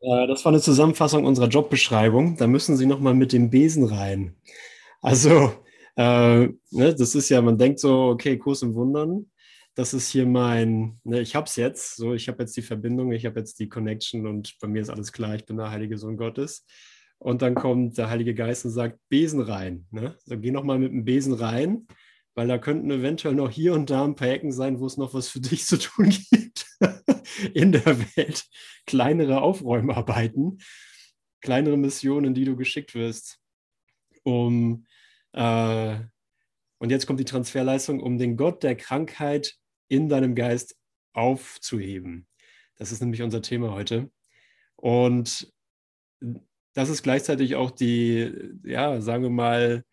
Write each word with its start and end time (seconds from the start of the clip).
Äh, 0.00 0.26
das 0.26 0.44
war 0.44 0.52
eine 0.52 0.60
Zusammenfassung 0.60 1.24
unserer 1.24 1.48
Jobbeschreibung. 1.48 2.36
Da 2.36 2.46
müssen 2.46 2.76
Sie 2.76 2.86
nochmal 2.86 3.14
mit 3.14 3.32
dem 3.32 3.50
Besen 3.50 3.84
rein. 3.84 4.36
Also, 5.02 5.52
äh, 5.96 6.48
ne, 6.70 6.94
das 6.94 7.14
ist 7.14 7.28
ja, 7.28 7.42
man 7.42 7.58
denkt 7.58 7.80
so, 7.80 8.08
okay, 8.08 8.38
Kurs 8.38 8.62
im 8.62 8.74
Wundern. 8.74 9.30
Das 9.74 9.94
ist 9.94 10.10
hier 10.10 10.26
mein, 10.26 11.00
ne, 11.04 11.20
ich 11.20 11.36
habe 11.36 11.46
es 11.46 11.56
jetzt, 11.56 11.96
so, 11.96 12.14
ich 12.14 12.28
habe 12.28 12.42
jetzt 12.42 12.56
die 12.56 12.62
Verbindung, 12.62 13.12
ich 13.12 13.24
habe 13.24 13.38
jetzt 13.38 13.58
die 13.60 13.68
Connection 13.68 14.26
und 14.26 14.56
bei 14.60 14.68
mir 14.68 14.82
ist 14.82 14.90
alles 14.90 15.12
klar, 15.12 15.34
ich 15.36 15.46
bin 15.46 15.56
der 15.56 15.70
heilige 15.70 15.96
Sohn 15.96 16.16
Gottes. 16.16 16.66
Und 17.18 17.42
dann 17.42 17.54
kommt 17.54 17.98
der 17.98 18.08
Heilige 18.08 18.34
Geist 18.34 18.64
und 18.64 18.70
sagt, 18.70 18.98
Besen 19.10 19.40
rein. 19.40 19.86
Ne? 19.90 20.16
So, 20.24 20.38
geh 20.38 20.50
nochmal 20.50 20.78
mit 20.78 20.90
dem 20.90 21.04
Besen 21.04 21.34
rein, 21.34 21.86
weil 22.34 22.48
da 22.48 22.56
könnten 22.56 22.90
eventuell 22.90 23.34
noch 23.34 23.50
hier 23.50 23.74
und 23.74 23.90
da 23.90 24.04
ein 24.04 24.16
paar 24.16 24.28
Ecken 24.28 24.52
sein, 24.52 24.80
wo 24.80 24.86
es 24.86 24.96
noch 24.96 25.12
was 25.12 25.28
für 25.28 25.40
dich 25.40 25.66
zu 25.66 25.78
tun 25.78 26.08
gibt 26.08 26.39
in 27.54 27.72
der 27.72 28.16
Welt. 28.16 28.46
Kleinere 28.86 29.42
Aufräumarbeiten, 29.42 30.58
kleinere 31.40 31.76
Missionen, 31.76 32.34
die 32.34 32.44
du 32.44 32.56
geschickt 32.56 32.94
wirst, 32.94 33.38
um 34.22 34.86
äh, 35.32 36.00
und 36.80 36.90
jetzt 36.90 37.06
kommt 37.06 37.20
die 37.20 37.26
Transferleistung, 37.26 38.00
um 38.00 38.16
den 38.16 38.36
Gott 38.38 38.62
der 38.62 38.74
Krankheit 38.74 39.54
in 39.88 40.08
deinem 40.08 40.34
Geist 40.34 40.76
aufzuheben. 41.12 42.26
Das 42.76 42.90
ist 42.90 43.02
nämlich 43.02 43.20
unser 43.20 43.42
Thema 43.42 43.72
heute. 43.72 44.10
Und 44.76 45.52
das 46.72 46.88
ist 46.88 47.02
gleichzeitig 47.02 47.54
auch 47.56 47.70
die, 47.70 48.32
ja, 48.64 49.02
sagen 49.02 49.22
wir 49.22 49.30
mal, 49.30 49.84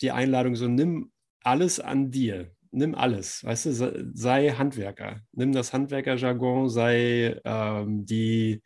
die 0.00 0.10
Einladung, 0.10 0.56
so 0.56 0.66
nimm 0.66 1.12
alles 1.44 1.78
an 1.78 2.10
dir. 2.10 2.50
Nimm 2.74 2.94
alles, 2.94 3.44
weißt 3.44 3.66
du, 3.66 4.12
sei 4.14 4.50
Handwerker. 4.50 5.20
Nimm 5.32 5.52
das 5.52 5.74
Handwerkerjargon, 5.74 6.70
sei 6.70 7.38
ähm, 7.44 8.06
die 8.06 8.62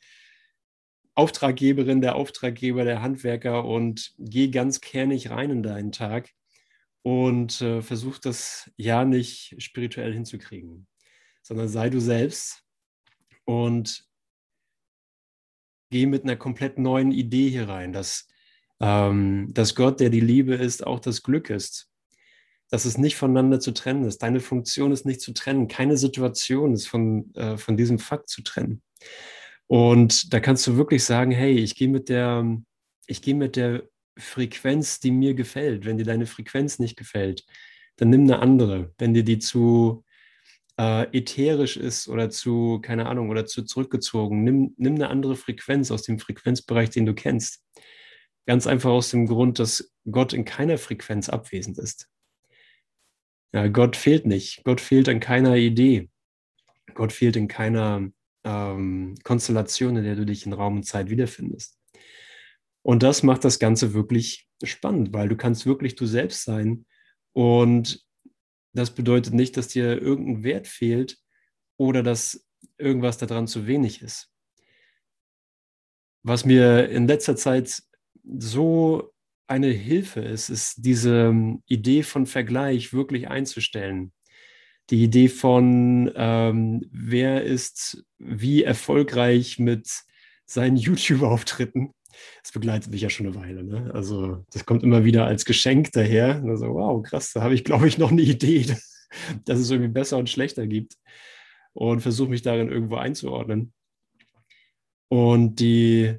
Auftraggeberin, 1.17 2.01
der 2.01 2.15
Auftraggeber, 2.15 2.85
der 2.85 3.03
Handwerker 3.03 3.65
und 3.65 4.15
geh 4.19 4.49
ganz 4.49 4.81
kernig 4.81 5.31
rein 5.31 5.51
in 5.51 5.63
deinen 5.65 5.91
Tag 5.91 6.31
und 7.03 7.61
äh, 7.63 7.83
versuch 7.83 8.19
das 8.19 8.71
ja 8.77 9.05
nicht 9.05 9.57
spirituell 9.59 10.13
hinzukriegen, 10.13 10.87
sondern 11.43 11.69
sei 11.69 11.91
du 11.91 12.01
selbst 12.01 12.63
und 13.45 14.07
geh 15.91 16.07
mit 16.07 16.25
einer 16.25 16.37
komplett 16.37 16.79
neuen 16.79 17.13
Idee 17.13 17.49
hier 17.49 17.69
rein, 17.69 17.93
dass, 17.93 18.29
ähm, 18.81 19.49
dass 19.53 19.75
Gott, 19.75 20.01
der 20.01 20.11
die 20.11 20.21
Liebe 20.21 20.55
ist, 20.55 20.87
auch 20.87 21.01
das 21.01 21.23
Glück 21.23 21.51
ist. 21.51 21.91
Dass 22.71 22.85
es 22.85 22.99
nicht 22.99 23.17
voneinander 23.17 23.61
zu 23.61 23.73
trennen 23.73 24.05
ist. 24.05 24.23
Deine 24.23 24.41
Funktion 24.41 24.93
ist 24.93 25.07
nicht 25.07 25.21
zu 25.21 25.33
trennen. 25.33 25.69
Keine 25.69 25.97
Situation 25.97 26.73
ist 26.73 26.89
von, 26.89 27.33
äh, 27.35 27.57
von 27.57 27.77
diesem 27.77 27.99
Fakt 27.99 28.29
zu 28.29 28.43
trennen. 28.43 28.83
Und 29.69 30.33
da 30.33 30.41
kannst 30.41 30.67
du 30.67 30.77
wirklich 30.77 31.05
sagen, 31.05 31.31
hey, 31.31 31.53
ich 31.59 31.75
gehe 31.75 31.89
mit 31.89 32.09
der, 32.09 32.45
mit 32.45 33.57
der 33.57 33.83
Frequenz, 34.19 35.01
die 35.01 35.11
mir 35.11 35.35
gefällt. 35.35 35.85
Wenn 35.85 35.99
dir 35.99 36.05
deine 36.05 36.27
Frequenz 36.27 36.79
nicht 36.79 36.97
gefällt, 36.97 37.45
dann 37.97 38.11
nimm 38.11 38.23
eine 38.23 38.39
andere. 38.39 38.93
Wenn 38.99 39.15
dir 39.15 39.25
die 39.25 39.39
zu 39.39 40.05
äh, 40.79 41.07
ätherisch 41.17 41.77
ist 41.77 42.09
oder 42.09 42.31
zu, 42.31 42.81
keine 42.81 43.07
Ahnung, 43.07 43.31
oder 43.31 43.47
zu 43.47 43.63
zurückgezogen, 43.63 44.45
nimm, 44.45 44.75
nimm 44.77 44.95
eine 44.95 45.09
andere 45.09 45.37
Frequenz 45.37 45.91
aus 45.91 46.03
dem 46.03 46.19
Frequenzbereich, 46.19 46.91
den 46.91 47.07
du 47.07 47.15
kennst. 47.15 47.65
Ganz 48.47 48.67
einfach 48.67 48.91
aus 48.91 49.11
dem 49.11 49.27
Grund, 49.27 49.59
dass 49.59 49.93
Gott 50.11 50.33
in 50.33 50.45
keiner 50.45 50.79
Frequenz 50.79 51.29
abwesend 51.29 51.79
ist. 51.79 52.09
Ja, 53.53 53.69
Gott 53.69 53.97
fehlt 53.97 54.27
nicht. 54.27 54.65
Gott 54.65 54.81
fehlt 54.81 55.09
an 55.09 55.21
keiner 55.21 55.57
Idee. 55.57 56.11
Gott 56.95 57.13
fehlt 57.13 57.37
in 57.37 57.49
keiner 57.49 58.11
ähm, 58.45 59.15
Konstellation, 59.23 59.97
in 59.97 60.05
der 60.05 60.17
du 60.17 60.25
dich 60.25 60.47
in 60.47 60.53
Raum 60.53 60.77
und 60.77 60.83
Zeit 60.85 61.11
wiederfindest. 61.11 61.79
Und 62.83 63.03
das 63.03 63.23
macht 63.23 63.45
das 63.45 63.59
Ganze 63.59 63.95
wirklich 63.95 64.49
spannend, 64.63 65.13
weil 65.13 65.29
du 65.29 65.37
kannst 65.37 65.67
wirklich 65.67 65.97
du 65.97 66.07
selbst 66.07 66.45
sein 66.45 66.87
und 67.33 68.05
das 68.73 68.95
bedeutet 68.95 69.35
nicht, 69.35 69.57
dass 69.57 69.69
dir 69.69 70.01
irgendein 70.01 70.45
Wert 70.45 70.67
fehlt 70.67 71.19
oder 71.79 72.03
dass 72.03 72.47
irgendwas 72.79 73.19
daran 73.19 73.47
zu 73.47 73.67
wenig 73.67 74.03
ist. 74.03 74.31
Was 76.23 76.45
mir 76.45 76.89
in 76.89 77.07
letzter 77.07 77.37
Zeit 77.37 77.83
so 78.23 79.13
eine 79.47 79.69
Hilfe 79.69 80.21
ist, 80.21 80.49
ist 80.49 80.85
diese 80.85 81.29
ähm, 81.29 81.63
Idee 81.67 82.03
von 82.03 82.27
Vergleich 82.27 82.93
wirklich 82.93 83.29
einzustellen. 83.29 84.13
Die 84.91 85.03
Idee 85.03 85.29
von, 85.29 86.13
ähm, 86.15 86.85
wer 86.91 87.43
ist 87.43 88.05
wie 88.19 88.63
erfolgreich 88.63 89.59
mit 89.59 89.89
seinen 90.45 90.77
YouTube-Auftritten. 90.77 91.93
Das 92.43 92.53
begleitet 92.53 92.91
mich 92.91 93.03
ja 93.03 93.11
schon 93.11 93.27
eine 93.27 93.35
Weile. 93.35 93.63
Ne? 93.63 93.91
Also 93.93 94.45
das 94.53 94.65
kommt 94.65 94.83
immer 94.83 95.05
wieder 95.05 95.27
als 95.27 95.45
Geschenk 95.45 95.93
daher. 95.93 96.43
Also, 96.47 96.75
wow, 96.75 97.03
krass, 97.03 97.33
da 97.33 97.43
habe 97.43 97.55
ich, 97.55 97.65
glaube 97.65 97.89
ich, 97.89 97.99
noch 97.99 98.11
eine 98.11 98.23
Idee, 98.23 98.65
dass 99.45 99.59
es 99.59 99.71
irgendwie 99.71 99.93
besser 99.93 100.19
und 100.19 100.31
schlechter 100.31 100.67
gibt. 100.67 100.95
Und 101.73 102.01
versuche 102.01 102.31
mich 102.31 102.41
darin 102.41 102.71
irgendwo 102.71 102.97
einzuordnen. 102.97 103.75
Und 105.09 105.61
die, 105.61 106.17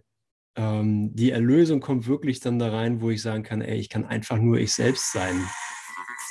ähm, 0.57 1.15
die 1.15 1.31
Erlösung 1.31 1.79
kommt 1.79 2.07
wirklich 2.07 2.39
dann 2.39 2.57
da 2.57 2.71
rein, 2.71 2.99
wo 2.99 3.11
ich 3.11 3.21
sagen 3.21 3.43
kann, 3.43 3.61
ey, 3.61 3.77
ich 3.77 3.89
kann 3.89 4.05
einfach 4.05 4.37
nur 4.37 4.57
ich 4.57 4.73
selbst 4.73 5.11
sein. 5.11 5.47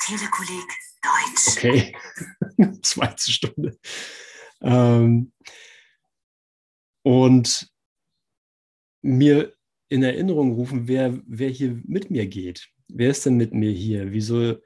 Telekolleg 0.05 0.67
Deutsch. 1.01 1.57
Okay, 1.57 1.95
zweite 2.81 3.31
Stunde. 3.31 3.77
Ähm, 4.61 5.31
und 7.03 7.71
mir 9.01 9.53
in 9.87 10.03
Erinnerung 10.03 10.51
rufen, 10.51 10.89
wer, 10.89 11.21
wer 11.25 11.49
hier 11.49 11.79
mit 11.85 12.11
mir 12.11 12.27
geht. 12.27 12.67
Wer 12.89 13.11
ist 13.11 13.25
denn 13.25 13.37
mit 13.37 13.53
mir 13.53 13.71
hier? 13.71 14.11
Wieso 14.11 14.57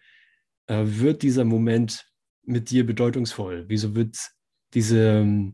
äh, 0.65 0.85
wird 0.85 1.21
dieser 1.21 1.45
Moment 1.45 2.07
mit 2.43 2.71
dir 2.71 2.83
bedeutungsvoll? 2.83 3.65
Wieso 3.67 3.93
wird 3.93 4.17
diese, 4.73 5.53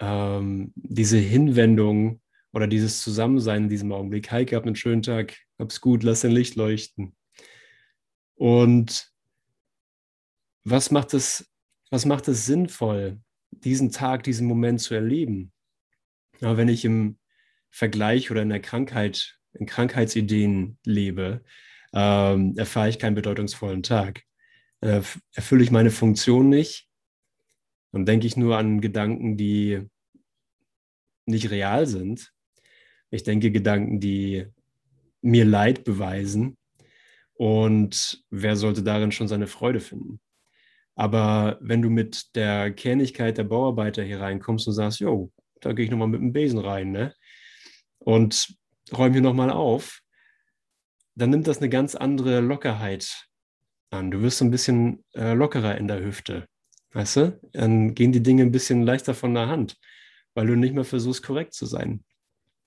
ähm, 0.00 0.72
diese 0.74 1.18
Hinwendung 1.18 2.20
oder 2.56 2.66
dieses 2.66 3.02
Zusammensein 3.02 3.64
in 3.64 3.68
diesem 3.68 3.92
Augenblick, 3.92 4.30
Heike, 4.32 4.56
hab 4.56 4.64
einen 4.64 4.76
schönen 4.76 5.02
Tag, 5.02 5.36
hab's 5.58 5.82
gut, 5.82 6.02
lass 6.02 6.22
dein 6.22 6.30
Licht 6.32 6.54
leuchten. 6.54 7.14
Und 8.34 9.12
was 10.64 10.90
macht 10.90 11.12
es, 11.12 11.52
was 11.90 12.06
macht 12.06 12.28
es 12.28 12.46
sinnvoll, 12.46 13.20
diesen 13.50 13.92
Tag, 13.92 14.22
diesen 14.22 14.46
Moment 14.46 14.80
zu 14.80 14.94
erleben? 14.94 15.52
Ja, 16.40 16.56
wenn 16.56 16.68
ich 16.68 16.86
im 16.86 17.18
Vergleich 17.68 18.30
oder 18.30 18.40
in 18.40 18.48
der 18.48 18.60
Krankheit, 18.60 19.38
in 19.52 19.66
Krankheitsideen 19.66 20.78
lebe, 20.82 21.44
ähm, 21.92 22.54
erfahre 22.56 22.88
ich 22.88 22.98
keinen 22.98 23.16
bedeutungsvollen 23.16 23.82
Tag. 23.82 24.22
Äh, 24.80 25.02
erfülle 25.34 25.62
ich 25.62 25.70
meine 25.70 25.90
Funktion 25.90 26.48
nicht, 26.48 26.88
dann 27.92 28.06
denke 28.06 28.26
ich 28.26 28.38
nur 28.38 28.56
an 28.56 28.80
Gedanken, 28.80 29.36
die 29.36 29.86
nicht 31.26 31.50
real 31.50 31.86
sind. 31.86 32.32
Ich 33.10 33.22
denke 33.22 33.50
Gedanken, 33.50 34.00
die 34.00 34.46
mir 35.22 35.44
Leid 35.44 35.84
beweisen. 35.84 36.56
Und 37.34 38.24
wer 38.30 38.56
sollte 38.56 38.82
darin 38.82 39.12
schon 39.12 39.28
seine 39.28 39.46
Freude 39.46 39.80
finden? 39.80 40.20
Aber 40.94 41.58
wenn 41.60 41.82
du 41.82 41.90
mit 41.90 42.34
der 42.34 42.72
Kernigkeit 42.72 43.36
der 43.36 43.44
Bauarbeiter 43.44 44.02
hier 44.02 44.20
reinkommst 44.20 44.66
und 44.66 44.74
sagst, 44.74 45.00
jo, 45.00 45.30
da 45.60 45.72
gehe 45.72 45.84
ich 45.84 45.90
nochmal 45.90 46.08
mit 46.08 46.20
dem 46.20 46.32
Besen 46.32 46.58
rein, 46.58 46.90
ne? 46.90 47.14
und 48.06 48.54
räume 48.96 49.14
hier 49.14 49.22
nochmal 49.22 49.50
auf, 49.50 50.00
dann 51.16 51.30
nimmt 51.30 51.48
das 51.48 51.58
eine 51.58 51.68
ganz 51.68 51.94
andere 51.94 52.40
Lockerheit 52.40 53.26
an. 53.90 54.10
Du 54.10 54.22
wirst 54.22 54.38
so 54.38 54.44
ein 54.44 54.50
bisschen 54.50 55.04
äh, 55.14 55.32
lockerer 55.32 55.76
in 55.76 55.88
der 55.88 56.02
Hüfte. 56.02 56.46
Weißt 56.92 57.16
du? 57.16 57.40
Dann 57.52 57.94
gehen 57.94 58.12
die 58.12 58.22
Dinge 58.22 58.42
ein 58.42 58.52
bisschen 58.52 58.82
leichter 58.82 59.14
von 59.14 59.34
der 59.34 59.48
Hand, 59.48 59.76
weil 60.34 60.46
du 60.46 60.54
nicht 60.54 60.74
mehr 60.74 60.84
versuchst, 60.84 61.24
korrekt 61.24 61.52
zu 61.52 61.66
sein. 61.66 62.04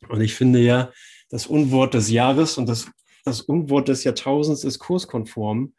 Und 0.08 0.22
ich 0.22 0.36
finde 0.36 0.60
ja, 0.60 0.92
das 1.30 1.48
Unwort 1.48 1.94
des 1.94 2.10
Jahres 2.10 2.58
und 2.58 2.68
das, 2.68 2.90
das 3.26 3.42
Unwort 3.42 3.88
des 3.88 4.04
Jahrtausends 4.04 4.64
ist 4.64 4.80
kurskonform. 4.80 5.74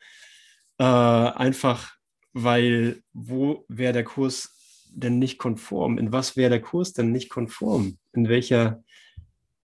Äh, 0.78 0.84
einfach, 0.84 1.94
weil 2.32 3.02
wo 3.12 3.64
wäre 3.69 3.93
der 3.93 4.05
Kurs 4.05 4.56
denn 4.93 5.19
nicht 5.19 5.38
konform? 5.38 5.99
In 5.99 6.12
was 6.12 6.37
wäre 6.37 6.50
der 6.50 6.61
Kurs 6.61 6.93
denn 6.93 7.12
nicht 7.12 7.31
konform? 7.31 7.99
In 8.12 8.28
welcher 8.28 8.82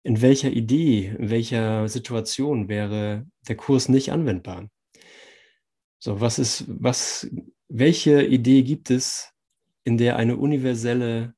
in 0.06 0.22
welcher 0.22 0.52
Idee, 0.52 1.16
in 1.18 1.32
welcher 1.32 1.90
Situation 1.90 2.70
wäre 2.70 3.26
der 3.48 3.58
Kurs 3.58 3.90
nicht 3.90 4.12
anwendbar? 4.12 4.70
So, 5.98 6.22
was 6.22 6.38
ist, 6.38 6.66
was, 6.68 7.28
welche 7.70 8.24
Idee 8.24 8.62
gibt 8.62 8.92
es, 8.92 9.32
in 9.84 9.98
der 9.98 10.18
eine 10.18 10.38
universelle 10.38 11.34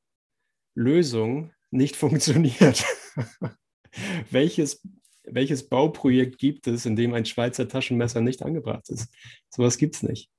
Lösung 0.76 1.54
nicht 1.72 1.96
funktioniert? 2.04 2.84
welches, 4.32 4.82
welches 5.24 5.68
Bauprojekt 5.68 6.38
gibt 6.38 6.68
es, 6.68 6.86
in 6.86 6.96
dem 6.96 7.14
ein 7.14 7.26
Schweizer 7.26 7.68
Taschenmesser 7.68 8.22
nicht 8.22 8.44
angebracht 8.44 8.90
ist? 8.90 9.14
Sowas 9.50 9.78
gibt 9.78 9.96
es 9.96 10.04
nicht. 10.04 10.30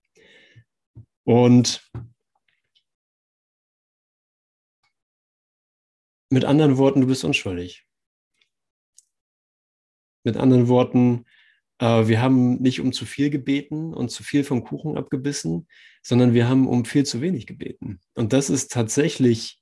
Und 1.24 1.86
mit 6.30 6.44
anderen 6.44 6.78
Worten, 6.78 7.02
du 7.02 7.06
bist 7.06 7.24
unschuldig. 7.24 7.84
Mit 10.24 10.38
anderen 10.38 10.68
Worten, 10.68 11.26
äh, 11.78 12.06
wir 12.06 12.22
haben 12.22 12.56
nicht 12.62 12.80
um 12.80 12.92
zu 12.92 13.04
viel 13.04 13.28
gebeten 13.28 13.92
und 13.92 14.10
zu 14.10 14.22
viel 14.22 14.42
vom 14.42 14.64
Kuchen 14.64 14.96
abgebissen, 14.96 15.68
sondern 16.02 16.32
wir 16.32 16.48
haben 16.48 16.66
um 16.66 16.86
viel 16.86 17.04
zu 17.04 17.20
wenig 17.20 17.46
gebeten. 17.46 18.00
Und 18.14 18.32
das 18.32 18.48
ist 18.48 18.72
tatsächlich 18.72 19.60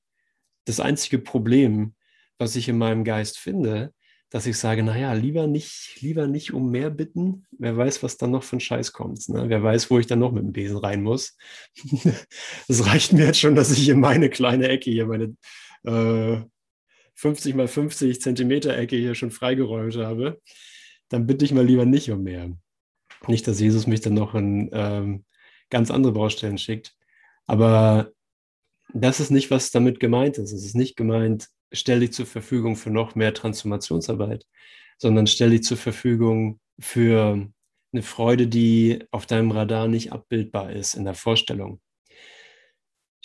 das 0.67 0.79
einzige 0.79 1.19
Problem, 1.19 1.96
was 2.39 2.57
ich 2.57 2.69
in 2.69 2.79
meinem 2.79 3.05
Geist 3.05 3.39
finde, 3.39 3.93
dass 4.31 4.47
ich 4.47 4.59
sage, 4.59 4.83
naja, 4.83 5.13
lieber 5.13 5.47
nicht, 5.47 6.01
lieber 6.01 6.27
nicht 6.27 6.53
um 6.53 6.71
mehr 6.71 6.91
bitten. 6.91 7.47
Wer 7.53 7.77
weiß, 7.77 8.03
was 8.03 8.17
dann 8.17 8.33
noch 8.33 8.43
für 8.43 8.57
ein 8.57 8.61
Scheiß 8.61 8.93
kommt. 8.93 9.29
Ne? 9.29 9.49
Wer 9.49 9.63
weiß, 9.63 9.91
wo 9.91 9.99
ich 9.99 10.07
dann 10.07 10.19
noch 10.19 10.33
mit 10.33 10.43
dem 10.43 10.53
Besen 10.53 10.79
rein 10.79 11.03
muss. 11.03 11.37
Es 12.69 12.85
reicht 12.87 13.13
mir 13.13 13.27
jetzt 13.27 13.39
schon, 13.39 13.55
dass 13.55 13.71
ich 13.71 13.89
in 13.89 14.01
meine 14.01 14.29
kleine 14.29 14.69
Ecke 14.69 14.91
hier, 14.91 15.07
meine 15.07 15.37
äh, 15.85 16.45
50 17.15 17.55
mal 17.55 17.69
50 17.69 18.21
Zentimeter 18.21 18.77
Ecke 18.77 18.97
hier 18.97 19.15
schon 19.15 19.31
freigeräumt 19.31 19.97
habe. 19.97 20.41
Dann 21.09 21.27
bitte 21.27 21.45
ich 21.45 21.53
mal 21.53 21.65
lieber 21.65 21.87
nicht 21.87 22.11
um 22.11 22.23
mehr. 22.23 22.51
Nicht, 23.29 23.47
dass 23.47 23.61
Jesus 23.61 23.87
mich 23.87 24.01
dann 24.01 24.15
noch 24.15 24.35
in 24.35 24.69
ähm, 24.73 25.25
ganz 25.71 25.91
andere 25.91 26.13
Baustellen 26.13 26.59
schickt. 26.59 26.95
Aber 27.47 28.11
das 28.93 29.21
ist 29.21 29.31
nicht, 29.31 29.51
was 29.51 29.71
damit 29.71 30.01
gemeint 30.01 30.39
ist. 30.39 30.53
Es 30.53 30.65
ist 30.65 30.75
nicht 30.75 30.97
gemeint, 30.97 31.49
stell 31.73 32.01
dich 32.01 32.13
zur 32.13 32.27
Verfügung 32.27 32.77
für 32.77 32.91
noch 32.91 33.15
mehr 33.15 33.35
Transformationsarbeit, 33.35 34.47
sondern 34.99 35.27
stell 35.27 35.51
dich 35.51 35.65
zur 35.65 35.77
Verfügung 35.77 36.61
für 36.79 37.49
eine 37.93 38.03
Freude, 38.03 38.47
die 38.47 39.05
auf 39.11 39.27
deinem 39.27 39.51
Radar 39.51 39.89
nicht 39.89 40.13
abbildbar 40.13 40.73
ist 40.73 40.95
in 40.95 41.05
der 41.05 41.15
Vorstellung. 41.15 41.81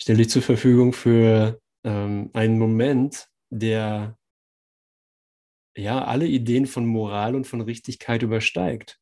Stell 0.00 0.16
dich 0.16 0.30
zur 0.30 0.42
Verfügung 0.42 0.92
für 0.92 1.60
ähm, 1.84 2.30
einen 2.32 2.58
Moment, 2.58 3.28
der 3.50 4.18
ja 5.76 6.04
alle 6.04 6.26
Ideen 6.26 6.66
von 6.66 6.86
Moral 6.86 7.34
und 7.34 7.46
von 7.46 7.60
Richtigkeit 7.60 8.22
übersteigt. 8.22 8.98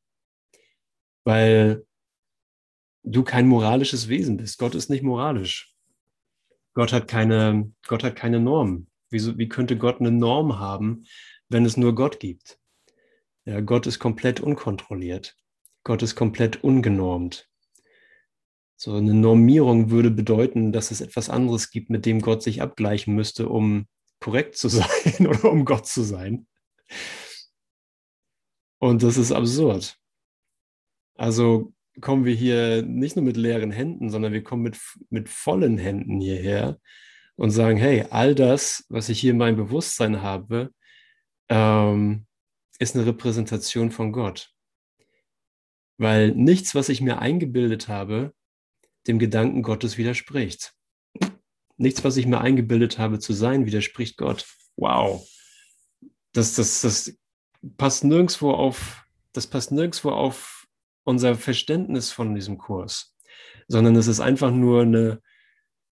Weil 1.24 1.84
du 3.02 3.24
kein 3.24 3.46
moralisches 3.46 4.08
Wesen 4.08 4.36
bist. 4.36 4.58
Gott 4.58 4.74
ist 4.74 4.90
nicht 4.90 5.02
moralisch. 5.02 5.74
Gott 6.74 6.92
hat 6.92 7.08
keine, 7.08 7.72
Gott 7.86 8.04
hat 8.04 8.16
keine 8.16 8.40
Norm. 8.40 8.89
Wieso, 9.10 9.36
wie 9.38 9.48
könnte 9.48 9.76
Gott 9.76 10.00
eine 10.00 10.12
Norm 10.12 10.58
haben, 10.58 11.04
wenn 11.48 11.64
es 11.64 11.76
nur 11.76 11.94
Gott 11.94 12.20
gibt? 12.20 12.58
Ja, 13.44 13.60
Gott 13.60 13.86
ist 13.86 13.98
komplett 13.98 14.40
unkontrolliert. 14.40 15.36
Gott 15.82 16.02
ist 16.02 16.14
komplett 16.14 16.62
ungenormt. 16.62 17.48
So 18.76 18.94
eine 18.94 19.12
Normierung 19.14 19.90
würde 19.90 20.10
bedeuten, 20.10 20.72
dass 20.72 20.90
es 20.90 21.00
etwas 21.00 21.28
anderes 21.28 21.70
gibt, 21.70 21.90
mit 21.90 22.06
dem 22.06 22.20
Gott 22.20 22.42
sich 22.42 22.62
abgleichen 22.62 23.14
müsste, 23.14 23.48
um 23.48 23.86
korrekt 24.20 24.56
zu 24.56 24.68
sein 24.70 25.26
oder 25.26 25.50
um 25.50 25.64
Gott 25.64 25.86
zu 25.86 26.02
sein. 26.02 26.46
Und 28.78 29.02
das 29.02 29.16
ist 29.18 29.32
absurd. 29.32 29.98
Also 31.14 31.74
kommen 32.00 32.24
wir 32.24 32.34
hier 32.34 32.82
nicht 32.82 33.16
nur 33.16 33.24
mit 33.24 33.36
leeren 33.36 33.70
Händen, 33.70 34.10
sondern 34.10 34.32
wir 34.32 34.42
kommen 34.42 34.62
mit, 34.62 34.78
mit 35.10 35.28
vollen 35.28 35.76
Händen 35.76 36.20
hierher 36.20 36.80
und 37.40 37.52
sagen, 37.52 37.78
hey, 37.78 38.04
all 38.10 38.34
das, 38.34 38.84
was 38.90 39.08
ich 39.08 39.18
hier 39.18 39.30
in 39.30 39.38
meinem 39.38 39.56
Bewusstsein 39.56 40.20
habe, 40.20 40.74
ähm, 41.48 42.26
ist 42.78 42.94
eine 42.94 43.06
Repräsentation 43.06 43.90
von 43.90 44.12
Gott. 44.12 44.52
Weil 45.96 46.32
nichts, 46.32 46.74
was 46.74 46.90
ich 46.90 47.00
mir 47.00 47.18
eingebildet 47.18 47.88
habe, 47.88 48.34
dem 49.06 49.18
Gedanken 49.18 49.62
Gottes 49.62 49.96
widerspricht. 49.96 50.74
Nichts, 51.78 52.04
was 52.04 52.18
ich 52.18 52.26
mir 52.26 52.42
eingebildet 52.42 52.98
habe 52.98 53.18
zu 53.20 53.32
sein, 53.32 53.64
widerspricht 53.64 54.18
Gott. 54.18 54.46
Wow. 54.76 55.26
Das, 56.32 56.56
das, 56.56 56.82
das 56.82 57.18
passt 57.78 58.04
nirgendwo 58.04 58.50
auf, 58.50 59.06
das 59.32 59.46
passt 59.46 59.72
nirgendwo 59.72 60.10
auf 60.10 60.66
unser 61.04 61.36
Verständnis 61.36 62.12
von 62.12 62.34
diesem 62.34 62.58
Kurs, 62.58 63.16
sondern 63.66 63.96
es 63.96 64.08
ist 64.08 64.20
einfach 64.20 64.50
nur 64.50 64.82
eine, 64.82 65.22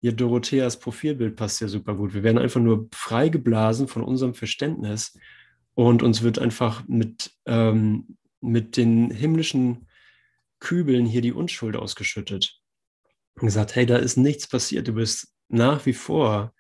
hier 0.05 0.13
Dorotheas 0.13 0.79
Profilbild 0.79 1.35
passt 1.35 1.63
ja 1.63 1.69
super 1.69 1.95
gut. 1.95 2.13
Wir 2.13 2.23
werden 2.23 2.37
einfach 2.37 2.61
nur 2.61 2.91
freigeblasen 2.93 3.89
von 3.89 4.05
unserem 4.05 4.35
Verständnis 4.35 5.19
und 5.73 6.03
uns 6.03 6.21
wird 6.21 6.39
einfach 6.39 6.87
mit, 6.87 7.33
ähm, 7.47 8.19
mit 8.43 8.77
den 8.77 9.11
himmlischen 9.11 9.89
Kübeln 10.61 11.07
hier 11.07 11.23
die 11.23 11.33
Unschuld 11.33 11.75
ausgeschüttet. 11.75 12.61
Und 13.37 13.47
gesagt, 13.47 13.77
hey, 13.77 13.87
da 13.87 13.97
ist 13.97 14.19
nichts 14.19 14.47
passiert. 14.47 14.89
Du 14.89 14.93
bist 14.93 15.33
nach 15.49 15.87
wie 15.87 15.95
vor 15.95 16.53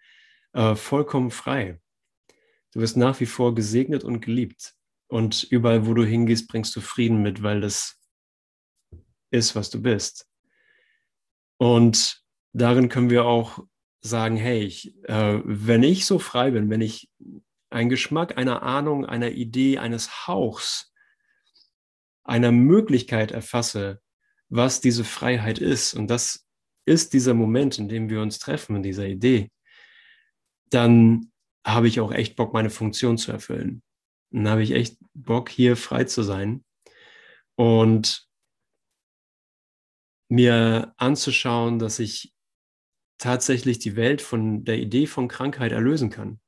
äh, 0.54 0.74
vollkommen 0.74 1.30
frei. 1.30 1.82
Du 2.72 2.80
wirst 2.80 2.96
nach 2.96 3.20
wie 3.20 3.26
vor 3.26 3.54
gesegnet 3.54 4.04
und 4.04 4.22
geliebt. 4.22 4.72
Und 5.06 5.42
überall, 5.50 5.86
wo 5.86 5.92
du 5.92 6.02
hingehst, 6.02 6.48
bringst 6.48 6.74
du 6.76 6.80
Frieden 6.80 7.20
mit, 7.20 7.42
weil 7.42 7.60
das 7.60 8.00
ist, 9.30 9.54
was 9.54 9.68
du 9.68 9.82
bist. 9.82 10.30
Und 11.58 12.23
darin 12.54 12.88
können 12.88 13.10
wir 13.10 13.26
auch 13.26 13.64
sagen, 14.00 14.36
hey, 14.36 14.60
ich, 14.62 14.96
äh, 15.04 15.40
wenn 15.44 15.82
ich 15.82 16.06
so 16.06 16.18
frei 16.18 16.52
bin, 16.52 16.70
wenn 16.70 16.80
ich 16.80 17.10
einen 17.70 17.90
Geschmack 17.90 18.38
einer 18.38 18.62
Ahnung, 18.62 19.04
einer 19.04 19.32
Idee, 19.32 19.78
eines 19.78 20.26
Hauchs, 20.26 20.92
einer 22.22 22.52
Möglichkeit 22.52 23.32
erfasse, 23.32 24.00
was 24.48 24.80
diese 24.80 25.04
Freiheit 25.04 25.58
ist, 25.58 25.94
und 25.94 26.08
das 26.08 26.46
ist 26.86 27.12
dieser 27.12 27.34
Moment, 27.34 27.78
in 27.78 27.88
dem 27.88 28.08
wir 28.08 28.20
uns 28.22 28.38
treffen, 28.38 28.76
in 28.76 28.82
dieser 28.82 29.06
Idee, 29.06 29.50
dann 30.70 31.32
habe 31.66 31.88
ich 31.88 32.00
auch 32.00 32.12
echt 32.12 32.36
Bock, 32.36 32.52
meine 32.52 32.70
Funktion 32.70 33.18
zu 33.18 33.32
erfüllen. 33.32 33.82
Dann 34.30 34.48
habe 34.48 34.62
ich 34.62 34.72
echt 34.72 34.98
Bock, 35.14 35.48
hier 35.48 35.76
frei 35.76 36.04
zu 36.04 36.22
sein. 36.22 36.64
Und 37.56 38.28
mir 40.28 40.92
anzuschauen, 40.96 41.78
dass 41.78 41.98
ich 42.00 42.33
tatsächlich 43.18 43.78
die 43.78 43.96
Welt 43.96 44.22
von 44.22 44.64
der 44.64 44.78
Idee 44.78 45.06
von 45.06 45.28
Krankheit 45.28 45.72
erlösen 45.72 46.10
kann. 46.10 46.40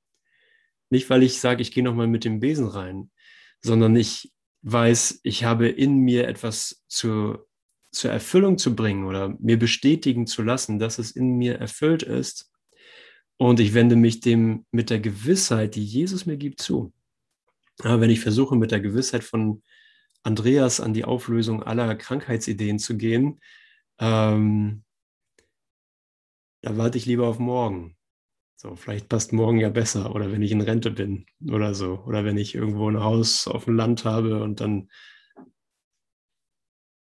Nicht, 0.91 1.11
weil 1.11 1.23
ich 1.23 1.41
sage, 1.41 1.63
ich 1.63 1.73
gehe 1.73 1.85
nochmal 1.85 2.07
mit 2.07 2.25
dem 2.25 2.41
Besen 2.41 2.67
rein, 2.67 3.11
sondern 3.61 3.97
ich 3.97 4.33
weiß, 4.63 5.21
ich 5.23 5.45
habe 5.45 5.69
in 5.69 5.99
mir 5.99 6.29
etwas 6.29 6.85
zur, 6.89 7.49
zur 7.91 8.11
Erfüllung 8.11 8.59
zu 8.59 8.75
bringen 8.75 9.05
oder 9.05 9.37
mir 9.41 9.59
bestätigen 9.59 10.27
zu 10.27 10.43
lassen, 10.43 10.79
dass 10.79 10.99
es 10.99 11.13
in 11.13 11.37
mir 11.37 11.57
erfüllt 11.57 12.03
ist. 12.03 12.53
Und 13.37 13.61
ich 13.61 13.75
wende 13.75 13.97
mich 13.97 14.21
dem 14.21 14.65
mit 14.71 14.91
der 14.91 15.01
Gewissheit, 15.01 15.75
die 15.75 15.85
Jesus 15.85 16.27
mir 16.27 16.37
gibt, 16.37 16.61
zu. 16.61 16.93
Aber 17.81 18.01
wenn 18.01 18.11
ich 18.11 18.21
versuche, 18.21 18.57
mit 18.57 18.71
der 18.71 18.81
Gewissheit 18.81 19.23
von 19.23 19.63
Andreas 20.23 20.81
an 20.81 20.95
die 20.95 21.05
Auflösung 21.05 21.63
aller 21.63 21.95
Krankheitsideen 21.95 22.79
zu 22.79 22.97
gehen, 22.97 23.41
ähm, 23.99 24.83
da 26.67 26.77
warte 26.77 26.99
ich 26.99 27.07
lieber 27.07 27.29
auf 27.29 27.39
morgen. 27.39 27.97
So, 28.57 28.75
vielleicht 28.75 29.09
passt 29.09 29.33
morgen 29.33 29.61
ja 29.61 29.69
besser 29.69 30.13
oder 30.17 30.33
wenn 30.33 30.43
ich 30.43 30.51
in 30.51 30.61
Rente 30.61 30.91
bin 30.91 31.27
oder 31.49 31.75
so. 31.75 32.03
Oder 32.07 32.25
wenn 32.25 32.37
ich 32.37 32.57
irgendwo 32.57 32.91
ein 32.91 33.05
Haus 33.05 33.47
auf 33.47 33.67
dem 33.67 33.77
Land 33.77 34.05
habe 34.05 34.43
und 34.43 34.61
dann 34.61 34.91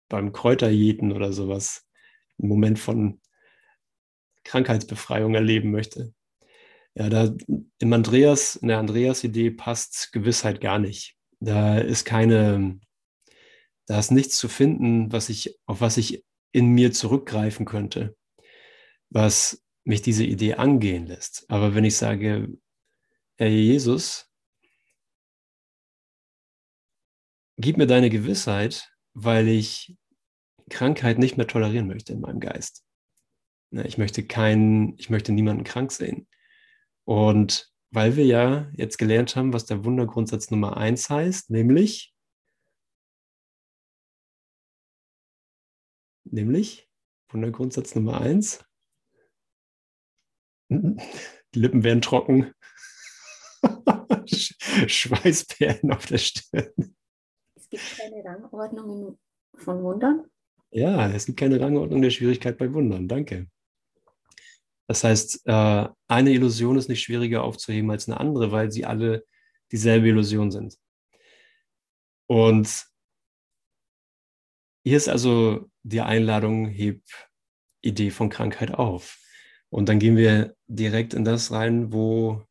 beim 0.09 0.33
Kräuterjäten 0.33 1.13
oder 1.13 1.33
sowas 1.33 1.87
einen 2.41 2.49
Moment 2.49 2.81
von 2.81 3.21
Krankheitsbefreiung 4.43 5.37
erleben 5.37 5.71
möchte. 5.71 6.13
Ja, 6.97 7.09
da 7.09 7.33
im 7.79 7.93
Andreas, 7.93 8.57
in 8.57 8.67
der 8.67 8.79
Andreas-Idee 8.79 9.53
passt 9.53 10.13
Gewissheit 10.13 10.61
gar 10.61 10.81
nicht. 10.81 11.17
Da 11.39 11.79
ist 11.79 12.05
keine, 12.05 12.81
da 13.87 14.01
ist 14.01 14.11
nichts 14.11 14.37
zu 14.37 14.49
finden, 14.49 15.13
was 15.13 15.29
ich, 15.29 15.57
auf 15.67 15.81
was 15.81 15.97
ich 15.97 16.25
in 16.51 16.71
mir 16.71 16.93
zurückgreifen 16.93 17.67
könnte, 17.67 18.17
was 19.15 19.65
mich 19.85 20.03
diese 20.03 20.25
Idee 20.25 20.55
angehen 20.55 21.07
lässt. 21.07 21.49
Aber 21.49 21.75
wenn 21.75 21.85
ich 21.85 21.97
sage, 21.97 22.49
Herr 23.37 23.49
Jesus, 23.49 24.29
gib 27.57 27.77
mir 27.77 27.87
deine 27.87 28.11
Gewissheit, 28.11 28.93
weil 29.13 29.49
ich 29.49 29.97
Krankheit 30.69 31.19
nicht 31.19 31.37
mehr 31.37 31.47
tolerieren 31.47 31.87
möchte 31.87 32.13
in 32.13 32.21
meinem 32.21 32.41
Geist. 32.41 32.85
Ich 33.71 33.99
möchte 33.99 34.27
keinen, 34.27 34.99
ich 34.99 35.11
möchte 35.11 35.33
niemanden 35.33 35.65
krank 35.65 35.93
sehen. 35.93 36.27
Und 37.05 37.73
weil 37.91 38.17
wir 38.17 38.25
ja 38.25 38.71
jetzt 38.75 38.99
gelernt 38.99 39.37
haben, 39.37 39.53
was 39.53 39.67
der 39.67 39.85
Wundergrundsatz 39.85 40.51
Nummer 40.51 40.77
eins 40.77 41.09
heißt, 41.09 41.51
nämlich 41.51 42.15
Nämlich, 46.25 46.91
Wundergrundsatz 47.29 47.95
Nummer 47.95 48.21
eins. 48.21 48.65
Die 50.69 51.59
Lippen 51.59 51.85
werden 51.85 52.03
trocken. 52.03 52.53
Schweißperlen 54.87 55.93
auf 55.93 56.07
der 56.07 56.19
Stirn. 56.19 56.97
Es 57.57 57.69
gibt 57.69 57.99
keine 57.99 58.25
Rangordnung 58.25 59.19
von 59.55 59.83
Wundern? 59.83 60.27
Ja, 60.71 61.09
es 61.11 61.27
gibt 61.27 61.39
keine 61.39 61.61
Rangordnung 61.61 62.03
der 62.03 62.11
Schwierigkeit 62.11 62.59
bei 62.59 62.73
Wundern. 62.73 63.09
Danke. 63.09 63.49
Das 64.87 65.05
heißt, 65.05 65.47
äh, 65.47 65.89
eine 66.09 66.31
Illusion 66.31 66.77
ist 66.77 66.89
nicht 66.89 67.03
schwieriger 67.03 67.43
aufzuheben 67.43 67.91
als 67.91 68.09
eine 68.09 68.21
andere, 68.21 68.53
weil 68.53 68.71
sie 68.71 68.85
alle 68.85 69.25
dieselbe 69.73 70.09
Illusion 70.09 70.51
sind. 70.51 70.77
Und 72.27 72.87
hier 74.85 74.97
ist 74.97 75.09
also 75.09 75.71
die 75.83 76.01
Einladung, 76.01 76.67
heb 76.67 77.03
Idee 77.81 78.11
von 78.11 78.29
Krankheit 78.29 78.73
auf. 78.73 79.19
Und 79.75 79.89
dann 79.89 79.99
gehen 79.99 80.17
wir 80.17 80.55
direkt 80.69 81.15
in 81.15 81.25
das 81.25 81.51
rein, 81.51 81.93
wo 81.93 82.47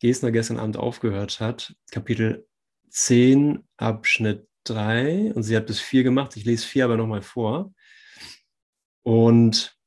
Gesner 0.00 0.32
gestern 0.32 0.58
Abend 0.58 0.76
aufgehört 0.76 1.38
hat. 1.38 1.76
Kapitel 1.92 2.48
10, 2.90 3.62
Abschnitt 3.76 4.48
3. 4.64 5.34
Und 5.34 5.44
sie 5.44 5.56
hat 5.56 5.66
bis 5.66 5.78
4 5.78 6.02
gemacht. 6.02 6.36
Ich 6.36 6.44
lese 6.44 6.66
4 6.66 6.86
aber 6.86 6.96
nochmal 6.96 7.22
vor. 7.22 7.72
Und 9.04 9.78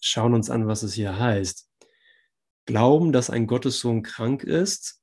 schauen 0.00 0.32
uns 0.32 0.48
an, 0.48 0.66
was 0.66 0.82
es 0.84 0.94
hier 0.94 1.18
heißt. 1.18 1.68
Glauben, 2.64 3.12
dass 3.12 3.28
ein 3.28 3.46
Gottessohn 3.46 4.02
krank 4.02 4.42
ist, 4.42 5.02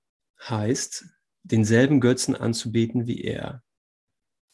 heißt, 0.49 1.05
denselben 1.43 2.01
Götzen 2.01 2.35
anzubeten 2.35 3.05
wie 3.05 3.21
er. 3.21 3.61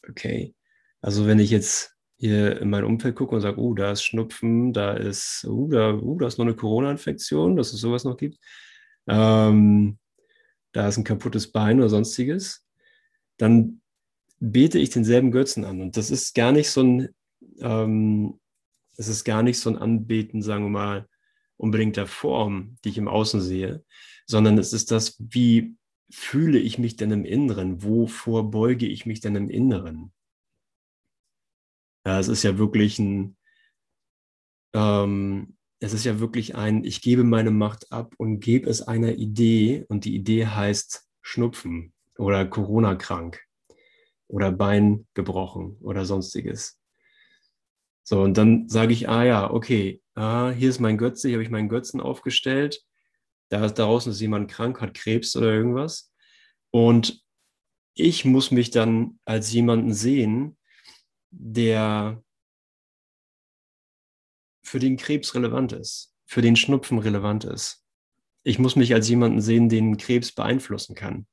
Okay. 0.05 0.53
Also 0.99 1.25
wenn 1.25 1.39
ich 1.39 1.51
jetzt 1.51 1.96
hier 2.17 2.59
in 2.61 2.69
mein 2.69 2.83
Umfeld 2.83 3.15
gucke 3.15 3.35
und 3.35 3.41
sage, 3.41 3.59
oh, 3.61 3.73
da 3.73 3.91
ist 3.91 4.03
Schnupfen, 4.03 4.73
da 4.73 4.93
ist, 4.93 5.45
oh, 5.47 5.67
da, 5.67 5.93
oh, 5.93 6.17
da 6.17 6.27
ist 6.27 6.37
noch 6.37 6.45
eine 6.45 6.55
Corona-Infektion, 6.55 7.55
dass 7.55 7.73
es 7.73 7.79
sowas 7.79 8.03
noch 8.03 8.17
gibt, 8.17 8.39
ähm, 9.07 9.99
da 10.71 10.87
ist 10.87 10.97
ein 10.97 11.03
kaputtes 11.03 11.51
Bein 11.51 11.79
oder 11.79 11.89
sonstiges, 11.89 12.65
dann 13.37 13.81
bete 14.39 14.79
ich 14.79 14.89
denselben 14.89 15.31
Götzen 15.31 15.63
an. 15.63 15.81
Und 15.81 15.97
das 15.97 16.11
ist 16.11 16.35
gar 16.35 16.51
nicht 16.51 16.69
so 16.69 16.81
ein, 16.81 17.09
ähm, 17.59 18.39
es 18.97 19.07
ist 19.07 19.23
gar 19.23 19.43
nicht 19.43 19.59
so 19.59 19.69
ein 19.69 19.77
Anbeten, 19.77 20.41
sagen 20.41 20.65
wir 20.65 20.69
mal, 20.69 21.07
unbedingt 21.55 21.97
der 21.97 22.07
Form, 22.07 22.77
die 22.83 22.89
ich 22.89 22.97
im 22.97 23.07
Außen 23.07 23.41
sehe, 23.41 23.83
sondern 24.25 24.57
es 24.57 24.73
ist 24.73 24.91
das, 24.91 25.17
wie 25.19 25.75
fühle 26.09 26.59
ich 26.59 26.77
mich 26.77 26.95
denn 26.95 27.11
im 27.11 27.25
Inneren? 27.25 27.83
Wovor 27.83 28.49
beuge 28.49 28.87
ich 28.87 29.05
mich 29.05 29.19
denn 29.19 29.35
im 29.35 29.49
Inneren? 29.49 30.13
Ja, 32.07 32.21
es 32.21 32.29
ist 32.29 32.43
ja 32.43 32.57
wirklich 32.57 32.99
ein, 32.99 33.35
ähm, 34.73 35.57
es 35.81 35.91
ist 35.91 36.05
ja 36.05 36.21
wirklich 36.21 36.55
ein, 36.55 36.85
ich 36.85 37.01
gebe 37.01 37.25
meine 37.25 37.51
Macht 37.51 37.91
ab 37.91 38.13
und 38.17 38.39
gebe 38.39 38.69
es 38.69 38.81
einer 38.81 39.15
Idee 39.15 39.83
und 39.89 40.05
die 40.05 40.15
Idee 40.15 40.47
heißt 40.47 41.05
Schnupfen 41.21 41.91
oder 42.17 42.45
Corona-krank 42.45 43.43
oder 44.27 44.53
Bein 44.53 45.05
gebrochen 45.15 45.75
oder 45.81 46.05
sonstiges. 46.05 46.79
So, 48.03 48.21
und 48.21 48.37
dann 48.37 48.69
sage 48.69 48.93
ich, 48.93 49.09
ah 49.09 49.25
ja, 49.25 49.51
okay, 49.51 50.01
ah, 50.15 50.51
hier 50.51 50.69
ist 50.69 50.79
mein 50.79 50.97
Götze, 50.97 51.27
hier 51.27 51.35
habe 51.35 51.43
ich 51.43 51.49
meinen 51.49 51.67
Götzen 51.67 51.99
aufgestellt. 51.99 52.85
Da, 53.49 53.67
draußen 53.67 54.13
ist 54.13 54.21
jemand 54.21 54.49
krank, 54.49 54.79
hat 54.79 54.93
Krebs 54.93 55.35
oder 55.35 55.53
irgendwas. 55.53 56.13
Und 56.71 57.21
ich 57.95 58.23
muss 58.23 58.51
mich 58.51 58.71
dann 58.71 59.19
als 59.25 59.51
jemanden 59.51 59.93
sehen, 59.93 60.56
der 61.39 62.23
für 64.63 64.79
den 64.79 64.97
Krebs 64.97 65.33
relevant 65.35 65.71
ist, 65.71 66.13
für 66.25 66.41
den 66.41 66.55
Schnupfen 66.55 66.99
relevant 66.99 67.45
ist. 67.45 67.83
Ich 68.43 68.59
muss 68.59 68.75
mich 68.75 68.93
als 68.93 69.07
jemanden 69.07 69.41
sehen, 69.41 69.69
den 69.69 69.97
Krebs 69.97 70.31
beeinflussen 70.31 70.95
kann. 70.95 71.27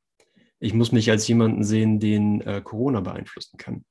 Ich 0.61 0.75
muss 0.75 0.93
mich 0.93 1.11
als 1.11 1.27
jemanden 1.27 1.65
sehen, 1.65 2.01
den 2.01 2.41
äh, 2.43 2.61
Corona 2.63 3.01
beeinflussen 3.01 3.57
kann. 3.57 3.85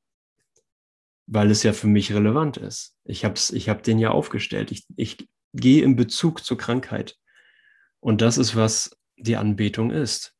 Weil 1.26 1.52
es 1.52 1.64
ja 1.64 1.74
für 1.74 1.88
mich 1.88 2.14
relevant 2.14 2.58
ist. 2.58 2.96
Ich 3.04 3.26
habe 3.26 3.36
ich 3.38 3.70
hab 3.70 3.84
den 3.84 4.00
ja 4.00 4.12
aufgestellt. 4.12 4.72
Ich, 4.72 4.86
ich 4.96 5.28
gehe 5.54 5.84
in 5.84 5.96
Bezug 5.96 6.44
zur 6.44 6.58
Krankheit. 6.58 7.18
Und 8.00 8.22
das 8.22 8.38
ist, 8.38 8.56
was 8.56 8.98
die 9.18 9.38
Anbetung 9.38 9.92
ist. 9.92 10.36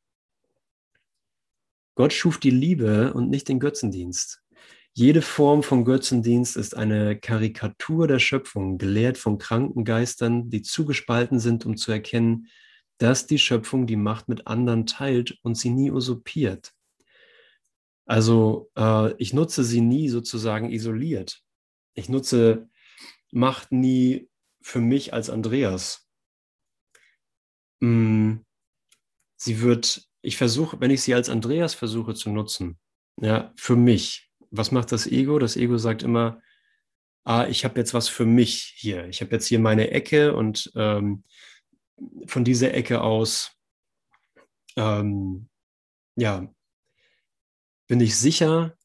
Gott 1.94 2.12
schuf 2.12 2.38
die 2.38 2.50
Liebe 2.50 3.14
und 3.14 3.30
nicht 3.30 3.48
den 3.48 3.60
Götzendienst. 3.60 4.43
Jede 4.96 5.22
Form 5.22 5.64
von 5.64 5.84
Götzendienst 5.84 6.56
ist 6.56 6.76
eine 6.76 7.18
Karikatur 7.18 8.06
der 8.06 8.20
Schöpfung, 8.20 8.78
gelehrt 8.78 9.18
von 9.18 9.38
kranken 9.38 9.84
Geistern, 9.84 10.50
die 10.50 10.62
zugespalten 10.62 11.40
sind, 11.40 11.66
um 11.66 11.76
zu 11.76 11.90
erkennen, 11.90 12.46
dass 12.98 13.26
die 13.26 13.40
Schöpfung 13.40 13.88
die 13.88 13.96
Macht 13.96 14.28
mit 14.28 14.46
anderen 14.46 14.86
teilt 14.86 15.36
und 15.42 15.56
sie 15.56 15.70
nie 15.70 15.90
usurpiert. 15.90 16.72
Also 18.06 18.70
äh, 18.76 19.14
ich 19.16 19.32
nutze 19.32 19.64
sie 19.64 19.80
nie 19.80 20.08
sozusagen 20.08 20.70
isoliert. 20.70 21.42
Ich 21.94 22.08
nutze 22.08 22.68
Macht 23.32 23.72
nie 23.72 24.30
für 24.62 24.80
mich 24.80 25.12
als 25.12 25.28
Andreas. 25.28 26.08
Mm, 27.80 28.36
sie 29.36 29.60
wird, 29.60 30.08
ich 30.22 30.36
versuche, 30.36 30.78
wenn 30.78 30.92
ich 30.92 31.02
sie 31.02 31.14
als 31.14 31.28
Andreas 31.28 31.74
versuche 31.74 32.14
zu 32.14 32.30
nutzen, 32.30 32.78
ja, 33.20 33.52
für 33.56 33.74
mich, 33.74 34.30
was 34.56 34.70
macht 34.70 34.92
das 34.92 35.06
Ego? 35.06 35.38
Das 35.38 35.56
Ego 35.56 35.78
sagt 35.78 36.02
immer, 36.02 36.40
ah, 37.24 37.46
ich 37.48 37.64
habe 37.64 37.78
jetzt 37.78 37.94
was 37.94 38.08
für 38.08 38.26
mich 38.26 38.74
hier. 38.76 39.08
Ich 39.08 39.20
habe 39.20 39.32
jetzt 39.32 39.46
hier 39.46 39.58
meine 39.58 39.90
Ecke 39.90 40.34
und 40.34 40.70
ähm, 40.76 41.24
von 42.26 42.44
dieser 42.44 42.74
Ecke 42.74 43.00
aus, 43.00 43.52
ähm, 44.76 45.48
ja, 46.16 46.52
bin 47.86 48.00
ich 48.00 48.16
sicher, 48.16 48.76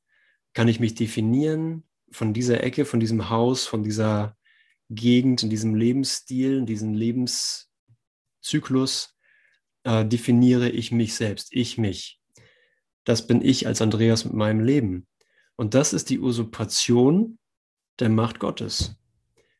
kann 0.53 0.67
ich 0.67 0.79
mich 0.79 0.95
definieren 0.95 1.83
von 2.11 2.33
dieser 2.33 2.63
Ecke, 2.63 2.85
von 2.85 2.99
diesem 2.99 3.29
Haus, 3.29 3.67
von 3.67 3.83
dieser 3.83 4.35
Gegend, 4.89 5.43
in 5.43 5.51
diesem 5.51 5.75
Lebensstil, 5.75 6.57
in 6.57 6.65
diesem 6.65 6.95
Lebenszyklus, 6.95 9.15
äh, 9.83 10.03
definiere 10.05 10.69
ich 10.69 10.91
mich 10.91 11.13
selbst, 11.15 11.53
ich 11.53 11.77
mich. 11.77 12.19
Das 13.03 13.27
bin 13.27 13.43
ich 13.43 13.67
als 13.67 13.81
Andreas 13.81 14.23
mit 14.25 14.33
meinem 14.33 14.61
Leben. 14.61 15.07
Und 15.59 15.73
das 15.73 15.91
ist 15.91 16.09
die 16.09 16.21
Usurpation 16.21 17.37
der 17.99 18.07
Macht 18.07 18.39
Gottes, 18.39 18.95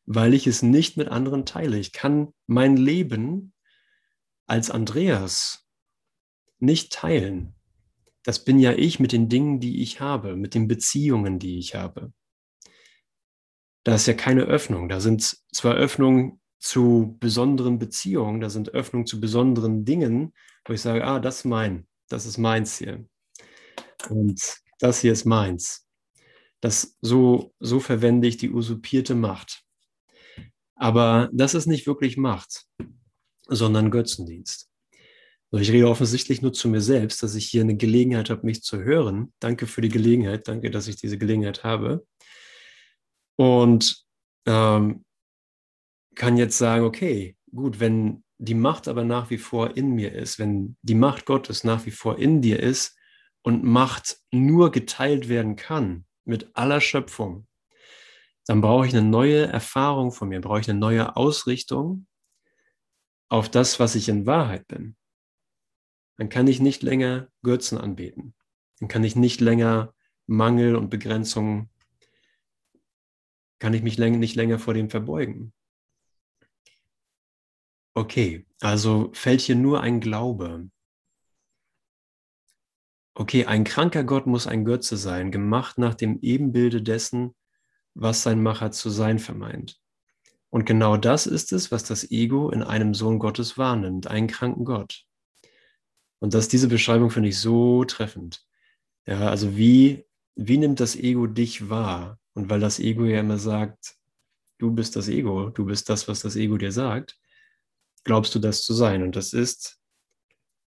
weil 0.06 0.32
ich 0.32 0.46
es 0.46 0.62
nicht 0.62 0.96
mit 0.96 1.08
anderen 1.08 1.44
teile. 1.44 1.76
Ich 1.76 1.92
kann 1.92 2.32
mein 2.46 2.78
Leben 2.78 3.52
als 4.46 4.70
Andreas 4.70 5.68
nicht 6.58 6.90
teilen. 6.90 7.54
Das 8.22 8.46
bin 8.46 8.58
ja 8.58 8.72
ich 8.72 8.98
mit 8.98 9.12
den 9.12 9.28
Dingen, 9.28 9.60
die 9.60 9.82
ich 9.82 10.00
habe, 10.00 10.36
mit 10.36 10.54
den 10.54 10.68
Beziehungen, 10.68 11.38
die 11.38 11.58
ich 11.58 11.74
habe. 11.74 12.14
Da 13.84 13.96
ist 13.96 14.06
ja 14.06 14.14
keine 14.14 14.44
Öffnung. 14.44 14.88
Da 14.88 15.00
sind 15.00 15.36
zwar 15.52 15.74
Öffnungen 15.74 16.40
zu 16.58 17.18
besonderen 17.20 17.78
Beziehungen, 17.78 18.40
da 18.40 18.48
sind 18.48 18.70
Öffnungen 18.70 19.06
zu 19.06 19.20
besonderen 19.20 19.84
Dingen, 19.84 20.32
wo 20.64 20.72
ich 20.72 20.80
sage, 20.80 21.04
ah, 21.04 21.20
das 21.20 21.40
ist 21.40 21.44
mein, 21.44 21.86
das 22.08 22.24
ist 22.24 22.38
meins 22.38 22.78
hier. 22.78 23.04
Und 24.08 24.40
das 24.78 25.02
hier 25.02 25.12
ist 25.12 25.26
meins. 25.26 25.86
Das 26.60 26.96
so, 27.00 27.54
so 27.58 27.80
verwende 27.80 28.28
ich 28.28 28.36
die 28.36 28.50
usurpierte 28.50 29.14
Macht. 29.14 29.62
Aber 30.74 31.28
das 31.32 31.54
ist 31.54 31.66
nicht 31.66 31.86
wirklich 31.86 32.16
Macht, 32.16 32.66
sondern 33.48 33.90
Götzendienst. 33.90 34.70
Ich 35.52 35.72
rede 35.72 35.88
offensichtlich 35.88 36.42
nur 36.42 36.52
zu 36.52 36.68
mir 36.68 36.80
selbst, 36.80 37.22
dass 37.22 37.34
ich 37.34 37.46
hier 37.46 37.62
eine 37.62 37.76
Gelegenheit 37.76 38.30
habe, 38.30 38.46
mich 38.46 38.62
zu 38.62 38.78
hören. 38.78 39.32
Danke 39.40 39.66
für 39.66 39.80
die 39.80 39.88
Gelegenheit. 39.88 40.46
Danke, 40.46 40.70
dass 40.70 40.86
ich 40.86 40.96
diese 40.96 41.18
Gelegenheit 41.18 41.64
habe. 41.64 42.06
Und 43.36 44.04
ähm, 44.46 45.04
kann 46.14 46.36
jetzt 46.36 46.56
sagen, 46.56 46.84
okay, 46.84 47.36
gut, 47.52 47.80
wenn 47.80 48.22
die 48.38 48.54
Macht 48.54 48.86
aber 48.86 49.04
nach 49.04 49.30
wie 49.30 49.38
vor 49.38 49.76
in 49.76 49.90
mir 49.90 50.12
ist, 50.12 50.38
wenn 50.38 50.76
die 50.82 50.94
Macht 50.94 51.26
Gottes 51.26 51.64
nach 51.64 51.84
wie 51.84 51.90
vor 51.90 52.18
in 52.18 52.40
dir 52.40 52.60
ist 52.60 52.96
und 53.42 53.64
Macht 53.64 54.18
nur 54.30 54.70
geteilt 54.70 55.28
werden 55.28 55.56
kann, 55.56 56.06
mit 56.24 56.50
aller 56.54 56.80
Schöpfung, 56.80 57.46
dann 58.46 58.60
brauche 58.60 58.86
ich 58.86 58.96
eine 58.96 59.06
neue 59.06 59.46
Erfahrung 59.46 60.12
von 60.12 60.28
mir, 60.28 60.40
brauche 60.40 60.60
ich 60.60 60.68
eine 60.68 60.78
neue 60.78 61.16
Ausrichtung 61.16 62.06
auf 63.28 63.48
das, 63.48 63.78
was 63.78 63.94
ich 63.94 64.08
in 64.08 64.26
Wahrheit 64.26 64.66
bin. 64.66 64.96
Dann 66.16 66.28
kann 66.28 66.48
ich 66.48 66.60
nicht 66.60 66.82
länger 66.82 67.28
Götzen 67.42 67.78
anbeten. 67.78 68.34
Dann 68.78 68.88
kann 68.88 69.04
ich 69.04 69.14
nicht 69.16 69.40
länger 69.40 69.94
Mangel 70.26 70.76
und 70.76 70.90
Begrenzung, 70.90 71.70
kann 73.58 73.74
ich 73.74 73.82
mich 73.82 73.98
nicht 73.98 74.36
länger 74.36 74.58
vor 74.58 74.74
dem 74.74 74.90
verbeugen. 74.90 75.52
Okay, 77.94 78.46
also 78.60 79.10
fällt 79.12 79.40
hier 79.40 79.56
nur 79.56 79.80
ein 79.80 80.00
Glaube, 80.00 80.70
Okay, 83.20 83.44
ein 83.44 83.64
kranker 83.64 84.02
Gott 84.02 84.26
muss 84.26 84.46
ein 84.46 84.64
Götze 84.64 84.96
sein, 84.96 85.30
gemacht 85.30 85.76
nach 85.76 85.94
dem 85.94 86.20
Ebenbilde 86.22 86.80
dessen, 86.80 87.34
was 87.92 88.22
sein 88.22 88.42
Macher 88.42 88.70
zu 88.70 88.88
sein 88.88 89.18
vermeint. 89.18 89.78
Und 90.48 90.64
genau 90.64 90.96
das 90.96 91.26
ist 91.26 91.52
es, 91.52 91.70
was 91.70 91.84
das 91.84 92.10
Ego 92.10 92.48
in 92.48 92.62
einem 92.62 92.94
Sohn 92.94 93.18
Gottes 93.18 93.58
wahrnimmt, 93.58 94.06
einen 94.06 94.26
kranken 94.26 94.64
Gott. 94.64 95.04
Und 96.20 96.32
das, 96.32 96.48
diese 96.48 96.66
Beschreibung 96.66 97.10
finde 97.10 97.28
ich 97.28 97.38
so 97.38 97.84
treffend. 97.84 98.42
Ja, 99.04 99.28
also 99.28 99.54
wie, 99.54 100.06
wie 100.34 100.56
nimmt 100.56 100.80
das 100.80 100.96
Ego 100.96 101.26
dich 101.26 101.68
wahr? 101.68 102.18
Und 102.32 102.48
weil 102.48 102.60
das 102.60 102.78
Ego 102.78 103.04
ja 103.04 103.20
immer 103.20 103.36
sagt, 103.36 103.96
du 104.56 104.70
bist 104.70 104.96
das 104.96 105.08
Ego, 105.08 105.50
du 105.50 105.66
bist 105.66 105.90
das, 105.90 106.08
was 106.08 106.20
das 106.20 106.36
Ego 106.36 106.56
dir 106.56 106.72
sagt, 106.72 107.18
glaubst 108.02 108.34
du 108.34 108.38
das 108.38 108.62
zu 108.62 108.72
sein. 108.72 109.02
Und 109.02 109.14
das 109.14 109.34
ist 109.34 109.78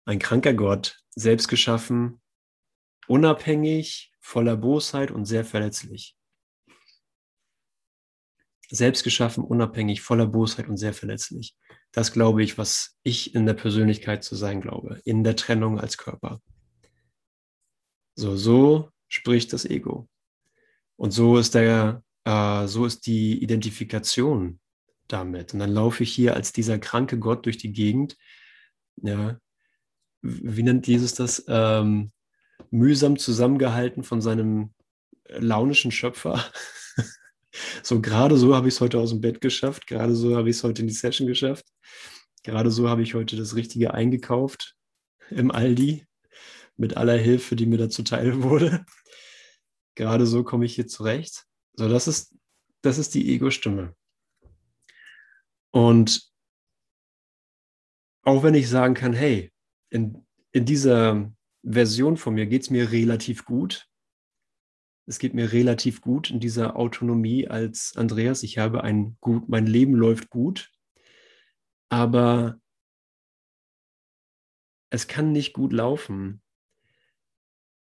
ein 0.05 0.19
kranker 0.19 0.55
Gott, 0.55 0.99
selbst 1.15 1.47
geschaffen, 1.47 2.20
unabhängig, 3.07 4.13
voller 4.21 4.57
Bosheit 4.57 5.11
und 5.11 5.25
sehr 5.25 5.45
verletzlich. 5.45 6.17
Selbst 8.69 9.03
geschaffen, 9.03 9.43
unabhängig, 9.43 10.01
voller 10.01 10.27
Bosheit 10.27 10.69
und 10.69 10.77
sehr 10.77 10.95
verletzlich. 10.95 11.57
Das 11.93 12.13
glaube 12.13 12.43
ich, 12.43 12.57
was 12.57 12.97
ich 13.03 13.35
in 13.35 13.47
der 13.47 13.55
Persönlichkeit 13.55 14.23
zu 14.23 14.37
sein 14.37 14.61
glaube, 14.61 15.01
in 15.05 15.25
der 15.25 15.35
Trennung 15.35 15.81
als 15.81 15.99
Körper. 15.99 16.41
So, 18.15 18.37
so 18.37 18.91
spricht 19.09 19.53
das 19.53 19.65
Ego. 19.65 20.09
Und 20.97 21.11
so 21.11 21.39
ist 21.39 21.55
der, 21.55 22.05
äh, 22.25 22.67
so 22.67 22.87
ist 22.87 23.07
die 23.07 23.43
Identifikation 23.43 24.61
damit. 25.09 25.53
Und 25.53 25.61
dann 25.61 25.73
laufe 25.73 26.03
ich 26.05 26.13
hier 26.13 26.35
als 26.35 26.53
dieser 26.53 26.79
kranke 26.79 27.19
Gott 27.19 27.47
durch 27.47 27.57
die 27.57 27.73
Gegend. 27.73 28.17
Ja, 28.97 29.39
wie 30.23 30.63
nennt 30.63 30.87
Jesus 30.87 31.15
das? 31.15 31.45
Ähm, 31.49 32.13
mühsam 32.71 33.19
zusammengehalten 33.19 34.03
von 34.03 34.21
seinem 34.21 34.73
launischen 35.29 35.91
Schöpfer. 35.91 36.45
so 37.83 38.01
gerade 38.01 38.37
so 38.37 38.55
habe 38.55 38.69
ich 38.69 38.75
es 38.75 38.81
heute 38.81 38.99
aus 38.99 39.11
dem 39.11 39.21
Bett 39.21 39.41
geschafft, 39.41 39.87
gerade 39.87 40.15
so 40.15 40.37
habe 40.37 40.51
ich 40.51 40.57
es 40.57 40.65
heute 40.65 40.83
in 40.83 40.89
die 40.89 40.95
Session 40.95 41.27
geschafft, 41.27 41.67
gerade 42.43 42.71
so 42.71 42.89
habe 42.89 43.03
ich 43.03 43.15
heute 43.15 43.37
das 43.37 43.55
Richtige 43.55 43.95
eingekauft 43.95 44.77
im 45.31 45.51
Aldi 45.51 46.07
mit 46.77 46.97
aller 46.97 47.17
Hilfe, 47.17 47.57
die 47.57 47.67
mir 47.67 47.79
da 47.79 47.91
zuteil 47.91 48.43
wurde. 48.43 48.85
Gerade 49.95 50.27
so 50.27 50.45
komme 50.45 50.65
ich 50.65 50.75
hier 50.75 50.87
zurecht. 50.87 51.45
So, 51.75 51.89
das 51.89 52.09
ist, 52.09 52.35
das 52.83 52.99
ist 52.99 53.15
die 53.15 53.35
Ego-Stimme. 53.35 53.95
Und 55.73 56.31
auch 58.23 58.43
wenn 58.43 58.55
ich 58.55 58.69
sagen 58.69 58.95
kann, 58.95 59.13
hey, 59.13 59.53
in, 59.91 60.27
in 60.53 60.65
dieser 60.65 61.33
Version 61.63 62.17
von 62.17 62.35
mir 62.35 62.47
geht 62.47 62.63
es 62.63 62.71
mir 62.71 62.91
relativ 62.91 63.45
gut. 63.45 63.89
Es 65.07 65.19
geht 65.19 65.35
mir 65.35 65.53
relativ 65.53 66.01
gut 66.01 66.31
in 66.31 66.41
dieser 66.41 66.77
Autonomie 66.77 67.49
als 67.49 67.97
Andreas. 67.97 68.43
Ich 68.43 68.59
habe 68.59 68.85
ein 68.85 69.17
gut, 69.21 69.49
mein 69.49 69.67
Leben 69.67 69.95
läuft 69.95 70.31
gut. 70.31 70.71
Aber 71.89 72.61
es 74.91 75.09
kann 75.09 75.33
nicht 75.33 75.53
gut 75.53 75.73
laufen, 75.73 76.43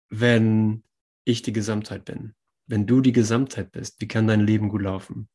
wenn 0.09 0.85
ich 1.25 1.43
die 1.43 1.53
Gesamtheit 1.53 2.05
bin. 2.05 2.35
Wenn 2.67 2.87
du 2.87 3.01
die 3.01 3.13
Gesamtheit 3.13 3.73
bist, 3.73 4.01
wie 4.01 4.09
kann 4.09 4.27
dein 4.27 4.41
Leben 4.41 4.69
gut 4.69 4.83
laufen? 4.83 5.29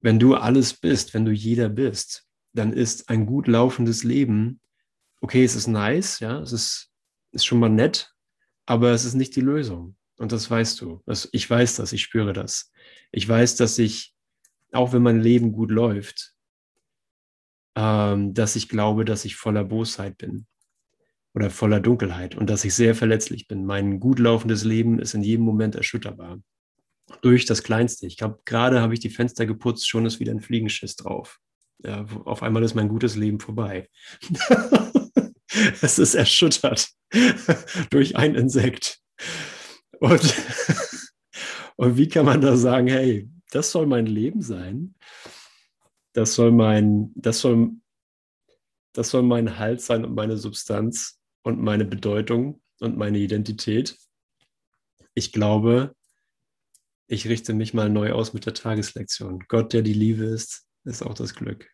Wenn 0.00 0.18
du 0.18 0.34
alles 0.34 0.74
bist, 0.74 1.14
wenn 1.14 1.24
du 1.24 1.30
jeder 1.30 1.68
bist, 1.68 2.28
dann 2.54 2.72
ist 2.72 3.08
ein 3.08 3.24
gut 3.24 3.46
laufendes 3.46 4.04
Leben, 4.04 4.60
okay, 5.22 5.44
es 5.44 5.56
ist 5.56 5.68
nice, 5.68 6.20
ja, 6.20 6.40
es 6.40 6.52
ist, 6.52 6.90
ist 7.30 7.46
schon 7.46 7.60
mal 7.60 7.70
nett, 7.70 8.12
aber 8.66 8.90
es 8.90 9.04
ist 9.04 9.14
nicht 9.14 9.34
die 9.36 9.40
Lösung. 9.40 9.96
Und 10.18 10.32
das 10.32 10.50
weißt 10.50 10.80
du. 10.80 11.02
Das, 11.06 11.28
ich 11.32 11.48
weiß 11.48 11.76
das, 11.76 11.92
ich 11.92 12.02
spüre 12.02 12.32
das. 12.32 12.70
Ich 13.12 13.26
weiß, 13.26 13.56
dass 13.56 13.78
ich, 13.78 14.14
auch 14.72 14.92
wenn 14.92 15.02
mein 15.02 15.20
Leben 15.20 15.52
gut 15.52 15.70
läuft, 15.70 16.34
ähm, 17.74 18.34
dass 18.34 18.56
ich 18.56 18.68
glaube, 18.68 19.04
dass 19.04 19.24
ich 19.24 19.36
voller 19.36 19.64
Bosheit 19.64 20.18
bin 20.18 20.46
oder 21.34 21.50
voller 21.50 21.80
Dunkelheit 21.80 22.36
und 22.36 22.50
dass 22.50 22.64
ich 22.64 22.74
sehr 22.74 22.94
verletzlich 22.94 23.48
bin. 23.48 23.64
Mein 23.64 24.00
gut 24.00 24.18
laufendes 24.18 24.64
Leben 24.64 24.98
ist 24.98 25.14
in 25.14 25.22
jedem 25.22 25.44
Moment 25.44 25.74
erschütterbar. 25.74 26.42
Durch 27.20 27.46
das 27.46 27.62
Kleinste. 27.62 28.06
Ich 28.06 28.16
glaube, 28.16 28.40
gerade 28.44 28.80
habe 28.80 28.94
ich 28.94 29.00
die 29.00 29.10
Fenster 29.10 29.46
geputzt, 29.46 29.88
schon 29.88 30.06
ist 30.06 30.20
wieder 30.20 30.32
ein 30.32 30.40
Fliegenschiss 30.40 30.96
drauf. 30.96 31.40
Ja, 31.84 32.06
auf 32.24 32.42
einmal 32.42 32.62
ist 32.62 32.74
mein 32.74 32.88
gutes 32.88 33.16
Leben 33.16 33.40
vorbei. 33.40 33.88
es 35.80 35.98
ist 35.98 36.14
erschüttert 36.14 36.88
durch 37.90 38.16
ein 38.16 38.34
Insekt. 38.34 39.00
Und, 39.98 40.34
und 41.76 41.96
wie 41.96 42.08
kann 42.08 42.26
man 42.26 42.40
da 42.40 42.56
sagen, 42.56 42.88
hey, 42.88 43.28
das 43.50 43.70
soll 43.70 43.86
mein 43.86 44.06
Leben 44.06 44.42
sein? 44.42 44.94
Das 46.12 46.34
soll 46.34 46.52
mein, 46.52 47.12
das 47.14 47.40
soll, 47.40 47.72
das 48.92 49.10
soll 49.10 49.22
mein 49.22 49.58
Halt 49.58 49.80
sein 49.80 50.04
und 50.04 50.14
meine 50.14 50.36
Substanz 50.36 51.20
und 51.42 51.60
meine 51.60 51.84
Bedeutung 51.84 52.60
und 52.80 52.96
meine 52.96 53.18
Identität. 53.18 53.96
Ich 55.14 55.32
glaube, 55.32 55.94
ich 57.06 57.28
richte 57.28 57.54
mich 57.54 57.74
mal 57.74 57.90
neu 57.90 58.12
aus 58.12 58.32
mit 58.32 58.46
der 58.46 58.54
Tageslektion. 58.54 59.44
Gott, 59.48 59.72
der 59.72 59.82
die 59.82 59.92
Liebe 59.92 60.24
ist, 60.24 60.66
ist 60.84 61.02
auch 61.02 61.14
das 61.14 61.34
Glück. 61.34 61.71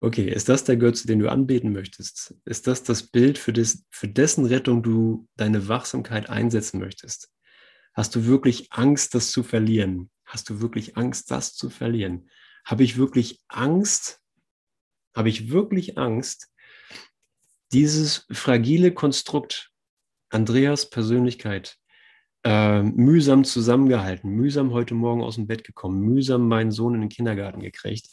Okay, 0.00 0.28
ist 0.28 0.48
das 0.48 0.62
der 0.62 0.76
Götze, 0.76 1.08
den 1.08 1.18
du 1.18 1.28
anbeten 1.28 1.72
möchtest? 1.72 2.34
Ist 2.44 2.68
das 2.68 2.84
das 2.84 3.02
Bild, 3.02 3.36
für, 3.36 3.52
des, 3.52 3.84
für 3.90 4.06
dessen 4.06 4.44
Rettung 4.44 4.82
du 4.82 5.28
deine 5.36 5.66
Wachsamkeit 5.66 6.30
einsetzen 6.30 6.78
möchtest? 6.78 7.30
Hast 7.94 8.14
du 8.14 8.26
wirklich 8.26 8.72
Angst, 8.72 9.14
das 9.14 9.32
zu 9.32 9.42
verlieren? 9.42 10.10
Hast 10.24 10.50
du 10.50 10.60
wirklich 10.60 10.96
Angst, 10.96 11.32
das 11.32 11.54
zu 11.54 11.68
verlieren? 11.68 12.30
Habe 12.64 12.84
ich 12.84 12.96
wirklich 12.96 13.42
Angst? 13.48 14.20
Habe 15.16 15.30
ich 15.30 15.50
wirklich 15.50 15.98
Angst, 15.98 16.48
dieses 17.72 18.26
fragile 18.30 18.92
Konstrukt, 18.92 19.72
Andreas 20.30 20.90
Persönlichkeit, 20.90 21.76
äh, 22.44 22.82
mühsam 22.82 23.44
zusammengehalten, 23.44 24.30
mühsam 24.30 24.72
heute 24.72 24.94
Morgen 24.94 25.22
aus 25.22 25.34
dem 25.34 25.46
Bett 25.46 25.64
gekommen, 25.64 26.00
mühsam 26.00 26.46
meinen 26.46 26.70
Sohn 26.70 26.94
in 26.94 27.00
den 27.00 27.10
Kindergarten 27.10 27.60
gekriegt, 27.60 28.08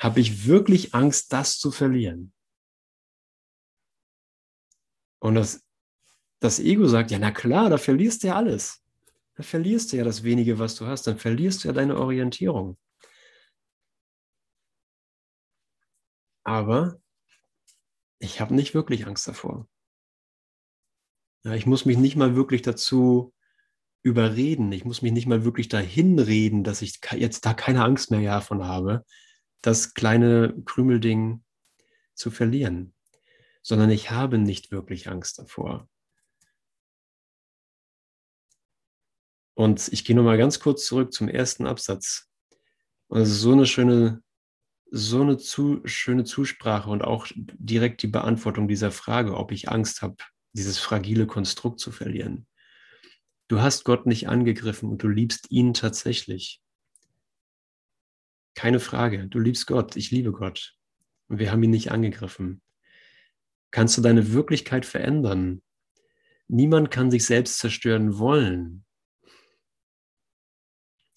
habe 0.00 0.20
ich 0.20 0.46
wirklich 0.46 0.94
Angst, 0.94 1.32
das 1.32 1.58
zu 1.58 1.70
verlieren. 1.70 2.32
Und 5.22 5.34
das, 5.34 5.62
das 6.40 6.58
Ego 6.58 6.88
sagt, 6.88 7.10
ja, 7.10 7.18
na 7.18 7.30
klar, 7.30 7.68
da 7.68 7.76
verlierst 7.76 8.22
du 8.22 8.28
ja 8.28 8.36
alles. 8.36 8.82
Da 9.36 9.42
verlierst 9.42 9.92
du 9.92 9.98
ja 9.98 10.04
das 10.04 10.22
wenige, 10.22 10.58
was 10.58 10.74
du 10.74 10.86
hast. 10.86 11.06
Dann 11.06 11.18
verlierst 11.18 11.62
du 11.62 11.68
ja 11.68 11.74
deine 11.74 11.98
Orientierung. 11.98 12.78
Aber 16.44 16.98
ich 18.18 18.40
habe 18.40 18.54
nicht 18.54 18.72
wirklich 18.74 19.06
Angst 19.06 19.28
davor. 19.28 19.68
Ja, 21.44 21.54
ich 21.54 21.66
muss 21.66 21.84
mich 21.84 21.98
nicht 21.98 22.16
mal 22.16 22.34
wirklich 22.36 22.62
dazu 22.62 23.34
überreden. 24.02 24.72
Ich 24.72 24.86
muss 24.86 25.02
mich 25.02 25.12
nicht 25.12 25.26
mal 25.26 25.44
wirklich 25.44 25.68
dahin 25.68 26.18
reden, 26.18 26.64
dass 26.64 26.80
ich 26.80 27.00
jetzt 27.12 27.44
da 27.44 27.52
keine 27.52 27.84
Angst 27.84 28.10
mehr 28.10 28.22
davon 28.22 28.64
habe, 28.64 29.04
das 29.62 29.94
kleine 29.94 30.54
Krümelding 30.64 31.44
zu 32.14 32.30
verlieren, 32.30 32.94
sondern 33.62 33.90
ich 33.90 34.10
habe 34.10 34.38
nicht 34.38 34.70
wirklich 34.70 35.08
Angst 35.08 35.38
davor. 35.38 35.88
Und 39.54 39.88
ich 39.92 40.04
gehe 40.04 40.16
nochmal 40.16 40.38
ganz 40.38 40.60
kurz 40.60 40.86
zurück 40.86 41.12
zum 41.12 41.28
ersten 41.28 41.66
Absatz. 41.66 42.30
Und 43.08 43.20
es 43.20 43.30
ist 43.30 43.40
so 43.40 43.52
eine 43.52 43.66
schöne, 43.66 44.22
so 44.90 45.20
eine 45.20 45.36
zu, 45.36 45.80
schöne 45.84 46.24
Zusprache 46.24 46.88
und 46.88 47.02
auch 47.02 47.26
direkt 47.34 48.02
die 48.02 48.06
Beantwortung 48.06 48.68
dieser 48.68 48.90
Frage, 48.90 49.36
ob 49.36 49.52
ich 49.52 49.68
Angst 49.68 50.00
habe, 50.00 50.16
dieses 50.52 50.78
fragile 50.78 51.26
Konstrukt 51.26 51.78
zu 51.78 51.92
verlieren. 51.92 52.46
Du 53.48 53.60
hast 53.60 53.84
Gott 53.84 54.06
nicht 54.06 54.28
angegriffen 54.28 54.88
und 54.88 55.02
du 55.02 55.08
liebst 55.08 55.50
ihn 55.50 55.74
tatsächlich. 55.74 56.62
Keine 58.54 58.80
Frage, 58.80 59.26
du 59.28 59.38
liebst 59.38 59.66
Gott, 59.66 59.96
ich 59.96 60.10
liebe 60.10 60.32
Gott. 60.32 60.74
Und 61.28 61.38
wir 61.38 61.52
haben 61.52 61.62
ihn 61.62 61.70
nicht 61.70 61.92
angegriffen. 61.92 62.60
Kannst 63.70 63.96
du 63.96 64.02
deine 64.02 64.32
Wirklichkeit 64.32 64.84
verändern? 64.84 65.62
Niemand 66.48 66.90
kann 66.90 67.10
sich 67.10 67.24
selbst 67.24 67.58
zerstören 67.58 68.18
wollen. 68.18 68.84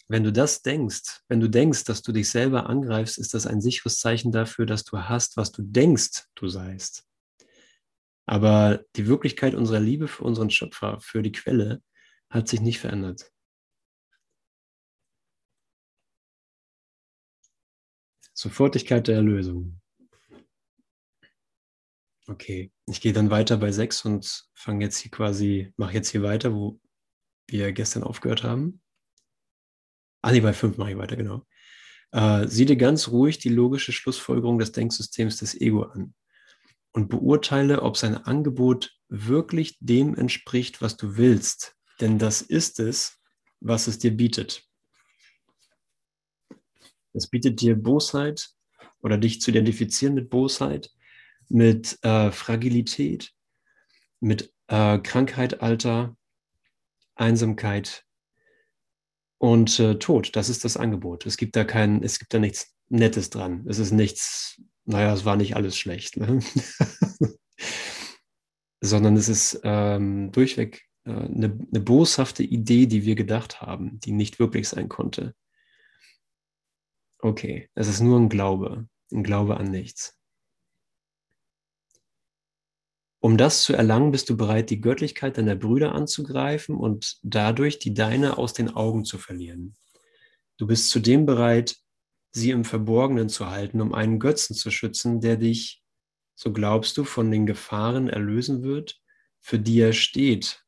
Wenn 0.07 0.23
du 0.23 0.31
das 0.31 0.61
denkst, 0.61 1.21
wenn 1.27 1.39
du 1.39 1.49
denkst, 1.49 1.85
dass 1.85 2.03
du 2.03 2.11
dich 2.11 2.29
selber 2.29 2.69
angreifst, 2.69 3.17
ist 3.17 3.33
das 3.33 3.47
ein 3.47 3.61
sicheres 3.61 3.99
Zeichen 3.99 4.31
dafür, 4.31 4.67
dass 4.67 4.83
du 4.83 4.99
hast, 4.99 5.37
was 5.37 5.51
du 5.51 5.63
denkst, 5.63 6.25
du 6.35 6.49
seist. 6.49 7.07
Aber 8.27 8.83
die 8.95 9.07
Wirklichkeit 9.07 9.55
unserer 9.55 9.79
Liebe 9.79 10.07
für 10.07 10.23
unseren 10.23 10.51
Schöpfer, 10.51 10.99
für 11.01 11.23
die 11.23 11.31
Quelle, 11.31 11.81
hat 12.29 12.47
sich 12.47 12.61
nicht 12.61 12.79
verändert. 12.79 13.32
Sofortigkeit 18.43 19.07
der 19.07 19.15
Erlösung. 19.15 19.79
Okay, 22.27 22.73
ich 22.87 22.99
gehe 22.99 23.13
dann 23.13 23.29
weiter 23.29 23.55
bei 23.55 23.71
6 23.71 24.03
und 24.03 24.49
fange 24.53 24.83
jetzt 24.83 24.97
hier 24.97 25.11
quasi, 25.11 25.73
mache 25.77 25.93
jetzt 25.93 26.09
hier 26.09 26.23
weiter, 26.23 26.53
wo 26.53 26.77
wir 27.47 27.71
gestern 27.71 28.03
aufgehört 28.03 28.43
haben. 28.43 28.81
Ah, 30.21 30.33
nee, 30.33 30.41
bei 30.41 30.51
5 30.51 30.77
mache 30.77 30.91
ich 30.91 30.97
weiter, 30.97 31.15
genau. 31.15 31.45
Äh, 32.11 32.47
sieh 32.49 32.65
dir 32.65 32.75
ganz 32.75 33.07
ruhig 33.07 33.39
die 33.39 33.49
logische 33.49 33.93
Schlussfolgerung 33.93 34.59
des 34.59 34.73
Denksystems 34.73 35.37
des 35.37 35.59
Ego 35.59 35.83
an 35.83 36.13
und 36.91 37.07
beurteile, 37.07 37.81
ob 37.81 37.95
sein 37.95 38.17
Angebot 38.17 38.91
wirklich 39.07 39.77
dem 39.79 40.15
entspricht, 40.15 40.81
was 40.81 40.97
du 40.97 41.15
willst, 41.15 41.77
denn 42.01 42.19
das 42.19 42.41
ist 42.41 42.81
es, 42.81 43.21
was 43.61 43.87
es 43.87 43.99
dir 43.99 44.11
bietet. 44.11 44.67
Es 47.13 47.27
bietet 47.27 47.61
dir 47.61 47.75
Bosheit 47.75 48.49
oder 49.01 49.17
dich 49.17 49.41
zu 49.41 49.51
identifizieren 49.51 50.15
mit 50.15 50.29
Bosheit, 50.29 50.91
mit 51.49 51.99
äh, 52.03 52.31
Fragilität, 52.31 53.31
mit 54.19 54.53
äh, 54.67 54.97
Krankheit, 54.99 55.61
Alter, 55.61 56.15
Einsamkeit 57.15 58.05
und 59.37 59.79
äh, 59.79 59.99
Tod. 59.99 60.35
Das 60.35 60.49
ist 60.49 60.63
das 60.65 60.77
Angebot. 60.77 61.25
Es 61.25 61.37
gibt 61.37 61.55
da 61.55 61.63
kein, 61.63 62.01
es 62.03 62.19
gibt 62.19 62.33
da 62.33 62.39
nichts 62.39 62.73
Nettes 62.89 63.29
dran. 63.29 63.65
Es 63.67 63.79
ist 63.79 63.91
nichts, 63.91 64.61
naja, 64.85 65.13
es 65.13 65.25
war 65.25 65.35
nicht 65.35 65.55
alles 65.55 65.77
schlecht, 65.77 66.17
ne? 66.17 66.39
sondern 68.81 69.15
es 69.15 69.29
ist 69.29 69.61
ähm, 69.63 70.31
durchweg 70.31 70.83
äh, 71.05 71.11
eine, 71.11 71.57
eine 71.71 71.81
boshafte 71.81 72.43
Idee, 72.43 72.85
die 72.85 73.05
wir 73.05 73.15
gedacht 73.15 73.61
haben, 73.61 73.99
die 73.99 74.11
nicht 74.11 74.39
wirklich 74.39 74.67
sein 74.67 74.89
konnte. 74.89 75.33
Okay, 77.23 77.69
es 77.73 77.87
ist 77.87 78.01
nur 78.01 78.19
ein 78.19 78.27
Glaube, 78.27 78.85
ein 79.13 79.23
Glaube 79.23 79.55
an 79.55 79.71
nichts. 79.71 80.19
Um 83.21 83.37
das 83.37 83.63
zu 83.63 83.71
erlangen, 83.71 84.11
bist 84.11 84.29
du 84.29 84.35
bereit, 84.35 84.69
die 84.69 84.81
Göttlichkeit 84.81 85.37
deiner 85.37 85.55
Brüder 85.55 85.95
anzugreifen 85.95 86.75
und 86.75 87.19
dadurch 87.23 87.79
die 87.79 87.93
deine 87.93 88.37
aus 88.37 88.51
den 88.51 88.75
Augen 88.75 89.05
zu 89.05 89.17
verlieren. 89.17 89.73
Du 90.57 90.67
bist 90.67 90.89
zudem 90.89 91.25
bereit, 91.25 91.77
sie 92.33 92.51
im 92.51 92.65
Verborgenen 92.65 93.29
zu 93.29 93.49
halten, 93.49 93.79
um 93.79 93.93
einen 93.93 94.19
Götzen 94.19 94.53
zu 94.53 94.69
schützen, 94.69 95.21
der 95.21 95.37
dich, 95.37 95.81
so 96.35 96.51
glaubst 96.51 96.97
du, 96.97 97.05
von 97.05 97.31
den 97.31 97.45
Gefahren 97.45 98.09
erlösen 98.09 98.63
wird, 98.63 98.99
für 99.39 99.59
die 99.59 99.79
er 99.79 99.93
steht, 99.93 100.65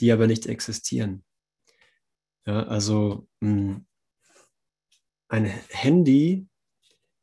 die 0.00 0.10
aber 0.10 0.26
nicht 0.26 0.46
existieren. 0.46 1.22
Ja, 2.46 2.64
also 2.64 3.28
hm, 3.40 3.86
ein 5.32 5.46
Handy 5.46 6.46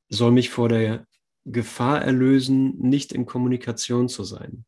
soll 0.10 0.32
mich 0.32 0.50
vor 0.50 0.68
der 0.68 1.06
Gefahr 1.46 2.02
erlösen, 2.02 2.78
nicht 2.80 3.14
in 3.14 3.26
Kommunikation 3.26 4.10
zu 4.10 4.24
sein. 4.24 4.66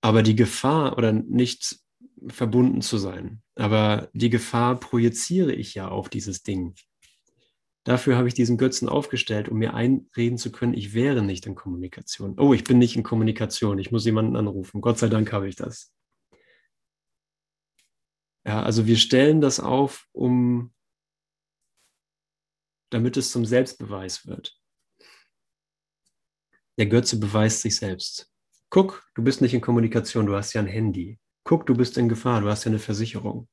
Aber 0.00 0.22
die 0.22 0.34
Gefahr 0.34 0.96
oder 0.96 1.12
nicht 1.12 1.78
verbunden 2.28 2.80
zu 2.80 2.96
sein, 2.96 3.42
aber 3.54 4.08
die 4.14 4.30
Gefahr 4.30 4.80
projiziere 4.80 5.52
ich 5.52 5.74
ja 5.74 5.88
auf 5.88 6.08
dieses 6.08 6.42
Ding. 6.42 6.74
Dafür 7.84 8.16
habe 8.16 8.28
ich 8.28 8.34
diesen 8.34 8.56
Götzen 8.56 8.88
aufgestellt, 8.88 9.48
um 9.48 9.58
mir 9.58 9.74
einreden 9.74 10.38
zu 10.38 10.50
können, 10.50 10.74
ich 10.74 10.94
wäre 10.94 11.22
nicht 11.22 11.46
in 11.46 11.54
Kommunikation. 11.54 12.38
Oh, 12.38 12.54
ich 12.54 12.64
bin 12.64 12.78
nicht 12.78 12.96
in 12.96 13.02
Kommunikation, 13.02 13.78
ich 13.78 13.92
muss 13.92 14.06
jemanden 14.06 14.36
anrufen. 14.36 14.80
Gott 14.80 14.98
sei 14.98 15.08
Dank 15.08 15.32
habe 15.32 15.48
ich 15.48 15.54
das. 15.54 15.92
Ja, 18.46 18.62
also 18.62 18.86
wir 18.86 18.96
stellen 18.96 19.40
das 19.40 19.60
auf, 19.60 20.08
um 20.12 20.72
damit 22.90 23.16
es 23.16 23.30
zum 23.30 23.44
Selbstbeweis 23.44 24.26
wird. 24.26 24.58
Der 26.78 26.86
Götze 26.86 27.18
beweist 27.18 27.62
sich 27.62 27.76
selbst. 27.76 28.30
Guck, 28.70 29.08
du 29.14 29.22
bist 29.22 29.40
nicht 29.40 29.54
in 29.54 29.60
Kommunikation, 29.60 30.26
du 30.26 30.36
hast 30.36 30.52
ja 30.52 30.60
ein 30.60 30.66
Handy. 30.66 31.18
Guck, 31.44 31.66
du 31.66 31.74
bist 31.74 31.96
in 31.96 32.08
Gefahr, 32.08 32.40
du 32.40 32.48
hast 32.48 32.64
ja 32.64 32.70
eine 32.70 32.78
Versicherung. 32.78 33.48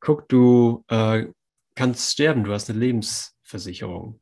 Guck, 0.00 0.28
du 0.28 0.84
äh, 0.88 1.26
kannst 1.74 2.12
sterben, 2.12 2.44
du 2.44 2.52
hast 2.52 2.70
eine 2.70 2.78
Lebensversicherung. 2.78 4.20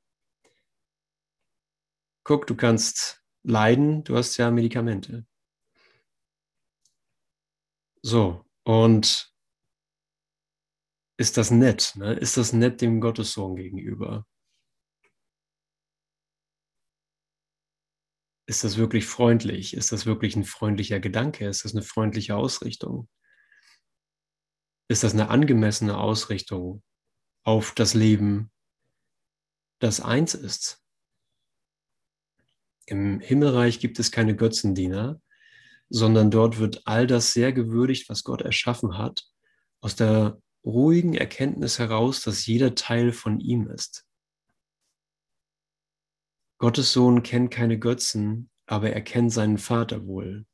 Guck, 2.25 2.47
du 2.47 2.57
kannst 2.57 3.23
leiden, 3.43 4.05
du 4.05 4.17
hast 4.17 4.37
ja 4.37 4.51
Medikamente. 4.51 5.27
So, 8.03 8.45
und 8.65 9.33
ist 11.19 11.37
das 11.37 11.51
nett? 11.51 11.95
Ne? 11.97 12.15
Ist 12.15 12.37
das 12.37 12.53
nett 12.53 12.81
dem 12.81 13.01
Gottessohn 13.01 13.57
gegenüber? 13.57 14.25
Ist 18.47 18.65
das 18.65 18.79
wirklich 18.79 19.05
freundlich? 19.05 19.75
Ist 19.75 19.93
das 19.93 20.07
wirklich 20.07 20.37
ein 20.37 20.45
freundlicher 20.45 21.01
Gedanke? 21.01 21.47
Ist 21.49 21.65
das 21.65 21.75
eine 21.75 21.83
freundliche 21.83 22.37
Ausrichtung? 22.37 23.09
Ist 24.89 25.03
das 25.03 25.13
eine 25.13 25.29
angemessene 25.29 25.99
Ausrichtung 25.99 26.83
auf 27.45 27.75
das 27.75 27.95
Leben, 27.95 28.51
das 29.81 30.01
eins 30.01 30.35
ist? 30.35 30.83
Im 32.87 33.21
Himmelreich 33.21 33.81
gibt 33.81 33.99
es 33.99 34.13
keine 34.13 34.35
Götzendiener, 34.35 35.21
sondern 35.91 36.31
dort 36.31 36.59
wird 36.59 36.87
all 36.87 37.07
das 37.07 37.33
sehr 37.33 37.53
gewürdigt, 37.53 38.09
was 38.09 38.25
Gott 38.25 38.41
erschaffen 38.41 38.97
hat, 38.97 39.29
aus 39.81 39.95
der 39.95 40.41
ruhigen 40.65 41.15
Erkenntnis 41.15 41.79
heraus, 41.79 42.23
dass 42.23 42.47
jeder 42.47 42.75
Teil 42.75 43.13
von 43.13 43.41
ihm 43.41 43.69
ist. 43.69 44.07
Gottes 46.59 46.93
Sohn 46.93 47.23
kennt 47.23 47.51
keine 47.51 47.79
Götzen, 47.79 48.51
aber 48.67 48.91
er 48.91 49.01
kennt 49.01 49.33
seinen 49.33 49.59
Vater 49.59 50.07
wohl. 50.07 50.45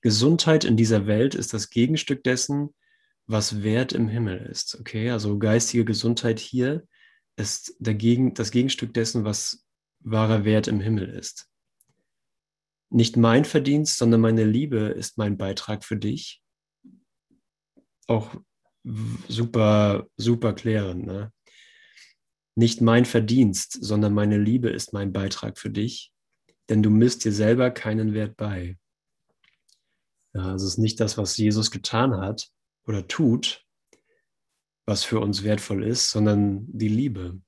Gesundheit 0.00 0.64
in 0.64 0.76
dieser 0.76 1.06
Welt 1.06 1.34
ist 1.36 1.54
das 1.54 1.70
Gegenstück 1.70 2.24
dessen, 2.24 2.74
was 3.26 3.62
Wert 3.62 3.92
im 3.92 4.08
Himmel 4.08 4.38
ist. 4.38 4.78
Okay, 4.80 5.10
also 5.10 5.38
geistige 5.38 5.84
Gesundheit 5.84 6.40
hier 6.40 6.86
ist 7.36 7.76
dagegen, 7.78 8.34
das 8.34 8.50
Gegenstück 8.50 8.92
dessen, 8.92 9.24
was 9.24 9.64
wahrer 10.00 10.44
Wert 10.44 10.66
im 10.66 10.80
Himmel 10.80 11.08
ist. 11.08 11.48
Nicht 12.90 13.16
mein 13.16 13.44
Verdienst, 13.44 13.96
sondern 13.96 14.20
meine 14.20 14.44
Liebe 14.44 14.78
ist 14.78 15.16
mein 15.16 15.38
Beitrag 15.38 15.84
für 15.84 15.96
dich. 15.96 16.42
Auch 18.06 18.36
super, 18.84 20.06
super 20.16 20.52
klärend. 20.52 21.06
Ne? 21.06 21.32
Nicht 22.54 22.80
mein 22.80 23.04
Verdienst, 23.04 23.78
sondern 23.80 24.14
meine 24.14 24.38
Liebe 24.38 24.70
ist 24.70 24.92
mein 24.92 25.12
Beitrag 25.12 25.58
für 25.58 25.70
dich, 25.70 26.12
denn 26.68 26.82
du 26.82 26.90
misst 26.90 27.24
dir 27.24 27.32
selber 27.32 27.70
keinen 27.70 28.14
Wert 28.14 28.36
bei. 28.36 28.78
Ja, 30.34 30.52
also 30.52 30.66
es 30.66 30.74
ist 30.74 30.78
nicht 30.78 31.00
das, 31.00 31.18
was 31.18 31.36
Jesus 31.36 31.70
getan 31.70 32.16
hat 32.16 32.50
oder 32.86 33.06
tut, 33.06 33.64
was 34.86 35.04
für 35.04 35.20
uns 35.20 35.42
wertvoll 35.42 35.84
ist, 35.84 36.10
sondern 36.10 36.66
die 36.66 36.88
Liebe. 36.88 37.40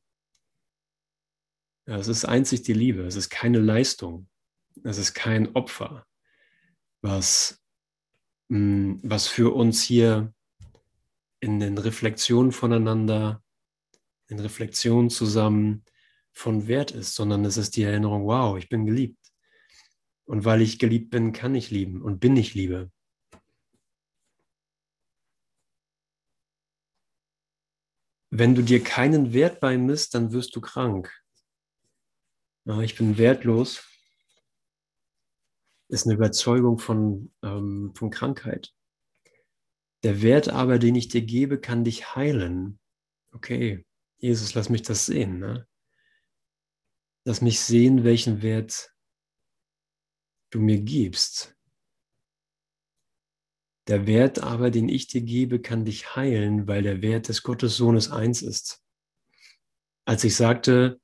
Ja, 1.87 1.97
es 1.97 2.09
ist 2.09 2.25
einzig 2.25 2.62
die 2.62 2.73
Liebe, 2.73 3.03
es 3.03 3.16
ist 3.16 3.31
keine 3.31 3.59
Leistung, 3.59 4.29
es 4.85 4.99
ist 4.99 5.14
kein 5.14 5.55
Opfer, 5.55 6.07
was, 7.03 7.62
mm, 8.49 8.97
was 9.03 9.29
für 9.29 9.55
uns 9.55 9.83
hier 9.83 10.34
in 11.45 11.61
den 11.61 11.77
Reflexionen 11.77 12.53
voneinander, 12.53 13.45
in 14.29 14.41
Reflexionen 14.41 15.11
zusammen 15.11 15.85
von 16.33 16.67
Wert 16.67 16.91
ist, 16.91 17.15
sondern 17.15 17.45
es 17.45 17.59
ist 17.59 17.77
die 17.77 17.83
Erinnerung, 17.83 18.25
wow, 18.25 18.57
ich 18.57 18.71
bin 18.71 18.87
geliebt. 18.87 19.21
Und 20.25 20.47
weil 20.47 20.63
ich 20.63 20.79
geliebt 20.79 21.11
bin, 21.11 21.35
kann 21.35 21.55
ich 21.55 21.71
lieben 21.71 22.01
und 22.01 22.19
bin 22.19 22.35
ich 22.39 22.55
Liebe. 22.55 22.91
Wenn 28.31 28.55
du 28.55 28.63
dir 28.63 28.83
keinen 28.83 29.35
Wert 29.35 29.61
beimisst, 29.61 30.15
dann 30.15 30.33
wirst 30.33 30.57
du 30.57 30.63
krank. 30.63 31.13
Ich 32.81 32.97
bin 32.97 33.19
wertlos, 33.19 33.87
ist 35.89 36.07
eine 36.07 36.15
Überzeugung 36.15 36.79
von, 36.79 37.35
ähm, 37.43 37.93
von 37.95 38.09
Krankheit. 38.09 38.75
Der 40.05 40.21
Wert 40.21 40.51
aber, 40.51 40.79
den 40.79 40.95
ich 40.97 41.09
dir 41.09 41.23
gebe, 41.23 41.59
kann 41.59 41.83
dich 41.83 42.14
heilen. 42.14 42.79
Okay, 43.33 43.87
Jesus, 44.19 44.55
lass 44.55 44.69
mich 44.69 44.83
das 44.83 45.07
sehen. 45.07 45.38
Ne? 45.38 45.67
Lass 47.25 47.40
mich 47.40 47.61
sehen, 47.61 48.05
welchen 48.05 48.43
Wert 48.43 48.95
du 50.51 50.61
mir 50.61 50.79
gibst. 50.79 51.57
Der 53.88 54.07
Wert 54.07 54.40
aber, 54.40 54.71
den 54.71 54.90
ich 54.90 55.07
dir 55.07 55.23
gebe, 55.23 55.61
kann 55.61 55.87
dich 55.87 56.14
heilen, 56.17 56.69
weil 56.69 56.83
der 56.83 57.01
Wert 57.01 57.29
des 57.29 57.43
Gottessohnes 57.43 58.11
eins 58.11 58.43
ist. 58.43 58.85
Als 60.07 60.23
ich 60.23 60.37
sagte, 60.37 61.01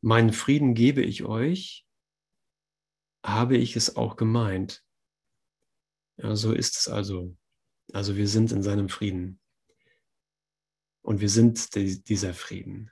meinen 0.00 0.32
Frieden 0.32 0.74
gebe 0.74 1.02
ich 1.02 1.22
euch, 1.22 1.86
habe 3.24 3.56
ich 3.56 3.76
es 3.76 3.94
auch 3.94 4.16
gemeint. 4.16 4.84
Ja, 6.16 6.34
so 6.34 6.52
ist 6.52 6.76
es 6.76 6.88
also. 6.88 7.36
Also 7.92 8.16
wir 8.16 8.26
sind 8.26 8.52
in 8.52 8.62
seinem 8.62 8.88
Frieden. 8.88 9.38
Und 11.02 11.20
wir 11.20 11.28
sind 11.28 11.74
dieser 11.74 12.32
Frieden. 12.32 12.90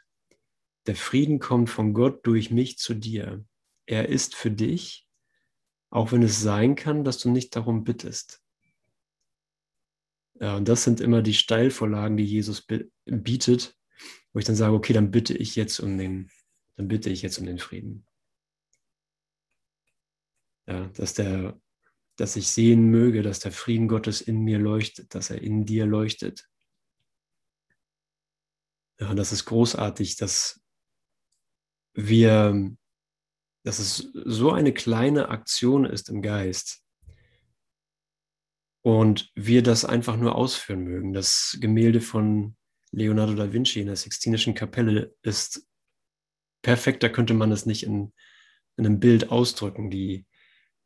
Der 0.87 0.97
Frieden 0.97 1.39
kommt 1.39 1.71
von 1.71 1.95
Gott 1.95 2.27
durch 2.27 2.51
mich 2.51 2.79
zu 2.79 2.95
dir. 2.95 3.45
Er 3.87 4.09
ist 4.09 4.35
für 4.35 4.51
dich, 4.51 5.09
auch 5.91 6.13
wenn 6.13 6.23
es 6.23 6.41
sein 6.41 6.75
kann, 6.75 7.05
dass 7.05 7.19
du 7.19 7.31
nicht 7.31 7.55
darum 7.55 7.85
bittest. 7.85 8.43
Ja, 10.41 10.57
und 10.57 10.69
das 10.69 10.85
sind 10.85 11.01
immer 11.01 11.23
die 11.23 11.35
Steilvorlagen, 11.35 12.17
die 12.17 12.25
Jesus 12.25 12.67
bietet, 13.05 13.77
wo 14.33 14.39
ich 14.39 14.45
dann 14.45 14.57
sage, 14.57 14.75
okay, 14.75 14.93
dann 14.93 15.11
bitte 15.11 15.37
ich 15.37 15.55
jetzt 15.55 15.81
um 15.81 15.99
den, 15.99 16.31
dann 16.77 16.89
bitte 16.89 17.11
ich 17.11 17.23
jetzt 17.23 17.39
um 17.39 17.47
den 17.47 17.59
Frieden. 17.59 18.07
Ja, 20.67 20.87
dass 20.89 21.15
der 21.15 21.61
dass 22.21 22.37
ich 22.37 22.49
sehen 22.49 22.91
möge, 22.91 23.23
dass 23.23 23.39
der 23.41 23.51
Frieden 23.51 23.89
Gottes 23.89 24.21
in 24.21 24.41
mir 24.43 24.59
leuchtet, 24.59 25.15
dass 25.15 25.31
er 25.31 25.41
in 25.41 25.65
dir 25.65 25.87
leuchtet. 25.87 26.47
Ja, 29.01 29.15
das 29.15 29.33
ist 29.33 29.47
großartig, 29.47 30.17
dass 30.17 30.61
wir, 31.95 32.77
dass 33.65 33.79
es 33.79 34.11
so 34.13 34.53
eine 34.53 34.75
kleine 34.75 35.31
Aktion 35.31 35.87
ist 35.87 36.11
im 36.11 36.21
Geist 36.21 36.85
und 38.83 39.31
wir 39.35 39.63
das 39.63 39.87
einfach 39.87 40.19
nur 40.19 40.35
ausführen 40.35 40.85
mögen. 40.85 41.15
Das 41.15 41.57
Gemälde 41.59 42.03
von 42.03 42.55
Leonardo 42.93 43.35
da 43.35 43.51
Vinci 43.51 43.81
in 43.81 43.87
der 43.87 43.97
Sixtinischen 43.97 44.55
Kapelle 44.55 45.15
ist 45.23 45.67
perfekt, 46.61 47.03
da 47.03 47.09
könnte 47.09 47.33
man 47.33 47.51
es 47.51 47.65
nicht 47.65 47.85
in, 47.85 48.13
in 48.77 48.85
einem 48.85 49.01
Bild 49.01 49.31
ausdrücken. 49.31 49.91
Die, 49.91 50.27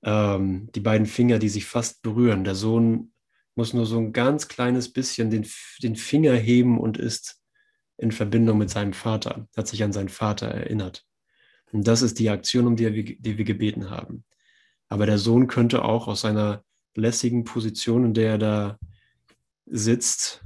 ähm, 0.04 0.68
die 0.74 0.80
beiden 0.80 1.06
Finger, 1.06 1.38
die 1.38 1.48
sich 1.48 1.64
fast 1.64 2.02
berühren. 2.02 2.44
Der 2.44 2.54
Sohn 2.54 3.12
muss 3.54 3.72
nur 3.72 3.86
so 3.86 3.98
ein 3.98 4.12
ganz 4.12 4.48
kleines 4.48 4.92
bisschen 4.92 5.30
den, 5.30 5.46
den 5.82 5.96
Finger 5.96 6.34
heben 6.34 6.78
und 6.78 6.98
ist 6.98 7.40
in 7.96 8.12
Verbindung 8.12 8.58
mit 8.58 8.70
seinem 8.70 8.92
Vater, 8.92 9.48
hat 9.56 9.68
sich 9.68 9.82
an 9.82 9.92
seinen 9.92 10.08
Vater 10.08 10.48
erinnert. 10.48 11.04
Und 11.72 11.86
das 11.86 12.02
ist 12.02 12.18
die 12.18 12.30
Aktion, 12.30 12.66
um 12.66 12.76
die 12.76 12.92
wir, 12.92 13.04
die 13.18 13.38
wir 13.38 13.44
gebeten 13.44 13.90
haben. 13.90 14.24
Aber 14.88 15.06
der 15.06 15.18
Sohn 15.18 15.46
könnte 15.46 15.84
auch 15.84 16.06
aus 16.08 16.20
seiner 16.20 16.62
lässigen 16.94 17.44
Position, 17.44 18.04
in 18.04 18.14
der 18.14 18.32
er 18.32 18.38
da 18.38 18.78
sitzt, 19.66 20.44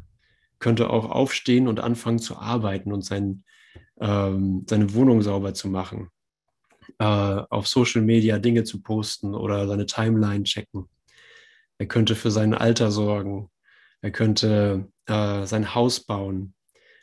könnte 0.59 0.91
auch 0.91 1.11
aufstehen 1.11 1.69
und 1.69 1.81
anfangen 1.81 2.19
zu 2.19 2.37
arbeiten 2.37 2.93
und 2.93 3.05
sein, 3.05 3.45
ähm, 4.01 4.65
seine 4.69 4.95
Wohnung 4.95 5.23
sauber 5.23 5.55
zu 5.55 5.69
machen, 5.69 6.09
äh, 6.99 7.05
auf 7.05 7.69
Social 7.69 8.03
Media 8.03 8.39
Dinge 8.39 8.65
zu 8.65 8.83
posten 8.83 9.35
oder 9.35 9.67
seine 9.69 9.87
Timeline 9.87 10.45
checken. 10.45 10.89
Er 11.79 11.87
könnte 11.87 12.17
für 12.17 12.31
sein 12.31 12.55
Alter 12.55 12.91
sorgen. 12.91 13.51
Er 14.01 14.11
könnte 14.11 14.89
äh, 15.07 15.45
sein 15.47 15.75
Haus 15.75 16.01
bauen 16.01 16.55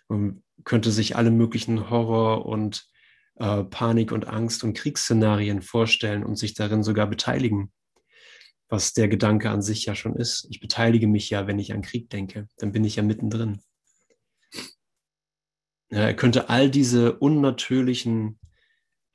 und 0.08 0.44
könnte 0.64 0.92
sich 0.92 1.16
alle 1.16 1.32
möglichen 1.32 1.90
Horror 1.90 2.46
und 2.46 2.88
äh, 3.36 3.64
Panik 3.64 4.12
und 4.12 4.28
Angst 4.28 4.64
und 4.64 4.74
Kriegsszenarien 4.76 5.62
vorstellen 5.62 6.24
und 6.24 6.38
sich 6.38 6.54
darin 6.54 6.84
sogar 6.84 7.08
beteiligen. 7.08 7.72
Was 8.68 8.94
der 8.94 9.08
Gedanke 9.08 9.50
an 9.50 9.62
sich 9.62 9.86
ja 9.86 9.94
schon 9.94 10.16
ist. 10.16 10.48
Ich 10.50 10.60
beteilige 10.60 11.08
mich 11.08 11.30
ja, 11.30 11.46
wenn 11.46 11.60
ich 11.60 11.72
an 11.74 11.84
Krieg 11.84 12.10
denke. 12.10 12.48
Dann 12.58 12.72
bin 12.72 12.84
ich 12.84 12.96
ja 12.96 13.04
mittendrin. 13.04 13.62
Ja, 15.92 16.00
er 16.00 16.16
könnte 16.16 16.50
all 16.50 16.70
diese 16.70 17.14
unnatürlichen 17.14 18.40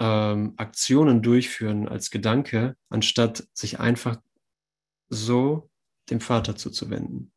ähm, 0.00 0.54
Aktionen 0.56 1.22
durchführen 1.22 1.86
als 1.86 2.10
Gedanke, 2.10 2.76
anstatt 2.88 3.46
sich 3.52 3.78
einfach 3.78 4.20
so 5.08 5.70
dem 6.08 6.20
Vater 6.20 6.56
zuzuwenden 6.56 7.32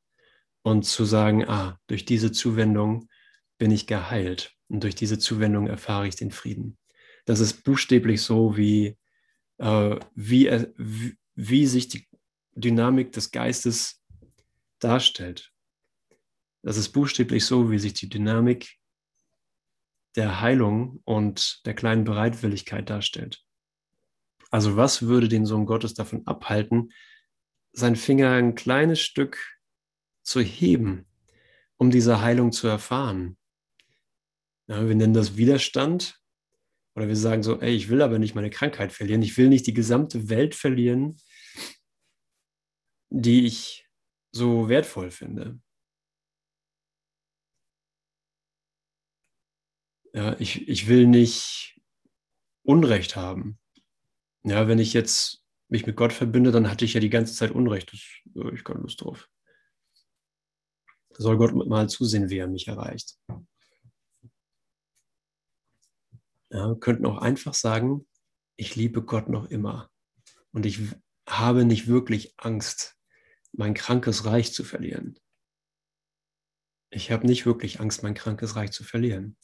und 0.63 0.83
zu 0.83 1.05
sagen, 1.05 1.47
ah, 1.47 1.79
durch 1.87 2.05
diese 2.05 2.31
Zuwendung 2.31 3.09
bin 3.57 3.69
ich 3.69 3.85
geheilt 3.85 4.55
und 4.69 4.83
durch 4.83 4.95
diese 4.95 5.19
Zuwendung 5.19 5.67
erfahre 5.67 6.07
ich 6.07 6.15
den 6.15 6.31
Frieden. 6.31 6.77
Das 7.25 7.39
ist 7.39 7.63
buchstäblich 7.63 8.21
so, 8.21 8.57
wie, 8.57 8.97
äh, 9.57 9.99
wie, 10.15 10.49
wie, 10.77 11.17
wie 11.35 11.67
sich 11.67 11.89
die 11.89 12.07
Dynamik 12.55 13.11
des 13.11 13.31
Geistes 13.31 14.01
darstellt. 14.79 15.51
Das 16.61 16.77
ist 16.77 16.89
buchstäblich 16.89 17.45
so, 17.45 17.71
wie 17.71 17.79
sich 17.79 17.93
die 17.93 18.09
Dynamik 18.09 18.77
der 20.15 20.41
Heilung 20.41 21.01
und 21.05 21.65
der 21.65 21.73
kleinen 21.73 22.03
Bereitwilligkeit 22.03 22.89
darstellt. 22.89 23.43
Also 24.51 24.77
was 24.77 25.03
würde 25.03 25.27
den 25.27 25.45
Sohn 25.45 25.65
Gottes 25.65 25.93
davon 25.95 26.27
abhalten, 26.27 26.91
seinen 27.71 27.95
Finger 27.95 28.31
ein 28.31 28.53
kleines 28.53 29.01
Stück 29.01 29.59
zu 30.21 30.41
heben, 30.41 31.07
um 31.77 31.89
diese 31.89 32.21
Heilung 32.21 32.51
zu 32.51 32.67
erfahren. 32.67 33.37
Ja, 34.67 34.87
wir 34.87 34.95
nennen 34.95 35.15
das 35.15 35.37
Widerstand 35.37 36.21
oder 36.95 37.07
wir 37.07 37.15
sagen 37.15 37.41
so, 37.41 37.59
ey, 37.59 37.73
ich 37.75 37.89
will 37.89 38.01
aber 38.01 38.19
nicht 38.19 38.35
meine 38.35 38.51
Krankheit 38.51 38.93
verlieren, 38.93 39.23
ich 39.23 39.37
will 39.37 39.49
nicht 39.49 39.65
die 39.65 39.73
gesamte 39.73 40.29
Welt 40.29 40.53
verlieren, 40.53 41.17
die 43.09 43.45
ich 43.45 43.87
so 44.31 44.69
wertvoll 44.69 45.11
finde. 45.11 45.59
Ja, 50.13 50.39
ich, 50.39 50.67
ich 50.67 50.87
will 50.87 51.07
nicht 51.07 51.81
Unrecht 52.63 53.15
haben. 53.15 53.59
Ja, 54.43 54.67
wenn 54.67 54.79
ich 54.79 54.93
jetzt 54.93 55.43
mich 55.69 55.87
mit 55.87 55.95
Gott 55.95 56.13
verbinde, 56.13 56.51
dann 56.51 56.69
hatte 56.69 56.85
ich 56.85 56.93
ja 56.93 56.99
die 56.99 57.09
ganze 57.09 57.33
Zeit 57.33 57.51
Unrecht. 57.51 57.91
Das, 57.91 57.99
äh, 58.35 58.53
ich 58.53 58.63
keine 58.63 58.81
Lust 58.81 59.01
drauf. 59.01 59.27
Soll 61.17 61.37
Gott 61.37 61.53
mal 61.53 61.89
zusehen, 61.89 62.29
wie 62.29 62.37
er 62.37 62.47
mich 62.47 62.67
erreicht. 62.67 63.17
Ja, 66.49 66.67
wir 66.67 66.79
könnten 66.79 67.05
auch 67.07 67.17
einfach 67.17 67.55
sagen, 67.55 68.07
ich 68.55 68.75
liebe 68.75 69.03
Gott 69.03 69.29
noch 69.29 69.45
immer. 69.45 69.89
Und 70.51 70.67
ich 70.67 70.79
habe 71.27 71.65
nicht 71.65 71.87
wirklich 71.87 72.35
Angst, 72.37 72.95
mein 73.51 73.73
krankes 73.73 74.25
Reich 74.25 74.53
zu 74.53 74.63
verlieren. 74.63 75.19
Ich 76.91 77.11
habe 77.11 77.25
nicht 77.25 77.47
wirklich 77.47 77.79
Angst, 77.79 78.03
mein 78.03 78.13
krankes 78.13 78.55
Reich 78.55 78.71
zu 78.71 78.83
verlieren. 78.83 79.37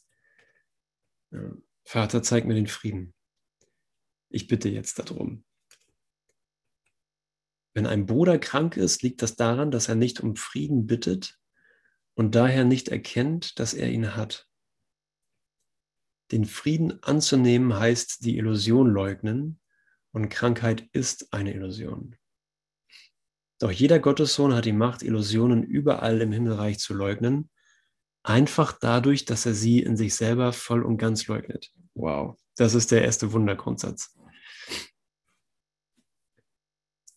Vater, 1.86 2.24
zeig 2.24 2.46
mir 2.46 2.56
den 2.56 2.68
Frieden. 2.68 3.14
Ich 4.30 4.48
bitte 4.48 4.70
jetzt 4.70 5.00
darum. 5.00 5.44
Wenn 7.74 7.86
ein 7.86 8.06
Bruder 8.06 8.40
krank 8.40 8.78
ist, 8.78 9.04
liegt 9.04 9.22
das 9.22 9.36
daran, 9.36 9.72
dass 9.72 9.90
er 9.90 9.96
nicht 9.96 10.22
um 10.22 10.36
Frieden 10.36 10.88
bittet 10.88 11.40
und 12.14 12.36
daher 12.36 12.66
nicht 12.66 12.90
erkennt, 12.90 13.60
dass 13.60 13.74
er 13.74 13.90
ihn 13.90 14.16
hat. 14.16 14.48
Den 16.32 16.46
Frieden 16.46 17.02
anzunehmen 17.04 17.76
heißt 17.76 18.24
die 18.24 18.38
Illusion 18.38 18.90
leugnen 18.90 19.60
und 20.12 20.30
Krankheit 20.30 20.88
ist 20.92 21.34
eine 21.34 21.54
Illusion. 21.54 22.16
Doch 23.60 23.72
jeder 23.72 24.00
Gottessohn 24.00 24.54
hat 24.54 24.66
die 24.66 24.74
Macht, 24.74 25.04
Illusionen 25.04 25.64
überall 25.64 26.22
im 26.22 26.32
Himmelreich 26.32 26.80
zu 26.80 26.94
leugnen, 26.94 27.50
einfach 28.24 28.74
dadurch, 28.80 29.26
dass 29.26 29.46
er 29.46 29.54
sie 29.54 29.80
in 29.82 29.98
sich 29.98 30.16
selber 30.16 30.54
voll 30.54 30.84
und 30.84 30.98
ganz 30.98 31.28
leugnet. 31.28 31.72
Wow, 31.96 32.38
das 32.56 32.76
ist 32.76 32.92
der 32.92 33.04
erste 33.04 33.34
Wundergrundsatz. 33.34 34.16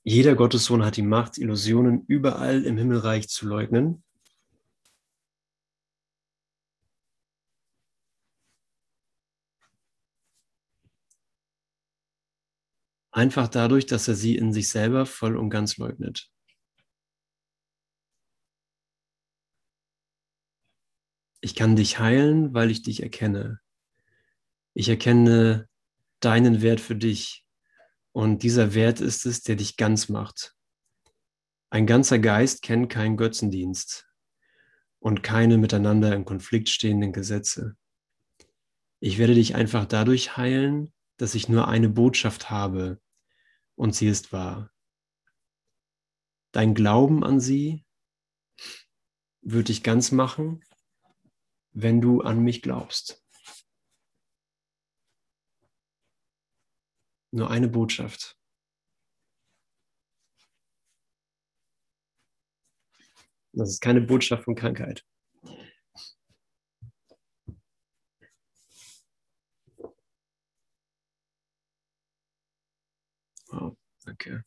Jeder 0.05 0.35
Gottessohn 0.35 0.85
hat 0.85 0.97
die 0.97 1.03
Macht, 1.03 1.39
Illusionen 1.39 2.05
überall 2.09 2.65
im 2.65 2.77
Himmelreich 2.77 3.29
zu 3.29 3.47
leugnen. 3.47 4.03
Einfach 13.13 13.47
dadurch, 13.47 13.87
dass 13.87 14.09
er 14.09 14.15
sie 14.15 14.37
in 14.37 14.53
sich 14.53 14.71
selber 14.71 15.07
voll 15.07 15.37
und 15.37 15.51
ganz 15.51 15.77
leugnet. 15.77 16.32
Ich 21.45 21.57
kann 21.57 21.75
dich 21.75 21.99
heilen, 21.99 22.55
weil 22.55 22.71
ich 22.71 22.83
dich 22.83 23.03
erkenne. 23.03 23.61
Ich 24.75 24.89
erkenne 24.89 25.69
deinen 26.21 26.63
Wert 26.63 26.81
für 26.81 26.95
dich. 26.95 27.45
Und 28.13 28.45
dieser 28.45 28.75
Wert 28.75 29.01
ist 29.01 29.27
es, 29.27 29.43
der 29.43 29.57
dich 29.57 29.77
ganz 29.77 30.09
macht. 30.09 30.55
Ein 31.69 31.87
ganzer 31.87 32.21
Geist 32.21 32.63
kennt 32.63 32.91
keinen 32.91 33.17
Götzendienst 33.17 34.09
und 35.01 35.25
keine 35.25 35.59
miteinander 35.59 36.15
im 36.15 36.25
Konflikt 36.25 36.69
stehenden 36.69 37.13
Gesetze. 37.13 37.77
Ich 39.01 39.19
werde 39.19 39.35
dich 39.35 39.57
einfach 39.57 39.85
dadurch 39.85 40.37
heilen, 40.37 40.93
dass 41.17 41.35
ich 41.35 41.49
nur 41.49 41.67
eine 41.67 41.89
Botschaft 41.89 42.51
habe 42.51 43.01
und 43.75 43.97
sie 43.97 44.07
ist 44.07 44.33
wahr. 44.33 44.71
Dein 46.53 46.75
Glauben 46.75 47.25
an 47.25 47.41
sie 47.41 47.85
wird 49.41 49.67
dich 49.69 49.83
ganz 49.83 50.13
machen, 50.13 50.63
wenn 51.73 52.01
du 52.01 52.21
an 52.21 52.43
mich 52.43 52.63
glaubst. 52.63 53.23
Nur 57.31 57.51
eine 57.51 57.69
Botschaft. 57.69 58.37
Das 63.55 63.69
ist 63.69 63.81
keine 63.81 64.01
Botschaft 64.01 64.45
von 64.45 64.55
Krankheit. 64.55 65.05
Wow, 73.51 73.77
danke. 74.05 74.45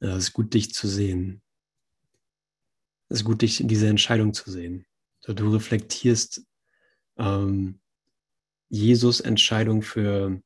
Es 0.00 0.16
ist 0.16 0.32
gut, 0.32 0.54
dich 0.54 0.72
zu 0.74 0.86
sehen. 0.88 1.42
Es 3.08 3.20
ist 3.20 3.24
gut, 3.24 3.42
dich 3.42 3.60
in 3.60 3.68
dieser 3.68 3.88
Entscheidung 3.88 4.34
zu 4.34 4.50
sehen. 4.50 4.86
Du 5.22 5.52
reflektierst 5.52 6.46
ähm, 7.16 7.80
Jesus 8.68 9.20
Entscheidung 9.20 9.82
für, 9.82 10.42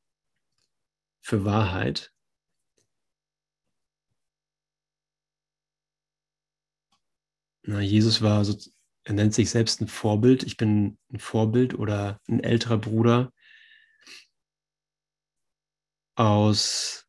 für 1.21 1.45
Wahrheit. 1.45 2.13
Na, 7.65 7.79
Jesus 7.79 8.21
war 8.21 8.43
so, 8.43 8.57
er 9.05 9.13
nennt 9.13 9.33
sich 9.33 9.49
selbst 9.49 9.81
ein 9.81 9.87
Vorbild. 9.87 10.43
Ich 10.43 10.57
bin 10.57 10.97
ein 11.11 11.19
Vorbild 11.19 11.73
oder 11.73 12.21
ein 12.27 12.41
älterer 12.41 12.77
Bruder 12.77 13.31
aus, 16.15 17.07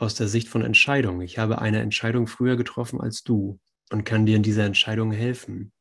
aus 0.00 0.14
der 0.14 0.28
Sicht 0.28 0.48
von 0.48 0.62
Entscheidung. 0.62 1.20
Ich 1.20 1.38
habe 1.38 1.60
eine 1.60 1.80
Entscheidung 1.80 2.26
früher 2.26 2.56
getroffen 2.56 3.00
als 3.00 3.22
du 3.22 3.60
und 3.90 4.04
kann 4.04 4.24
dir 4.24 4.36
in 4.36 4.42
dieser 4.42 4.64
Entscheidung 4.64 5.12
helfen. 5.12 5.72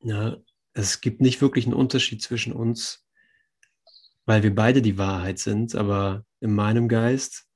Ja, 0.00 0.36
es 0.72 1.00
gibt 1.00 1.20
nicht 1.20 1.40
wirklich 1.40 1.66
einen 1.66 1.74
Unterschied 1.74 2.22
zwischen 2.22 2.52
uns, 2.52 3.06
weil 4.26 4.42
wir 4.42 4.54
beide 4.54 4.82
die 4.82 4.98
Wahrheit 4.98 5.38
sind, 5.38 5.74
aber 5.74 6.24
in 6.40 6.54
meinem 6.54 6.88
Geist 6.88 7.46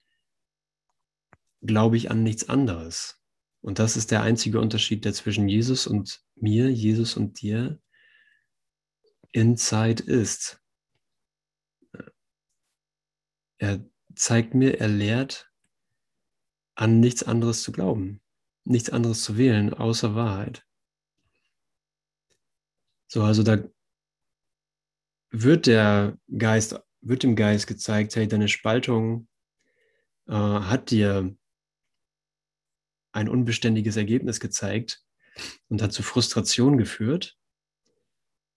glaube 1.61 1.97
ich 1.97 2.11
an 2.11 2.23
nichts 2.23 2.49
anderes. 2.49 3.21
Und 3.61 3.79
das 3.79 3.97
ist 3.97 4.11
der 4.11 4.23
einzige 4.23 4.61
Unterschied, 4.61 5.05
der 5.05 5.13
zwischen 5.13 5.49
Jesus 5.49 5.87
und 5.87 6.21
mir, 6.35 6.71
Jesus 6.71 7.17
und 7.17 7.41
dir 7.41 7.81
in 9.31 9.57
Zeit 9.57 10.01
ist. 10.01 10.62
Er 13.63 13.79
zeigt 14.17 14.55
mir, 14.55 14.81
er 14.81 14.89
lehrt, 14.89 15.49
an 16.75 16.99
nichts 16.99 17.23
anderes 17.23 17.63
zu 17.63 17.71
glauben, 17.71 18.21
nichts 18.65 18.91
anderes 18.91 19.23
zu 19.23 19.39
wählen, 19.39 19.73
außer 19.73 20.17
Wahrheit. 20.17 20.67
So, 23.07 23.23
also 23.23 23.45
da 23.45 23.63
wird 25.31 25.69
der 25.69 26.19
Geist, 26.37 26.81
wird 27.03 27.23
dem 27.23 27.37
Geist 27.37 27.69
gezeigt, 27.69 28.17
hey, 28.17 28.27
deine 28.27 28.49
Spaltung 28.49 29.29
äh, 30.27 30.33
hat 30.33 30.91
dir 30.91 31.33
ein 33.13 33.29
unbeständiges 33.29 33.97
Ergebnis 33.97 34.41
gezeigt 34.41 35.05
und 35.69 35.83
hat 35.83 35.93
zu 35.93 36.03
Frustration 36.03 36.79
geführt. 36.79 37.39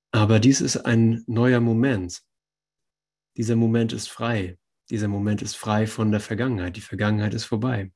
Aber 0.10 0.40
dies 0.40 0.62
ist 0.62 0.78
ein 0.78 1.24
neuer 1.28 1.60
Moment. 1.60 2.24
Dieser 3.38 3.56
Moment 3.56 3.94
ist 3.94 4.10
frei. 4.10 4.58
Dieser 4.90 5.08
Moment 5.08 5.42
ist 5.42 5.56
frei 5.56 5.88
von 5.88 6.12
der 6.12 6.20
Vergangenheit. 6.20 6.76
Die 6.76 6.82
Vergangenheit 6.82 7.34
ist 7.34 7.46
vorbei. 7.46 7.92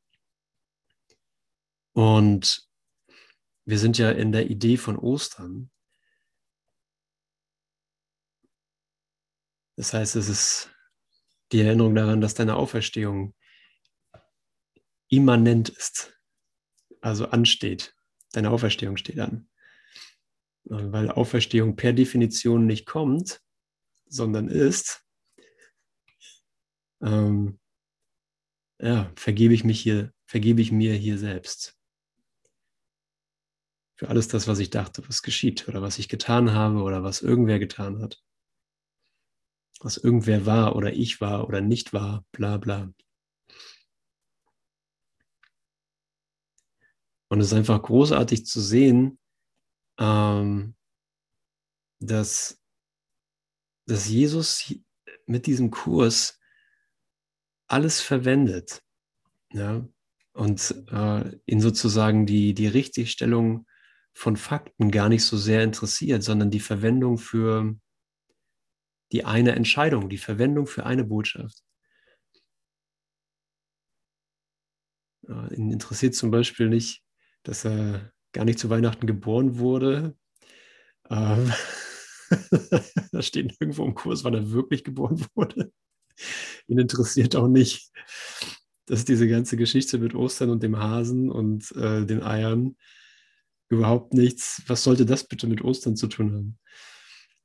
Und 1.94 2.68
wir 3.66 3.78
sind 3.78 3.98
ja 3.98 4.12
in 4.12 4.32
der 4.32 4.50
Idee 4.50 4.78
von 4.78 4.98
Ostern. 4.98 5.70
Das 9.76 9.94
heißt, 9.94 10.16
es 10.16 10.30
ist 10.30 10.72
die 11.52 11.62
Erinnerung 11.62 11.96
daran, 11.96 12.22
dass 12.22 12.34
deine 12.34 12.56
Auferstehung 12.56 13.34
immanent 15.10 15.70
ist 15.70 16.20
also 17.02 17.28
ansteht. 17.28 17.96
Deine 18.32 18.52
Auferstehung 18.52 18.98
steht 18.98 19.20
an. 19.20 19.50
Weil 20.64 21.10
Auferstehung 21.10 21.76
per 21.76 21.94
Definition 21.94 22.66
nicht 22.66 22.86
kommt, 22.86 23.42
sondern 24.08 24.48
ist, 24.48 25.06
ähm, 27.02 27.60
ja, 28.82 29.12
vergebe 29.16 29.54
ich 29.54 29.64
mich 29.64 29.82
hier, 29.82 30.14
vergebe 30.26 30.62
ich 30.62 30.72
mir 30.72 30.94
hier 30.94 31.18
selbst. 31.18 31.78
Für 33.96 34.08
alles 34.08 34.30
das, 34.30 34.48
was 34.48 34.60
ich 34.60 34.70
dachte, 34.70 35.08
was 35.10 35.22
geschieht 35.22 35.68
oder 35.68 35.82
was 35.82 36.00
ich 36.00 36.08
getan 36.08 36.54
habe 36.54 36.82
oder 36.82 37.04
was 37.04 37.22
irgendwer 37.22 37.60
getan 37.60 38.02
hat. 38.02 38.24
Was 39.82 39.98
irgendwer 39.98 40.46
war 40.46 40.76
oder 40.76 40.94
ich 40.94 41.20
war 41.20 41.48
oder 41.48 41.62
nicht 41.62 41.92
war, 41.92 42.26
bla 42.32 42.58
bla. 42.58 42.94
Und 47.30 47.42
es 47.42 47.48
ist 47.48 47.54
einfach 47.54 47.82
großartig 47.82 48.46
zu 48.46 48.60
sehen, 48.60 49.20
ähm, 50.00 50.76
dass, 52.00 52.60
dass 53.86 54.08
Jesus 54.08 54.74
mit 55.26 55.46
diesem 55.46 55.70
Kurs 55.70 56.39
alles 57.70 58.02
verwendet. 58.02 58.82
Ja? 59.54 59.88
Und 60.34 60.76
äh, 60.92 61.38
ihn 61.46 61.62
sozusagen 61.62 62.26
die, 62.26 62.54
die 62.54 62.68
Richtigstellung 62.68 63.66
von 64.14 64.36
Fakten 64.36 64.92
gar 64.92 65.10
nicht 65.10 65.24
so 65.24 65.38
sehr 65.38 65.64
interessiert, 65.64 66.24
sondern 66.24 66.52
die 66.52 66.60
Verwendung 66.60 67.18
für 67.18 67.76
die 69.12 69.26
eine 69.26 69.54
Entscheidung, 69.54 70.10
die 70.10 70.18
Verwendung 70.18 70.68
für 70.68 70.86
eine 70.86 71.04
Botschaft. 71.04 71.64
Äh, 75.28 75.56
ihn 75.56 75.72
interessiert 75.72 76.16
zum 76.16 76.32
Beispiel 76.32 76.70
nicht, 76.70 77.04
dass 77.44 77.66
er 77.66 78.12
gar 78.34 78.46
nicht 78.46 78.60
zu 78.60 78.70
Weihnachten 78.70 79.08
geboren 79.08 79.58
wurde. 79.58 80.16
Ähm, 81.10 81.52
da 83.12 83.22
steht 83.22 83.56
irgendwo 83.60 83.86
im 83.86 83.96
Kurs, 83.96 84.24
wann 84.24 84.34
er 84.36 84.52
wirklich 84.52 84.84
geboren 84.84 85.26
wurde. 85.36 85.72
Ihn 86.68 86.80
interessiert 86.80 87.36
auch 87.36 87.48
nicht, 87.48 87.92
dass 88.86 89.06
diese 89.06 89.28
ganze 89.28 89.58
Geschichte 89.58 89.98
mit 90.00 90.16
Ostern 90.16 90.50
und 90.50 90.64
dem 90.64 90.78
Hasen 90.78 91.30
und 91.30 91.72
äh, 91.76 92.06
den 92.06 92.24
Eiern 92.24 92.76
überhaupt 93.70 94.14
nichts. 94.14 94.64
Was 94.68 94.84
sollte 94.84 95.06
das 95.06 95.28
bitte 95.28 95.48
mit 95.48 95.62
Ostern 95.62 95.96
zu 95.96 96.08
tun 96.08 96.34
haben? 96.34 96.60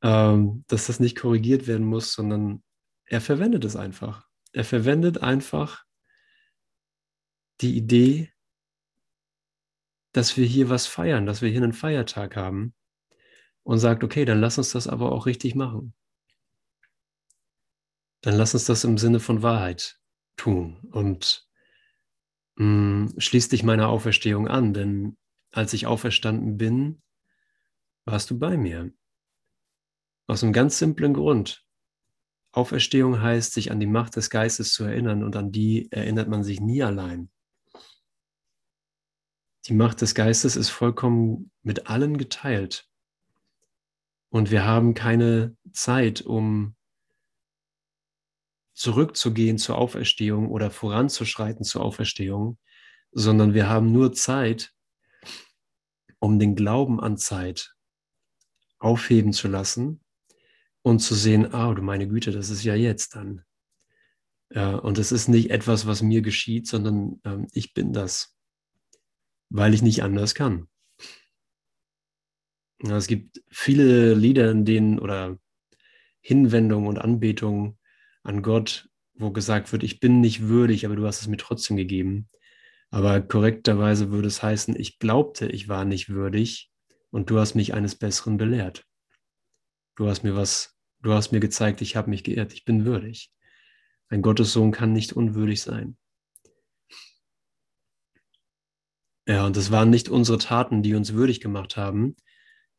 Ähm, 0.02 0.64
dass 0.68 0.87
das 0.87 1.00
nicht 1.00 1.16
korrigiert 1.16 1.66
werden 1.66 1.87
muss, 1.87 2.12
sondern 2.12 2.62
er 3.06 3.20
verwendet 3.20 3.64
es 3.64 3.76
einfach. 3.76 4.26
Er 4.52 4.64
verwendet 4.64 5.18
einfach 5.18 5.84
die 7.60 7.76
Idee, 7.76 8.30
dass 10.12 10.37
wir 10.37 10.46
hier 10.46 10.70
was 10.70 10.87
feiern, 10.87 11.26
dass 11.26 11.42
wir 11.42 11.50
hier 11.50 11.62
einen 11.62 11.72
Feiertag 11.72 12.37
haben 12.37 12.74
und 13.64 13.78
sagt, 13.78 14.04
okay, 14.04 14.24
dann 14.24 14.40
lass 14.40 14.58
uns 14.58 14.72
das 14.72 14.87
aber 14.87 15.12
auch 15.12 15.26
richtig 15.26 15.54
machen. 15.54 15.94
Dann 18.24 18.37
lass 18.37 18.54
uns 18.54 18.64
das 18.64 18.84
im 18.84 18.96
Sinne 18.96 19.20
von 19.20 19.42
Wahrheit 19.42 20.00
tun 20.37 20.78
und 20.92 21.46
mh, 22.56 22.64
mm, 22.64 23.20
schließ 23.20 23.50
dich 23.50 23.62
meiner 23.64 23.90
Auferstehung 23.90 24.48
an, 24.48 24.72
denn 24.72 25.18
als 25.50 25.74
ich 25.74 25.87
auferstanden 25.87 26.56
bin, 26.56 27.02
warst 28.06 28.30
du 28.30 28.38
bei 28.38 28.56
mir. 28.56 28.90
Aus 30.26 30.42
einem 30.42 30.54
ganz 30.54 30.78
simplen 30.78 31.12
Grund. 31.12 31.66
Auferstehung 32.52 33.20
heißt, 33.20 33.52
sich 33.52 33.70
an 33.70 33.78
die 33.78 33.87
Macht 33.87 34.16
des 34.16 34.30
Geistes 34.30 34.72
zu 34.72 34.84
erinnern 34.84 35.22
und 35.22 35.37
an 35.37 35.52
die 35.52 35.92
erinnert 35.92 36.28
man 36.28 36.42
sich 36.44 36.62
nie 36.62 36.82
allein. 36.82 37.30
Die 39.66 39.74
Macht 39.74 40.00
des 40.00 40.14
Geistes 40.14 40.56
ist 40.56 40.70
vollkommen 40.70 41.50
mit 41.62 41.88
allen 41.90 42.16
geteilt. 42.16 42.88
Und 44.30 44.50
wir 44.50 44.64
haben 44.64 44.94
keine 44.94 45.58
Zeit, 45.74 46.22
um 46.22 46.74
zurückzugehen 48.74 49.58
zur 49.58 49.78
Auferstehung 49.78 50.50
oder 50.50 50.70
voranzuschreiten 50.70 51.64
zur 51.64 51.82
Auferstehung, 51.82 52.58
sondern 53.12 53.54
wir 53.54 53.68
haben 53.68 53.92
nur 53.92 54.12
Zeit, 54.12 54.72
um 56.18 56.38
den 56.38 56.56
Glauben 56.56 57.00
an 57.00 57.16
Zeit 57.16 57.74
aufheben 58.78 59.32
zu 59.32 59.48
lassen 59.48 60.00
und 60.82 60.98
zu 61.00 61.14
sehen, 61.14 61.54
ah, 61.54 61.72
du 61.72 61.82
meine 61.82 62.08
Güte, 62.08 62.32
das 62.32 62.50
ist 62.50 62.64
ja 62.64 62.74
jetzt 62.74 63.14
dann. 63.14 63.44
Ja, 64.50 64.74
und 64.74 64.98
es 64.98 65.12
ist 65.12 65.28
nicht 65.28 65.50
etwas, 65.50 65.87
was 65.87 66.02
mir 66.02 66.20
geschieht, 66.20 66.66
sondern 66.66 67.20
ähm, 67.24 67.46
ich 67.52 67.72
bin 67.72 67.92
das 67.92 68.34
weil 69.54 69.72
ich 69.72 69.82
nicht 69.82 70.02
anders 70.02 70.34
kann. 70.34 70.68
Es 72.80 73.06
gibt 73.06 73.40
viele 73.48 74.14
Lieder, 74.14 74.50
in 74.50 74.64
denen 74.64 74.99
oder 74.99 75.38
Hinwendungen 76.20 76.88
und 76.88 76.99
Anbetungen 76.99 77.78
an 78.25 78.43
Gott, 78.43 78.89
wo 79.14 79.31
gesagt 79.31 79.70
wird, 79.72 79.83
ich 79.85 80.01
bin 80.01 80.20
nicht 80.20 80.49
würdig, 80.49 80.85
aber 80.85 80.97
du 80.97 81.07
hast 81.07 81.20
es 81.20 81.29
mir 81.29 81.37
trotzdem 81.37 81.77
gegeben. 81.77 82.29
Aber 82.91 83.20
korrekterweise 83.20 84.11
würde 84.11 84.29
es 84.29 84.43
heißen, 84.43 84.79
ich 84.79 84.99
glaubte, 84.99 85.47
ich 85.47 85.68
war 85.68 85.85
nicht 85.85 86.09
würdig 86.09 86.70
und 87.11 87.31
du 87.31 87.39
hast 87.39 87.55
mich 87.55 87.75
eines 87.75 87.95
Besseren 87.95 88.37
belehrt. 88.37 88.87
Du 89.97 90.09
hast 90.09 90.25
mir 90.25 90.35
was, 90.35 90.77
du 91.01 91.12
hast 91.12 91.33
mir 91.33 91.41
gezeigt, 91.41 91.81
ich 91.83 91.97
habe 91.97 92.11
mich 92.11 92.25
geehrt, 92.25 92.53
ich 92.53 92.64
bin 92.64 92.85
würdig. 92.85 93.31
Ein 94.09 94.22
Gottessohn 94.22 94.72
kann 94.72 94.93
nicht 94.93 95.12
unwürdig 95.12 95.61
sein. 95.62 95.97
Ja, 99.27 99.47
und 99.47 99.57
es 99.57 99.70
waren 99.70 99.91
nicht 99.91 100.09
unsere 100.09 100.39
Taten, 100.39 100.83
die 100.83 100.95
uns 100.95 101.14
würdig 101.14 101.41
gemacht 101.41 101.77
haben, 101.77 102.14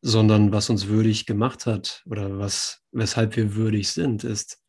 sondern 0.02 0.52
was 0.52 0.70
uns 0.70 0.88
würdig 0.88 1.26
gemacht 1.26 1.66
hat 1.66 2.04
oder 2.06 2.38
was, 2.38 2.84
weshalb 2.92 3.36
wir 3.36 3.56
würdig 3.56 3.90
sind, 3.90 4.24
ist, 4.24 4.65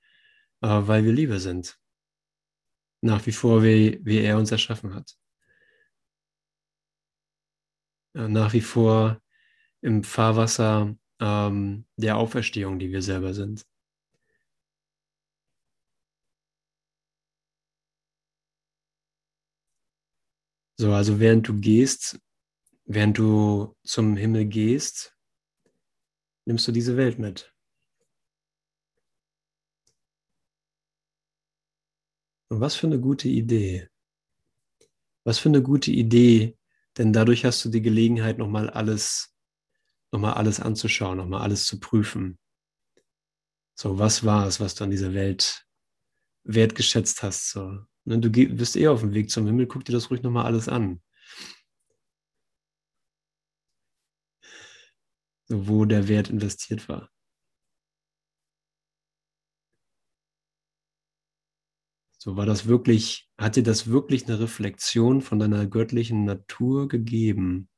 äh, 0.67 0.89
weil 0.89 1.05
wir 1.05 1.13
Liebe 1.13 1.39
sind. 1.39 1.79
Nach 3.01 3.25
wie 3.27 3.33
vor, 3.33 3.63
wie, 3.63 4.01
wie 4.05 4.19
er 4.19 4.37
uns 4.37 4.51
erschaffen 4.51 4.95
hat. 4.95 5.17
Äh, 8.15 8.29
nach 8.29 8.53
wie 8.53 8.61
vor 8.61 9.23
im 9.81 10.03
Fahrwasser 10.03 10.97
ähm, 11.21 11.87
der 11.97 12.17
Auferstehung, 12.17 12.81
die 12.81 12.91
wir 12.91 13.03
selber 13.03 13.33
sind. 13.33 13.65
So, 20.79 20.93
also 20.93 21.21
während 21.21 21.47
du 21.47 21.61
gehst, 21.61 22.21
während 22.87 23.19
du 23.19 23.77
zum 23.85 24.17
Himmel 24.17 24.47
gehst, 24.47 25.17
nimmst 26.45 26.67
du 26.67 26.73
diese 26.73 26.97
Welt 26.97 27.19
mit. 27.19 27.56
Und 32.49 32.61
was 32.61 32.77
für 32.77 32.87
eine 32.87 33.01
gute 33.01 33.29
Idee. 33.29 33.89
Was 35.25 35.39
für 35.39 35.49
eine 35.49 35.63
gute 35.63 35.91
Idee, 35.91 36.57
denn 36.97 37.13
dadurch 37.13 37.45
hast 37.45 37.65
du 37.65 37.69
die 37.69 37.83
Gelegenheit, 37.83 38.39
nochmal 38.39 38.71
alles, 38.71 39.35
nochmal 40.13 40.35
alles 40.35 40.61
anzuschauen, 40.61 41.19
nochmal 41.19 41.43
alles 41.43 41.67
zu 41.67 41.81
prüfen. 41.81 42.39
So, 43.75 43.99
was 43.99 44.25
war 44.25 44.47
es, 44.47 44.61
was 44.61 44.75
du 44.75 44.85
an 44.85 44.91
dieser 44.91 45.13
Welt 45.13 45.67
wertgeschätzt 46.45 47.23
hast? 47.23 47.51
So, 47.51 47.81
ne, 48.05 48.21
du 48.21 48.31
bist 48.31 48.77
eh 48.77 48.89
auf 48.89 49.01
dem 49.01 49.13
Weg 49.13 49.31
zum 49.31 49.47
Himmel, 49.47 49.67
guck 49.67 49.85
dir 49.85 49.93
das 49.93 50.11
ruhig 50.11 50.23
nochmal 50.23 50.47
alles 50.47 50.69
an. 50.69 51.03
So, 55.49 55.69
wo 55.69 55.85
der 55.85 56.09
Wert 56.09 56.31
investiert 56.31 56.89
war. 56.89 57.11
So 62.27 62.37
war 62.37 62.45
das 62.45 62.67
wirklich, 62.67 63.31
hat 63.39 63.55
dir 63.55 63.63
das 63.63 63.87
wirklich 63.87 64.27
eine 64.27 64.41
Reflexion 64.41 65.21
von 65.23 65.39
deiner 65.39 65.65
göttlichen 65.69 66.25
Natur 66.25 66.89
gegeben? 66.89 67.69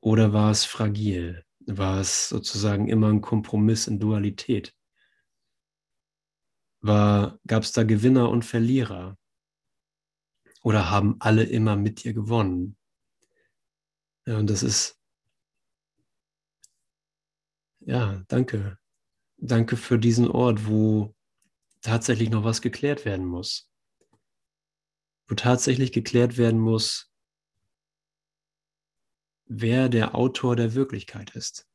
Oder 0.00 0.32
war 0.32 0.50
es 0.50 0.64
fragil? 0.64 1.44
War 1.66 2.00
es 2.00 2.28
sozusagen 2.28 2.88
immer 2.88 3.08
ein 3.08 3.20
Kompromiss 3.20 3.86
in 3.86 3.98
Dualität? 3.98 4.74
Gab 6.82 7.62
es 7.62 7.72
da 7.72 7.82
Gewinner 7.82 8.30
und 8.30 8.44
Verlierer? 8.44 9.18
Oder 10.64 10.90
haben 10.90 11.16
alle 11.20 11.44
immer 11.44 11.76
mit 11.76 12.02
dir 12.02 12.14
gewonnen? 12.14 12.76
Ja, 14.26 14.38
und 14.38 14.50
das 14.50 14.62
ist, 14.64 14.98
ja, 17.80 18.22
danke. 18.28 18.78
Danke 19.38 19.76
für 19.76 19.98
diesen 19.98 20.28
Ort, 20.30 20.66
wo 20.68 21.14
tatsächlich 21.82 22.30
noch 22.30 22.44
was 22.44 22.62
geklärt 22.62 23.04
werden 23.04 23.26
muss. 23.26 23.70
Wo 25.26 25.34
tatsächlich 25.34 25.92
geklärt 25.92 26.38
werden 26.38 26.60
muss, 26.60 27.12
wer 29.46 29.88
der 29.88 30.14
Autor 30.14 30.56
der 30.56 30.74
Wirklichkeit 30.74 31.36
ist. 31.36 31.68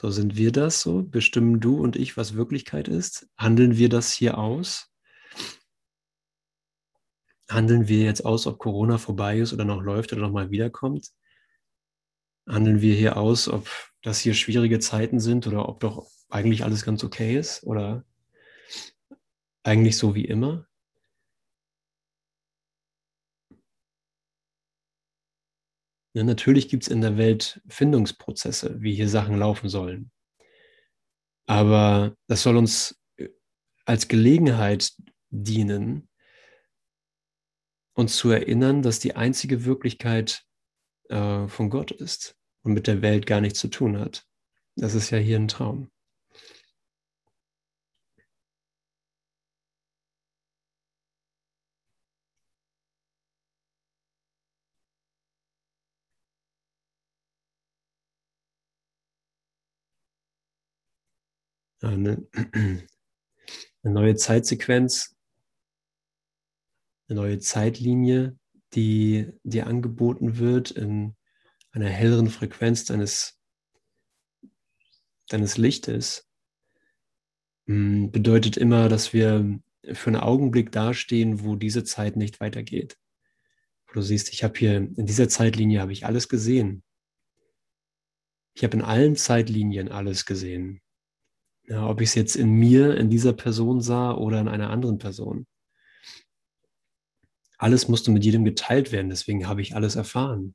So 0.00 0.10
sind 0.10 0.36
wir 0.36 0.50
das 0.50 0.80
so? 0.80 1.02
Bestimmen 1.02 1.60
du 1.60 1.78
und 1.78 1.96
ich, 1.96 2.16
was 2.16 2.34
Wirklichkeit 2.34 2.88
ist? 2.88 3.28
Handeln 3.36 3.76
wir 3.76 3.88
das 3.88 4.12
hier 4.12 4.38
aus? 4.38 4.92
Handeln 7.48 7.86
wir 7.86 8.04
jetzt 8.04 8.24
aus, 8.24 8.46
ob 8.46 8.58
Corona 8.58 8.98
vorbei 8.98 9.38
ist 9.38 9.52
oder 9.52 9.64
noch 9.64 9.82
läuft 9.82 10.12
oder 10.12 10.22
noch 10.22 10.32
mal 10.32 10.50
wiederkommt? 10.50 11.10
Handeln 12.48 12.80
wir 12.80 12.94
hier 12.94 13.16
aus, 13.16 13.48
ob 13.48 13.68
das 14.02 14.18
hier 14.18 14.34
schwierige 14.34 14.80
Zeiten 14.80 15.20
sind 15.20 15.46
oder 15.46 15.68
ob 15.68 15.80
doch 15.80 16.10
eigentlich 16.28 16.64
alles 16.64 16.84
ganz 16.84 17.04
okay 17.04 17.38
ist? 17.38 17.62
Oder 17.64 18.04
eigentlich 19.62 19.96
so 19.96 20.14
wie 20.14 20.24
immer? 20.24 20.66
Ja, 26.14 26.24
natürlich 26.24 26.68
gibt 26.68 26.82
es 26.82 26.88
in 26.88 27.00
der 27.00 27.16
Welt 27.16 27.62
Findungsprozesse, 27.68 28.82
wie 28.82 28.94
hier 28.94 29.08
Sachen 29.08 29.38
laufen 29.38 29.68
sollen. 29.70 30.10
Aber 31.46 32.14
das 32.28 32.42
soll 32.42 32.56
uns 32.56 33.00
äh, 33.16 33.28
als 33.86 34.08
Gelegenheit 34.08 34.92
dienen, 35.30 36.08
uns 37.94 38.16
zu 38.16 38.30
erinnern, 38.30 38.82
dass 38.82 39.00
die 39.00 39.16
einzige 39.16 39.64
Wirklichkeit 39.64 40.44
äh, 41.08 41.48
von 41.48 41.70
Gott 41.70 41.90
ist 41.90 42.36
und 42.62 42.74
mit 42.74 42.86
der 42.86 43.02
Welt 43.02 43.26
gar 43.26 43.40
nichts 43.40 43.58
zu 43.58 43.68
tun 43.68 43.98
hat. 43.98 44.26
Das 44.76 44.94
ist 44.94 45.10
ja 45.10 45.18
hier 45.18 45.38
ein 45.38 45.48
Traum. 45.48 45.91
Eine, 61.82 62.26
eine 63.82 63.94
neue 63.94 64.16
Zeitsequenz, 64.16 65.16
eine 67.08 67.20
neue 67.20 67.38
Zeitlinie, 67.38 68.38
die 68.74 69.32
dir 69.42 69.66
angeboten 69.66 70.38
wird 70.38 70.70
in 70.70 71.16
einer 71.72 71.88
helleren 71.88 72.28
Frequenz 72.28 72.84
deines, 72.84 73.38
deines 75.28 75.56
Lichtes, 75.56 76.28
hm, 77.66 78.10
bedeutet 78.10 78.56
immer, 78.56 78.88
dass 78.88 79.12
wir 79.12 79.58
für 79.92 80.08
einen 80.08 80.20
Augenblick 80.20 80.70
dastehen, 80.72 81.42
wo 81.44 81.56
diese 81.56 81.84
Zeit 81.84 82.16
nicht 82.16 82.40
weitergeht. 82.40 82.98
Wo 83.86 83.94
du 83.94 84.02
siehst, 84.02 84.32
ich 84.32 84.44
habe 84.44 84.58
hier 84.58 84.76
in 84.76 85.06
dieser 85.06 85.28
Zeitlinie 85.28 85.80
habe 85.80 85.92
ich 85.92 86.06
alles 86.06 86.28
gesehen. 86.28 86.82
Ich 88.54 88.64
habe 88.64 88.76
in 88.76 88.82
allen 88.82 89.16
Zeitlinien 89.16 89.88
alles 89.88 90.26
gesehen. 90.26 90.81
Ja, 91.72 91.88
ob 91.88 92.02
ich 92.02 92.10
es 92.10 92.14
jetzt 92.14 92.36
in 92.36 92.50
mir, 92.50 92.98
in 92.98 93.08
dieser 93.08 93.32
Person 93.32 93.80
sah 93.80 94.12
oder 94.12 94.38
in 94.42 94.48
einer 94.48 94.68
anderen 94.68 94.98
Person. 94.98 95.46
Alles 97.56 97.88
musste 97.88 98.10
mit 98.10 98.26
jedem 98.26 98.44
geteilt 98.44 98.92
werden, 98.92 99.08
deswegen 99.08 99.48
habe 99.48 99.62
ich 99.62 99.74
alles 99.74 99.96
erfahren. 99.96 100.54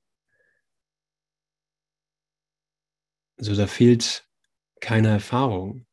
Also 3.39 3.55
da 3.55 3.65
fehlt 3.65 4.30
keine 4.80 5.07
Erfahrung. 5.07 5.88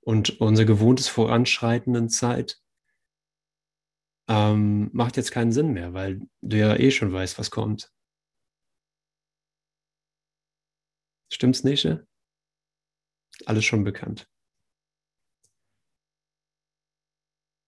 Und 0.00 0.40
unser 0.40 0.64
gewohntes 0.64 1.06
Voranschreiten 1.06 1.94
in 1.94 2.08
Zeit 2.08 2.60
ähm, 4.26 4.90
macht 4.92 5.16
jetzt 5.16 5.30
keinen 5.30 5.52
Sinn 5.52 5.72
mehr, 5.74 5.94
weil 5.94 6.22
du 6.40 6.58
ja 6.58 6.74
eh 6.74 6.90
schon 6.90 7.12
weißt, 7.12 7.38
was 7.38 7.52
kommt. 7.52 7.92
Stimmt's, 11.30 11.64
Nesche? 11.64 12.06
Alles 13.46 13.64
schon 13.64 13.84
bekannt. 13.84 14.28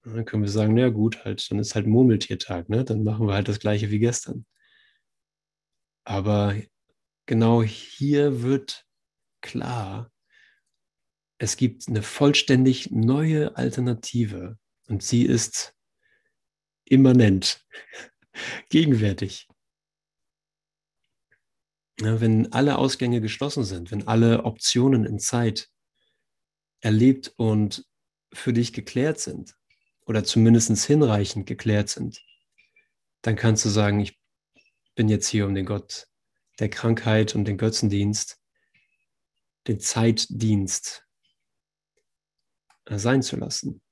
dann 0.05 0.25
können 0.25 0.43
wir 0.43 0.51
sagen, 0.51 0.75
na 0.75 0.89
gut, 0.89 1.25
halt, 1.25 1.51
dann 1.51 1.59
ist 1.59 1.75
halt 1.75 1.87
Murmeltiertag, 1.87 2.69
ne? 2.69 2.85
Dann 2.85 3.05
machen 3.05 3.27
wir 3.27 3.35
halt 3.35 3.49
das 3.49 3.59
gleiche 3.61 3.91
wie 3.91 3.99
gestern. 3.99 4.47
Aber 6.05 6.55
genau 7.27 7.63
hier 7.63 8.43
wird 8.43 8.87
klar, 9.43 10.11
es 11.39 11.57
gibt 11.57 11.89
eine 11.89 12.03
vollständig 12.03 12.91
neue 12.91 13.57
Alternative 13.57 14.59
und 14.89 15.03
sie 15.03 15.25
ist 15.25 15.75
immanent, 16.85 17.65
gegenwärtig. 18.69 19.50
Wenn 22.01 22.53
alle 22.53 22.79
Ausgänge 22.79 23.21
geschlossen 23.21 23.65
sind, 23.65 23.91
wenn 23.91 24.09
alle 24.09 24.45
Optionen 24.45 25.05
in 25.05 25.19
Zeit 25.19 25.69
erlebt 26.81 27.33
und 27.37 27.85
für 28.33 28.53
dich 28.53 28.73
geklärt 28.73 29.21
sind 29.21 29.57
oder 30.07 30.25
zumindest 30.25 30.85
hinreichend 30.87 31.47
geklärt 31.47 31.89
sind, 31.89 32.23
dann 33.23 33.37
kannst 33.37 33.65
du 33.65 33.69
sagen, 33.69 34.01
ich 34.01 34.19
bin 34.95 35.09
jetzt 35.09 35.29
hier, 35.29 35.47
um 35.47 35.55
den 35.55 35.67
Gott 35.67 36.07
der 36.59 36.69
Krankheit 36.69 37.35
und 37.35 37.45
den 37.47 37.59
Götzendienst, 37.59 38.41
den 39.67 39.81
Zeitdienst 39.81 41.07
sein 42.87 43.23
zu 43.23 43.37
lassen. 43.37 43.83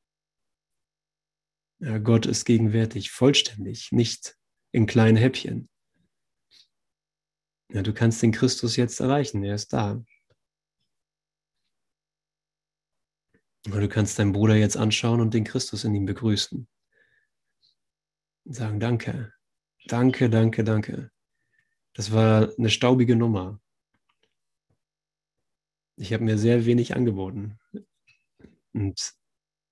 Gott 2.02 2.26
ist 2.26 2.44
gegenwärtig, 2.44 3.10
vollständig, 3.10 3.92
nicht 3.92 4.36
in 4.72 4.86
kleinen 4.86 5.16
Häppchen. 5.16 5.68
Ja, 7.70 7.82
du 7.82 7.92
kannst 7.92 8.22
den 8.22 8.32
Christus 8.32 8.76
jetzt 8.76 9.00
erreichen, 9.00 9.42
er 9.42 9.54
ist 9.54 9.72
da. 9.72 10.02
Du 13.64 13.88
kannst 13.88 14.18
deinen 14.18 14.32
Bruder 14.32 14.54
jetzt 14.56 14.76
anschauen 14.76 15.20
und 15.20 15.34
den 15.34 15.44
Christus 15.44 15.84
in 15.84 15.94
ihm 15.94 16.06
begrüßen. 16.06 16.66
Und 18.44 18.54
sagen, 18.54 18.80
danke, 18.80 19.34
danke, 19.86 20.30
danke, 20.30 20.64
danke. 20.64 21.10
Das 21.92 22.12
war 22.12 22.50
eine 22.56 22.70
staubige 22.70 23.16
Nummer. 23.16 23.60
Ich 25.96 26.12
habe 26.12 26.24
mir 26.24 26.38
sehr 26.38 26.64
wenig 26.64 26.96
angeboten. 26.96 27.58
Und 28.72 29.14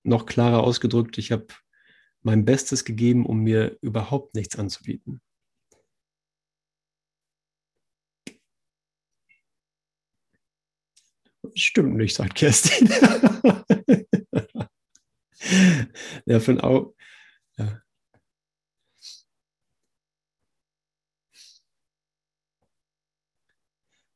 noch 0.02 0.26
klarer 0.26 0.62
ausgedrückt, 0.62 1.16
ich 1.18 1.32
habe 1.32 1.46
mein 2.22 2.44
Bestes 2.44 2.84
gegeben, 2.84 3.24
um 3.24 3.44
mir 3.44 3.78
überhaupt 3.80 4.34
nichts 4.34 4.56
anzubieten. 4.56 5.22
stimmt 11.56 11.96
nicht, 11.96 12.14
sagt 12.14 12.36
Kerstin. 12.36 12.88
ja, 16.26 16.40
von 16.40 16.60
ein 16.60 16.86
Ja. 17.58 17.82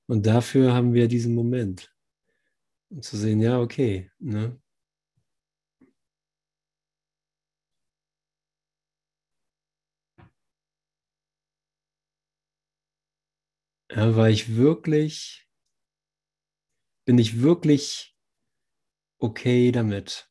Und 0.06 0.26
dafür 0.26 0.74
haben 0.74 0.92
wir 0.92 1.08
diesen 1.08 1.34
Moment, 1.34 1.94
um 2.90 3.02
zu 3.02 3.16
sehen, 3.16 3.40
ja, 3.40 3.60
okay. 3.60 4.10
Ne? 4.18 4.60
Ja, 13.90 14.16
war 14.16 14.28
ich 14.30 14.56
wirklich 14.56 15.49
bin 17.10 17.18
ich 17.18 17.42
wirklich 17.42 18.16
okay 19.18 19.72
damit? 19.72 20.30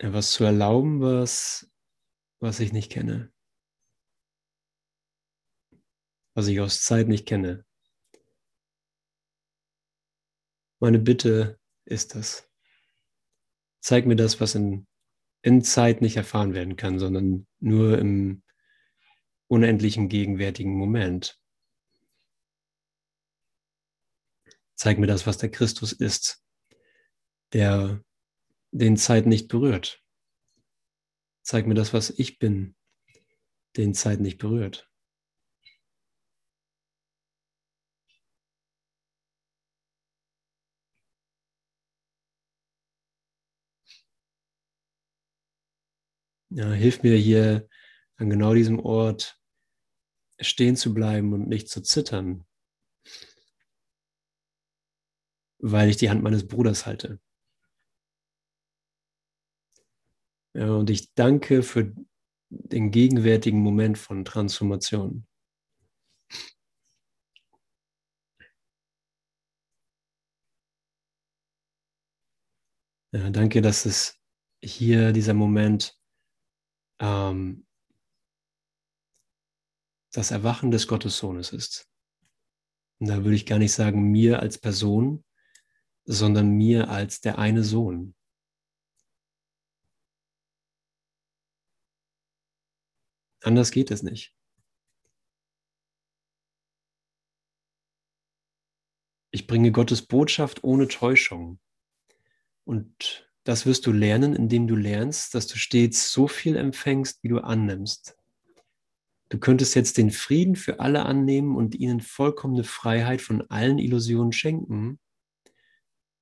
was 0.00 0.34
zu 0.34 0.44
erlauben, 0.44 1.00
was, 1.00 1.68
was 2.38 2.60
ich 2.60 2.72
nicht 2.72 2.92
kenne. 2.92 3.32
Was 6.34 6.46
ich 6.46 6.60
aus 6.60 6.84
Zeit 6.84 7.08
nicht 7.08 7.26
kenne. 7.26 7.66
Meine 10.78 11.00
Bitte 11.00 11.58
ist 11.86 12.14
das. 12.14 12.48
Zeig 13.80 14.06
mir 14.06 14.16
das, 14.16 14.40
was 14.40 14.54
in, 14.54 14.86
in 15.42 15.64
Zeit 15.64 16.02
nicht 16.02 16.16
erfahren 16.16 16.54
werden 16.54 16.76
kann, 16.76 17.00
sondern 17.00 17.48
nur 17.58 17.98
im 17.98 18.44
unendlichen 19.52 20.08
gegenwärtigen 20.08 20.74
Moment. 20.74 21.38
Zeig 24.74 24.98
mir 24.98 25.06
das, 25.06 25.26
was 25.26 25.36
der 25.36 25.50
Christus 25.50 25.92
ist, 25.92 26.42
der 27.52 28.02
den 28.70 28.96
Zeit 28.96 29.26
nicht 29.26 29.48
berührt. 29.48 30.02
Zeig 31.42 31.66
mir 31.66 31.74
das, 31.74 31.92
was 31.92 32.08
ich 32.08 32.38
bin, 32.38 32.74
den 33.76 33.92
Zeit 33.92 34.20
nicht 34.20 34.38
berührt. 34.38 34.90
Ja, 46.48 46.72
hilf 46.72 47.02
mir 47.02 47.16
hier 47.18 47.68
an 48.16 48.30
genau 48.30 48.54
diesem 48.54 48.78
Ort 48.78 49.41
stehen 50.42 50.76
zu 50.76 50.94
bleiben 50.94 51.32
und 51.32 51.48
nicht 51.48 51.68
zu 51.68 51.82
zittern, 51.82 52.44
weil 55.58 55.88
ich 55.88 55.96
die 55.96 56.10
Hand 56.10 56.22
meines 56.22 56.46
Bruders 56.46 56.86
halte. 56.86 57.20
Ja, 60.54 60.70
und 60.74 60.90
ich 60.90 61.14
danke 61.14 61.62
für 61.62 61.94
den 62.50 62.90
gegenwärtigen 62.90 63.60
Moment 63.60 63.96
von 63.98 64.24
Transformation. 64.24 65.26
Ja, 73.14 73.28
danke, 73.30 73.60
dass 73.60 73.84
es 73.84 74.18
hier 74.62 75.12
dieser 75.12 75.34
Moment 75.34 75.98
ähm, 77.00 77.66
das 80.12 80.30
Erwachen 80.30 80.70
des 80.70 80.86
Gottessohnes 80.86 81.52
ist. 81.52 81.88
Und 83.00 83.08
da 83.08 83.24
würde 83.24 83.34
ich 83.34 83.46
gar 83.46 83.58
nicht 83.58 83.72
sagen 83.72 84.12
mir 84.12 84.40
als 84.40 84.58
Person, 84.58 85.24
sondern 86.04 86.50
mir 86.50 86.88
als 86.88 87.20
der 87.20 87.38
eine 87.38 87.64
Sohn. 87.64 88.14
Anders 93.42 93.72
geht 93.72 93.90
es 93.90 94.02
nicht. 94.02 94.36
Ich 99.32 99.46
bringe 99.46 99.72
Gottes 99.72 100.02
Botschaft 100.06 100.62
ohne 100.62 100.88
Täuschung. 100.88 101.58
Und 102.64 103.28
das 103.44 103.66
wirst 103.66 103.86
du 103.86 103.92
lernen, 103.92 104.36
indem 104.36 104.68
du 104.68 104.76
lernst, 104.76 105.34
dass 105.34 105.46
du 105.48 105.56
stets 105.56 106.12
so 106.12 106.28
viel 106.28 106.54
empfängst, 106.56 107.24
wie 107.24 107.28
du 107.28 107.38
annimmst. 107.38 108.16
Du 109.32 109.38
könntest 109.38 109.74
jetzt 109.74 109.96
den 109.96 110.10
Frieden 110.10 110.56
für 110.56 110.78
alle 110.78 111.06
annehmen 111.06 111.56
und 111.56 111.74
ihnen 111.74 112.02
vollkommene 112.02 112.64
Freiheit 112.64 113.22
von 113.22 113.40
allen 113.48 113.78
Illusionen 113.78 114.30
schenken, 114.30 115.00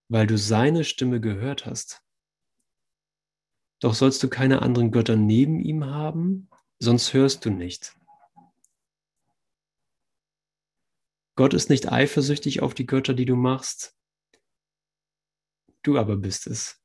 weil 0.09 0.29
du 0.29 0.39
seine 0.39 0.85
Stimme 0.85 1.21
gehört 1.21 1.67
hast. 1.67 2.05
Doch 3.81 3.95
sollst 3.95 4.23
du 4.23 4.29
keine 4.29 4.63
anderen 4.63 4.93
Götter 4.93 5.17
neben 5.17 5.59
ihm 5.59 5.87
haben, 5.87 6.49
sonst 6.79 7.13
hörst 7.13 7.45
du 7.45 7.51
nicht. 7.51 7.99
Gott 11.35 11.53
ist 11.53 11.69
nicht 11.69 11.91
eifersüchtig 11.91 12.63
auf 12.63 12.75
die 12.75 12.87
Götter, 12.87 13.15
die 13.15 13.25
du 13.25 13.35
machst. 13.35 13.99
Du 15.83 15.99
aber 15.99 16.17
bist 16.17 16.47
es. 16.47 16.81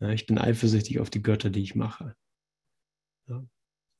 Ja, 0.00 0.10
ich 0.10 0.26
bin 0.26 0.36
eifersüchtig 0.36 1.00
auf 1.00 1.08
die 1.08 1.22
Götter, 1.22 1.48
die 1.48 1.62
ich 1.62 1.74
mache. 1.74 2.14
Ja, 3.26 3.42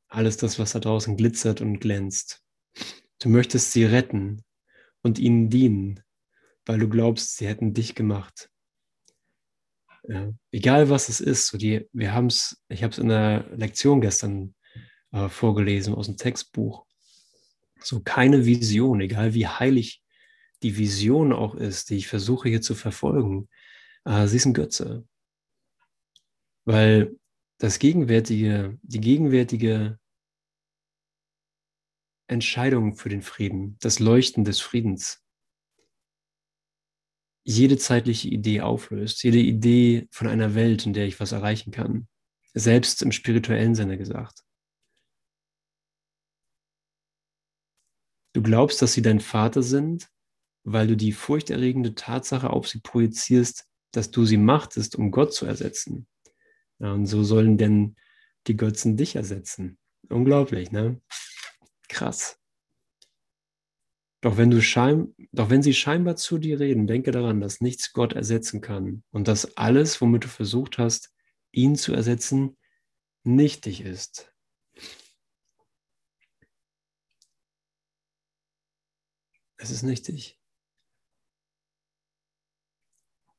alles 0.08 0.36
das, 0.36 0.58
was 0.58 0.72
da 0.72 0.80
draußen 0.80 1.16
glitzert 1.16 1.60
und 1.60 1.80
glänzt. 1.80 2.42
Du 3.20 3.28
möchtest 3.28 3.72
sie 3.72 3.84
retten 3.84 4.44
und 5.02 5.18
ihnen 5.18 5.50
dienen, 5.50 6.02
weil 6.64 6.78
du 6.78 6.88
glaubst, 6.88 7.36
sie 7.36 7.46
hätten 7.46 7.74
dich 7.74 7.94
gemacht. 7.94 8.50
Ja, 10.08 10.32
egal 10.52 10.88
was 10.88 11.08
es 11.08 11.20
ist, 11.20 11.48
so 11.48 11.58
die, 11.58 11.88
wir 11.92 12.12
haben 12.12 12.28
ich 12.68 12.82
habe 12.82 12.92
es 12.92 12.98
in 12.98 13.08
der 13.08 13.48
Lektion 13.56 14.00
gestern 14.00 14.54
äh, 15.12 15.28
vorgelesen 15.28 15.94
aus 15.94 16.06
dem 16.06 16.16
Textbuch. 16.16 16.86
So 17.80 18.00
keine 18.00 18.46
Vision, 18.46 19.00
egal 19.00 19.34
wie 19.34 19.46
heilig 19.46 20.02
die 20.62 20.76
Vision 20.76 21.32
auch 21.32 21.54
ist, 21.54 21.90
die 21.90 21.96
ich 21.96 22.08
versuche 22.08 22.48
hier 22.48 22.62
zu 22.62 22.74
verfolgen, 22.74 23.48
äh, 24.04 24.26
sie 24.26 24.36
ist 24.36 24.46
ein 24.46 24.54
Götze. 24.54 25.06
Weil 26.64 27.16
das 27.58 27.78
gegenwärtige, 27.78 28.78
die 28.82 29.00
gegenwärtige 29.00 29.98
Entscheidung 32.28 32.94
für 32.96 33.08
den 33.08 33.22
Frieden, 33.22 33.76
das 33.80 33.98
Leuchten 33.98 34.44
des 34.44 34.60
Friedens, 34.60 35.22
jede 37.44 37.78
zeitliche 37.78 38.28
Idee 38.28 38.60
auflöst, 38.60 39.22
jede 39.22 39.38
Idee 39.38 40.08
von 40.10 40.26
einer 40.26 40.54
Welt, 40.56 40.84
in 40.84 40.92
der 40.92 41.06
ich 41.06 41.20
was 41.20 41.30
erreichen 41.30 41.70
kann. 41.70 42.08
Selbst 42.54 43.02
im 43.02 43.12
spirituellen 43.12 43.74
Sinne 43.74 43.96
gesagt. 43.96 44.42
Du 48.32 48.42
glaubst, 48.42 48.82
dass 48.82 48.92
sie 48.92 49.02
dein 49.02 49.20
Vater 49.20 49.62
sind, 49.62 50.10
weil 50.64 50.88
du 50.88 50.96
die 50.96 51.12
furchterregende 51.12 51.94
Tatsache 51.94 52.50
auf 52.50 52.66
sie 52.66 52.80
projizierst, 52.80 53.66
dass 53.92 54.10
du 54.10 54.24
sie 54.24 54.36
machtest, 54.36 54.96
um 54.96 55.12
Gott 55.12 55.32
zu 55.32 55.46
ersetzen. 55.46 56.08
Ja, 56.80 56.92
und 56.92 57.06
so 57.06 57.24
sollen 57.24 57.56
denn 57.58 57.96
die 58.46 58.56
Götzen 58.56 58.96
dich 58.96 59.16
ersetzen. 59.16 59.78
Unglaublich, 60.08 60.70
ne? 60.72 61.00
Krass. 61.88 62.38
Doch 64.22 64.36
wenn, 64.36 64.50
du 64.50 64.60
schein, 64.60 65.14
doch 65.32 65.50
wenn 65.50 65.62
sie 65.62 65.74
scheinbar 65.74 66.16
zu 66.16 66.38
dir 66.38 66.58
reden, 66.58 66.86
denke 66.86 67.10
daran, 67.12 67.40
dass 67.40 67.60
nichts 67.60 67.92
Gott 67.92 68.12
ersetzen 68.14 68.60
kann 68.60 69.02
und 69.10 69.28
dass 69.28 69.56
alles, 69.56 70.00
womit 70.00 70.24
du 70.24 70.28
versucht 70.28 70.78
hast, 70.78 71.12
ihn 71.52 71.76
zu 71.76 71.92
ersetzen, 71.92 72.56
nichtig 73.24 73.82
ist. 73.82 74.32
Es 79.58 79.70
ist 79.70 79.82
nichtig. 79.82 80.35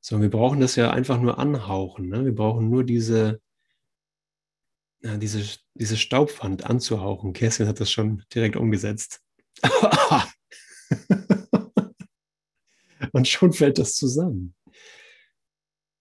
So, 0.08 0.22
wir 0.22 0.30
brauchen 0.30 0.58
das 0.58 0.74
ja 0.76 0.90
einfach 0.90 1.20
nur 1.20 1.38
anhauchen. 1.38 2.08
Ne? 2.08 2.24
Wir 2.24 2.34
brauchen 2.34 2.70
nur 2.70 2.82
diese, 2.82 3.42
ja, 5.02 5.18
diese, 5.18 5.58
diese 5.74 5.98
Staubwand 5.98 6.64
anzuhauchen. 6.64 7.34
Kerstin 7.34 7.68
hat 7.68 7.78
das 7.78 7.90
schon 7.92 8.24
direkt 8.34 8.56
umgesetzt. 8.56 9.20
Und 13.12 13.28
schon 13.28 13.52
fällt 13.52 13.76
das 13.76 13.96
zusammen. 13.96 14.54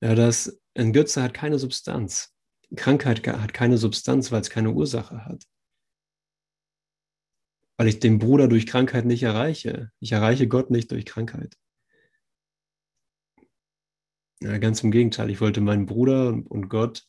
Ja, 0.01 0.15
das, 0.15 0.57
ein 0.73 0.93
Götze 0.93 1.21
hat 1.21 1.33
keine 1.33 1.59
Substanz. 1.59 2.33
Krankheit 2.77 3.27
hat 3.27 3.53
keine 3.53 3.77
Substanz, 3.77 4.31
weil 4.31 4.39
es 4.39 4.49
keine 4.49 4.71
Ursache 4.71 5.25
hat. 5.25 5.43
Weil 7.75 7.89
ich 7.89 7.99
den 7.99 8.19
Bruder 8.19 8.47
durch 8.47 8.67
Krankheit 8.67 9.03
nicht 9.03 9.23
erreiche. 9.23 9.91
Ich 9.99 10.13
erreiche 10.13 10.47
Gott 10.47 10.71
nicht 10.71 10.91
durch 10.91 11.03
Krankheit. 11.03 11.57
Ja, 14.41 14.57
ganz 14.59 14.83
im 14.83 14.91
Gegenteil. 14.91 15.29
Ich 15.29 15.41
wollte 15.41 15.61
meinen 15.61 15.85
Bruder 15.85 16.29
und 16.29 16.69
Gott 16.69 17.07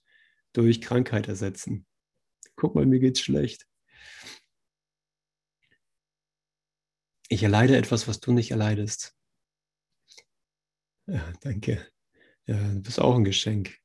durch 0.53 0.81
Krankheit 0.81 1.29
ersetzen. 1.29 1.87
Guck 2.57 2.75
mal, 2.75 2.87
mir 2.87 3.01
geht's 3.01 3.21
schlecht. 3.21 3.67
Ich 7.29 7.43
erleide 7.43 7.77
etwas, 7.77 8.09
was 8.09 8.21
du 8.21 8.33
nicht 8.33 8.51
erleidest. 8.51 9.15
Ja, 11.07 11.33
danke. 11.43 11.87
Ja, 12.47 12.57
du 12.57 12.81
bist 12.81 13.01
auch 13.01 13.15
ein 13.15 13.25
Geschenk. 13.25 13.79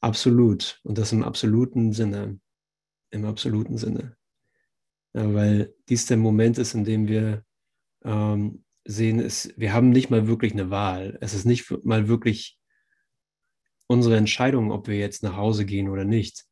Absolut. 0.00 0.80
Und 0.84 0.98
das 0.98 1.12
im 1.12 1.22
absoluten 1.22 1.92
Sinne. 1.92 2.38
im 3.10 3.24
absoluten 3.24 3.78
Sinne. 3.78 4.16
Ja, 5.14 5.32
weil 5.32 5.74
dies 5.88 6.04
der 6.06 6.18
Moment 6.18 6.58
ist, 6.58 6.74
in 6.74 6.84
dem 6.84 7.08
wir 7.08 7.44
ähm, 8.04 8.64
sehen, 8.84 9.18
ist, 9.18 9.58
wir 9.58 9.72
haben 9.72 9.88
nicht 9.88 10.10
mal 10.10 10.26
wirklich 10.26 10.52
eine 10.52 10.68
Wahl. 10.68 11.16
Es 11.22 11.32
ist 11.32 11.46
nicht 11.46 11.70
mal 11.84 12.08
wirklich 12.08 12.55
unsere 13.86 14.16
Entscheidung, 14.16 14.72
ob 14.72 14.88
wir 14.88 14.98
jetzt 14.98 15.22
nach 15.22 15.36
Hause 15.36 15.64
gehen 15.64 15.88
oder 15.88 16.04
nicht, 16.04 16.44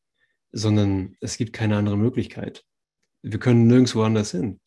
sondern 0.53 1.17
es 1.21 1.37
gibt 1.37 1.53
keine 1.53 1.77
andere 1.77 1.97
Möglichkeit. 1.97 2.65
Wir 3.23 3.39
können 3.39 3.67
nirgendwo 3.67 4.03
anders 4.03 4.31
hin. 4.31 4.61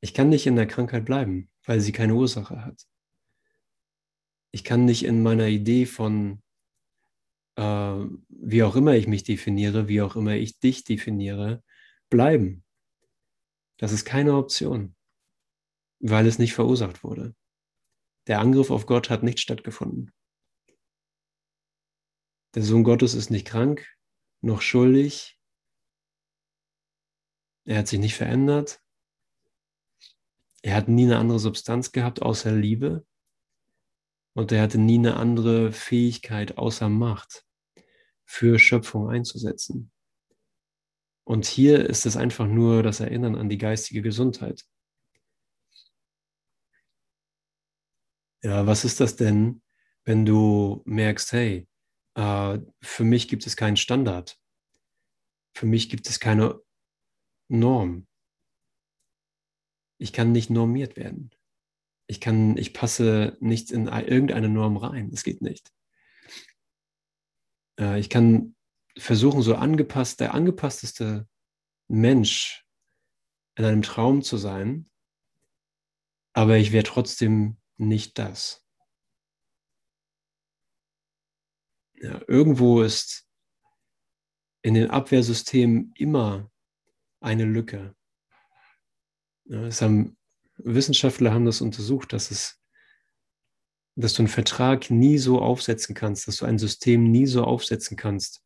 Ich 0.00 0.14
kann 0.14 0.28
nicht 0.28 0.46
in 0.46 0.56
der 0.56 0.66
Krankheit 0.66 1.04
bleiben, 1.04 1.50
weil 1.64 1.80
sie 1.80 1.92
keine 1.92 2.14
Ursache 2.14 2.64
hat. 2.64 2.86
Ich 4.50 4.64
kann 4.64 4.84
nicht 4.84 5.04
in 5.04 5.22
meiner 5.22 5.46
Idee 5.46 5.86
von, 5.86 6.42
äh, 7.56 7.62
wie 8.28 8.62
auch 8.62 8.74
immer 8.76 8.94
ich 8.94 9.06
mich 9.06 9.22
definiere, 9.22 9.86
wie 9.86 10.02
auch 10.02 10.16
immer 10.16 10.34
ich 10.34 10.58
dich 10.58 10.84
definiere, 10.84 11.62
bleiben. 12.08 12.64
Das 13.76 13.92
ist 13.92 14.04
keine 14.04 14.34
Option, 14.34 14.96
weil 16.00 16.26
es 16.26 16.38
nicht 16.38 16.54
verursacht 16.54 17.04
wurde. 17.04 17.34
Der 18.26 18.40
Angriff 18.40 18.70
auf 18.70 18.86
Gott 18.86 19.10
hat 19.10 19.22
nicht 19.22 19.38
stattgefunden. 19.38 20.12
Der 22.54 22.62
Sohn 22.62 22.82
Gottes 22.82 23.14
ist 23.14 23.30
nicht 23.30 23.46
krank, 23.46 23.86
noch 24.40 24.60
schuldig. 24.60 25.38
Er 27.64 27.78
hat 27.78 27.88
sich 27.88 28.00
nicht 28.00 28.16
verändert. 28.16 28.82
Er 30.62 30.74
hat 30.74 30.88
nie 30.88 31.04
eine 31.04 31.18
andere 31.18 31.38
Substanz 31.38 31.92
gehabt 31.92 32.22
außer 32.22 32.52
Liebe. 32.52 33.06
Und 34.34 34.50
er 34.52 34.62
hatte 34.62 34.78
nie 34.78 34.98
eine 34.98 35.16
andere 35.16 35.72
Fähigkeit 35.72 36.58
außer 36.58 36.88
Macht 36.88 37.44
für 38.24 38.58
Schöpfung 38.58 39.08
einzusetzen. 39.08 39.92
Und 41.24 41.46
hier 41.46 41.88
ist 41.88 42.06
es 42.06 42.16
einfach 42.16 42.46
nur 42.46 42.82
das 42.82 42.98
Erinnern 42.98 43.36
an 43.36 43.48
die 43.48 43.58
geistige 43.58 44.02
Gesundheit. 44.02 44.64
Ja, 48.42 48.66
was 48.66 48.84
ist 48.84 49.00
das 49.00 49.16
denn, 49.16 49.62
wenn 50.04 50.24
du 50.24 50.82
merkst, 50.86 51.32
hey, 51.32 51.69
äh, 52.14 52.58
für 52.80 53.04
mich 53.04 53.28
gibt 53.28 53.46
es 53.46 53.56
keinen 53.56 53.76
Standard. 53.76 54.38
Für 55.56 55.66
mich 55.66 55.88
gibt 55.88 56.08
es 56.08 56.20
keine 56.20 56.60
Norm. 57.48 58.06
Ich 59.98 60.12
kann 60.12 60.32
nicht 60.32 60.50
normiert 60.50 60.96
werden. 60.96 61.30
Ich 62.06 62.20
kann, 62.20 62.56
ich 62.56 62.72
passe 62.72 63.36
nicht 63.40 63.70
in 63.70 63.86
irgendeine 63.86 64.48
Norm 64.48 64.76
rein. 64.76 65.10
Das 65.10 65.22
geht 65.22 65.42
nicht. 65.42 65.72
Äh, 67.78 68.00
ich 68.00 68.10
kann 68.10 68.56
versuchen, 68.96 69.42
so 69.42 69.54
angepasst, 69.54 70.20
der 70.20 70.34
angepassteste 70.34 71.28
Mensch 71.88 72.66
in 73.56 73.64
einem 73.64 73.82
Traum 73.82 74.22
zu 74.22 74.36
sein, 74.36 74.90
aber 76.32 76.56
ich 76.56 76.72
wäre 76.72 76.84
trotzdem 76.84 77.58
nicht 77.76 78.18
das. 78.18 78.64
Ja, 82.00 82.20
irgendwo 82.26 82.82
ist 82.82 83.26
in 84.62 84.74
den 84.74 84.90
Abwehrsystemen 84.90 85.92
immer 85.96 86.50
eine 87.20 87.44
Lücke. 87.44 87.94
Ja, 89.44 89.68
haben, 89.80 90.16
Wissenschaftler 90.56 91.32
haben 91.32 91.44
das 91.44 91.60
untersucht, 91.60 92.12
dass 92.12 92.30
es 92.30 92.60
dass 93.96 94.14
du 94.14 94.22
einen 94.22 94.28
Vertrag 94.28 94.90
nie 94.90 95.18
so 95.18 95.40
aufsetzen 95.40 95.94
kannst, 95.94 96.28
dass 96.28 96.38
du 96.38 96.46
ein 96.46 96.58
System 96.58 97.10
nie 97.10 97.26
so 97.26 97.44
aufsetzen 97.44 97.96
kannst, 97.96 98.42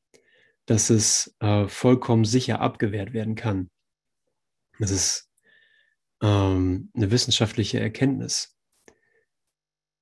dass 0.66 0.90
es 0.90 1.34
äh, 1.40 1.68
vollkommen 1.68 2.24
sicher 2.24 2.60
abgewehrt 2.60 3.12
werden 3.12 3.34
kann. 3.34 3.70
Das 4.78 4.90
ist 4.90 5.30
ähm, 6.22 6.90
eine 6.94 7.10
wissenschaftliche 7.10 7.80
Erkenntnis. 7.80 8.56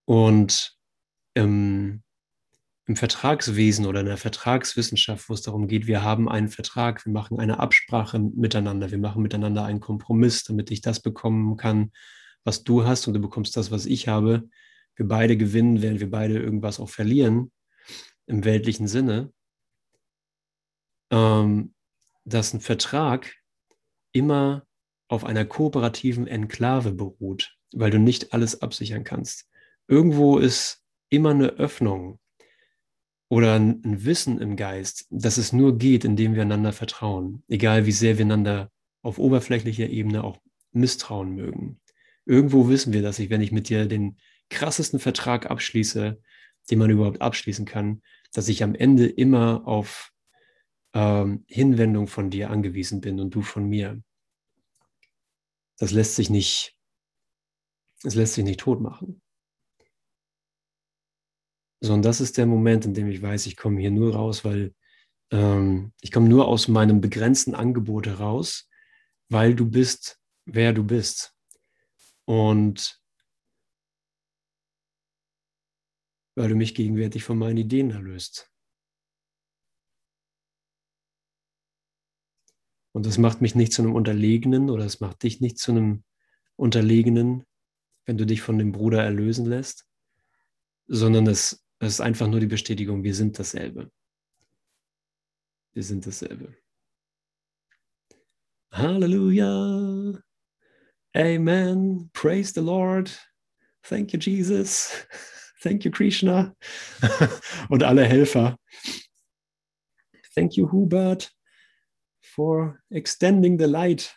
Und 0.05 0.79
ähm, 1.35 2.03
im 2.87 2.97
Vertragswesen 2.97 3.87
oder 3.87 4.01
in 4.01 4.07
der 4.07 4.17
Vertragswissenschaft, 4.17 5.29
wo 5.29 5.35
es 5.35 5.43
darum 5.43 5.69
geht, 5.69 5.87
wir 5.87 6.03
haben 6.03 6.29
einen 6.29 6.49
Vertrag, 6.49 7.05
wir 7.07 7.13
machen 7.13 7.39
eine 7.39 7.61
Absprache 7.61 8.19
miteinander, 8.19 8.91
wir 8.91 8.99
machen 8.99 9.23
miteinander 9.23 9.65
einen 9.65 9.81
Kompromiss, 9.81 10.43
damit 10.45 10.71
ich 10.71 10.81
das 10.81 11.01
bekommen 11.01 11.57
kann, 11.57 11.93
was 12.45 12.65
du 12.65 12.85
hast 12.85 13.07
und 13.07 13.15
du 13.15 13.21
bekommst 13.21 13.57
das, 13.57 13.71
was 13.71 13.87
ich 13.87 14.09
habe. 14.09 14.49
Wir 14.97 15.07
beide 15.07 15.37
gewinnen, 15.37 15.81
während 15.81 16.01
wir 16.01 16.11
beide 16.11 16.39
irgendwas 16.39 16.81
auch 16.81 16.91
verlieren, 16.91 17.53
im 18.27 18.45
weltlichen 18.45 18.89
Sinne, 18.89 19.33
ähm, 21.11 21.75
dass 22.25 22.53
ein 22.53 22.61
Vertrag 22.61 23.33
immer 24.13 24.67
auf 25.09 25.25
einer 25.25 25.45
kooperativen 25.45 26.27
Enklave 26.27 26.93
beruht, 26.93 27.57
weil 27.73 27.91
du 27.91 27.99
nicht 27.99 28.33
alles 28.33 28.61
absichern 28.61 29.05
kannst. 29.05 29.49
Irgendwo 29.87 30.39
ist 30.39 30.83
immer 31.11 31.31
eine 31.31 31.49
Öffnung 31.49 32.19
oder 33.33 33.55
ein, 33.55 34.05
Wissen 34.05 34.43
im 34.43 34.57
Geist, 34.57 35.07
dass 35.09 35.39
es 35.39 35.55
nur 35.55 35.79
geht, 35.79 36.05
indem 36.05 36.35
wir 36.35 36.43
einander 36.43 36.75
vertrauen, 36.75 37.43
egal 37.49 37.87
wie 37.87 37.93
sehr 37.93 38.19
wir 38.19 38.27
einander 38.27 38.71
auf 39.01 39.19
oberflächlicher 39.19 39.89
Ebene 39.89 40.23
auch 40.23 40.37
misstrauen 40.73 41.35
mögen. 41.35 41.81
Irgendwo 42.27 42.69
wissen 42.69 42.93
wir, 42.93 43.01
dass 43.01 43.19
ich, 43.19 43.31
wenn 43.31 43.41
ich 43.41 43.51
mit 43.51 43.71
dir 43.71 43.87
den 43.87 44.19
krassesten 44.51 45.01
Vertrag 45.01 45.51
abschließe, 45.51 46.21
den 46.71 46.79
man 46.79 46.91
überhaupt 46.91 47.23
abschließen 47.23 47.65
kann, 47.65 48.03
dass 48.35 48.49
ich 48.49 48.63
am 48.63 48.75
Ende 48.75 49.07
immer 49.07 49.67
auf 49.67 50.13
ähm, 50.93 51.45
Hinwendung 51.47 52.09
von 52.09 52.29
dir 52.29 52.51
angewiesen 52.51 53.01
bin 53.01 53.19
und 53.19 53.35
du 53.35 53.41
von 53.41 53.67
mir. 53.67 54.03
Das 55.79 55.91
lässt 55.91 56.17
sich 56.17 56.29
nicht, 56.29 56.77
das 58.03 58.15
lässt 58.15 58.35
sich 58.35 58.45
nicht 58.45 58.61
tot 58.61 58.83
machen 58.83 59.23
sondern 61.83 62.03
das 62.03 62.21
ist 62.21 62.39
der 62.39 62.47
Moment, 62.47 62.85
in 62.85 62.95
dem 62.95 63.09
ich 63.09 63.21
weiß, 63.21 63.47
ich 63.47 63.57
komme 63.57 63.81
hier 63.81 63.91
nur 63.91 64.15
raus, 64.15 64.45
weil 64.45 64.73
ähm, 65.33 65.93
ich 66.01 66.13
komme 66.13 66.29
nur 66.29 66.47
aus 66.47 66.69
meinem 66.69 67.01
begrenzten 67.01 67.57
Angebot 67.57 68.07
heraus, 68.07 68.71
weil 69.29 69.57
du 69.57 69.69
bist, 69.69 70.21
wer 70.45 70.73
du 70.73 70.85
bist. 70.85 71.35
Und 72.25 73.03
weil 76.37 76.49
du 76.49 76.55
mich 76.55 76.77
gegenwärtig 76.77 77.25
von 77.25 77.37
meinen 77.37 77.57
Ideen 77.59 77.91
erlöst. 77.91 78.49
Und 82.93 83.07
das 83.07 83.19
macht 83.19 83.41
mich 83.41 83.57
nicht 83.57 83.73
zu 83.73 83.83
einem 83.83 83.97
Unterlegenen 83.97 84.71
oder 84.71 84.85
es 84.85 85.01
macht 85.01 85.25
dich 85.25 85.41
nicht 85.41 85.59
zu 85.59 85.73
einem 85.73 86.05
Unterlegenen, 86.55 87.45
wenn 88.07 88.19
du 88.19 88.25
dich 88.25 88.41
von 88.41 88.59
dem 88.59 88.71
Bruder 88.71 89.03
erlösen 89.03 89.47
lässt, 89.47 89.87
sondern 90.87 91.27
es 91.27 91.62
das 91.83 91.95
ist 91.95 92.01
einfach 92.01 92.29
nur 92.29 92.39
die 92.39 92.47
Bestätigung, 92.47 93.03
wir 93.03 93.13
sind 93.13 93.37
dasselbe. 93.41 93.91
Wir 95.73 95.83
sind 95.83 96.07
dasselbe. 96.07 96.55
Halleluja. 98.71 100.13
Amen. 101.13 102.09
Praise 102.13 102.53
the 102.55 102.61
Lord. 102.61 103.11
Thank 103.83 104.13
you, 104.13 104.21
Jesus. 104.21 104.93
Thank 105.61 105.85
you, 105.85 105.91
Krishna. 105.91 106.55
Und 107.69 107.83
alle 107.83 108.05
Helfer. 108.05 108.57
Thank 110.37 110.57
you, 110.57 110.71
Hubert, 110.71 111.33
for 112.21 112.79
extending 112.91 113.59
the 113.59 113.67
light. 113.67 114.17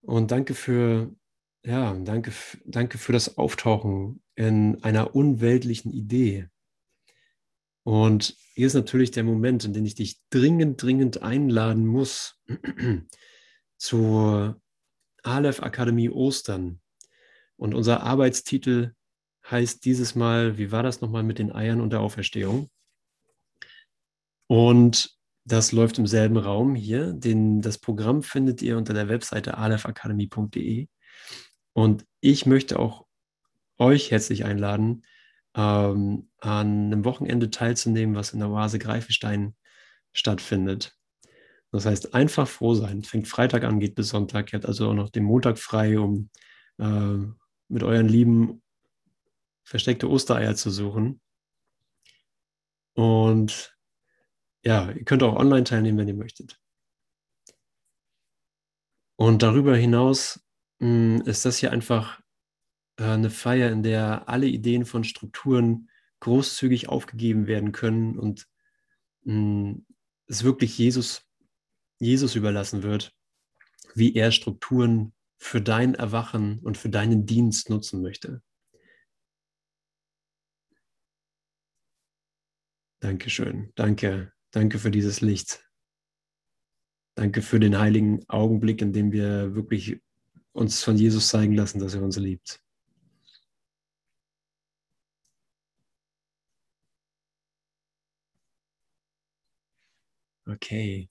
Und 0.00 0.30
danke 0.30 0.54
für 0.54 1.14
ja, 1.64 1.94
danke, 1.94 2.32
danke 2.64 2.98
für 2.98 3.12
das 3.12 3.38
Auftauchen 3.38 4.22
in 4.34 4.82
einer 4.82 5.14
unweltlichen 5.14 5.92
Idee. 5.92 6.48
Und 7.84 8.36
hier 8.54 8.66
ist 8.66 8.74
natürlich 8.74 9.10
der 9.10 9.24
Moment, 9.24 9.64
in 9.64 9.72
dem 9.72 9.84
ich 9.84 9.94
dich 9.94 10.20
dringend, 10.30 10.82
dringend 10.82 11.22
einladen 11.22 11.86
muss 11.86 12.40
zur 13.78 14.60
Aleph 15.22 15.62
Akademie 15.62 16.10
Ostern. 16.10 16.80
Und 17.56 17.74
unser 17.74 18.02
Arbeitstitel 18.02 18.92
heißt 19.50 19.84
dieses 19.84 20.14
Mal, 20.14 20.58
wie 20.58 20.72
war 20.72 20.82
das 20.82 21.00
nochmal 21.00 21.22
mit 21.22 21.38
den 21.38 21.52
Eiern 21.52 21.80
und 21.80 21.90
der 21.90 22.00
Auferstehung? 22.00 22.70
Und 24.46 25.16
das 25.44 25.72
läuft 25.72 25.98
im 25.98 26.06
selben 26.06 26.38
Raum 26.38 26.74
hier. 26.74 27.12
Den, 27.12 27.60
das 27.60 27.78
Programm 27.78 28.22
findet 28.22 28.62
ihr 28.62 28.78
unter 28.78 28.94
der 28.94 29.08
Webseite 29.08 29.58
alephakademie.de. 29.58 30.88
Und 31.74 32.06
ich 32.20 32.46
möchte 32.46 32.78
auch 32.78 33.04
euch 33.78 34.10
herzlich 34.10 34.44
einladen, 34.44 35.04
ähm, 35.54 36.30
an 36.38 36.86
einem 36.86 37.04
Wochenende 37.04 37.50
teilzunehmen, 37.50 38.14
was 38.14 38.32
in 38.32 38.38
der 38.38 38.48
Oase 38.48 38.78
Greifenstein 38.78 39.54
stattfindet. 40.12 40.96
Das 41.72 41.86
heißt, 41.86 42.14
einfach 42.14 42.46
froh 42.46 42.74
sein. 42.74 43.02
Fängt 43.02 43.28
Freitag 43.28 43.64
an, 43.64 43.80
geht 43.80 43.96
bis 43.96 44.08
Sonntag. 44.08 44.52
Ihr 44.52 44.58
habt 44.58 44.66
also 44.66 44.88
auch 44.88 44.94
noch 44.94 45.10
den 45.10 45.24
Montag 45.24 45.58
frei, 45.58 45.98
um 45.98 46.30
äh, 46.78 47.18
mit 47.68 47.82
euren 47.82 48.08
Lieben 48.08 48.62
versteckte 49.64 50.08
Ostereier 50.08 50.54
zu 50.54 50.70
suchen. 50.70 51.20
Und 52.94 53.76
ja, 54.62 54.90
ihr 54.92 55.04
könnt 55.04 55.24
auch 55.24 55.34
online 55.34 55.64
teilnehmen, 55.64 55.98
wenn 55.98 56.08
ihr 56.08 56.14
möchtet. 56.14 56.60
Und 59.16 59.42
darüber 59.42 59.76
hinaus 59.76 60.44
ist 60.78 61.44
das 61.44 61.58
hier 61.58 61.72
einfach 61.72 62.20
äh, 62.98 63.04
eine 63.04 63.30
Feier, 63.30 63.70
in 63.70 63.82
der 63.82 64.28
alle 64.28 64.46
Ideen 64.46 64.84
von 64.84 65.04
Strukturen 65.04 65.88
großzügig 66.20 66.88
aufgegeben 66.88 67.46
werden 67.46 67.72
können 67.72 68.18
und 68.18 68.46
hm, 69.24 69.86
es 70.26 70.44
wirklich 70.44 70.76
Jesus, 70.78 71.22
Jesus 71.98 72.34
überlassen 72.34 72.82
wird, 72.82 73.14
wie 73.94 74.14
er 74.14 74.32
Strukturen 74.32 75.12
für 75.38 75.60
dein 75.60 75.94
Erwachen 75.94 76.60
und 76.60 76.78
für 76.78 76.88
deinen 76.88 77.26
Dienst 77.26 77.68
nutzen 77.68 78.00
möchte. 78.00 78.42
Dankeschön. 83.00 83.70
Danke. 83.74 84.32
Danke 84.50 84.78
für 84.78 84.90
dieses 84.90 85.20
Licht. 85.20 85.68
Danke 87.16 87.42
für 87.42 87.60
den 87.60 87.78
heiligen 87.78 88.26
Augenblick, 88.28 88.80
in 88.80 88.92
dem 88.94 89.12
wir 89.12 89.54
wirklich 89.54 90.00
uns 90.54 90.82
von 90.82 90.96
Jesus 90.96 91.28
zeigen 91.28 91.54
lassen, 91.54 91.80
dass 91.80 91.94
er 91.94 92.02
uns 92.02 92.16
liebt. 92.16 92.60
Okay. 100.48 101.08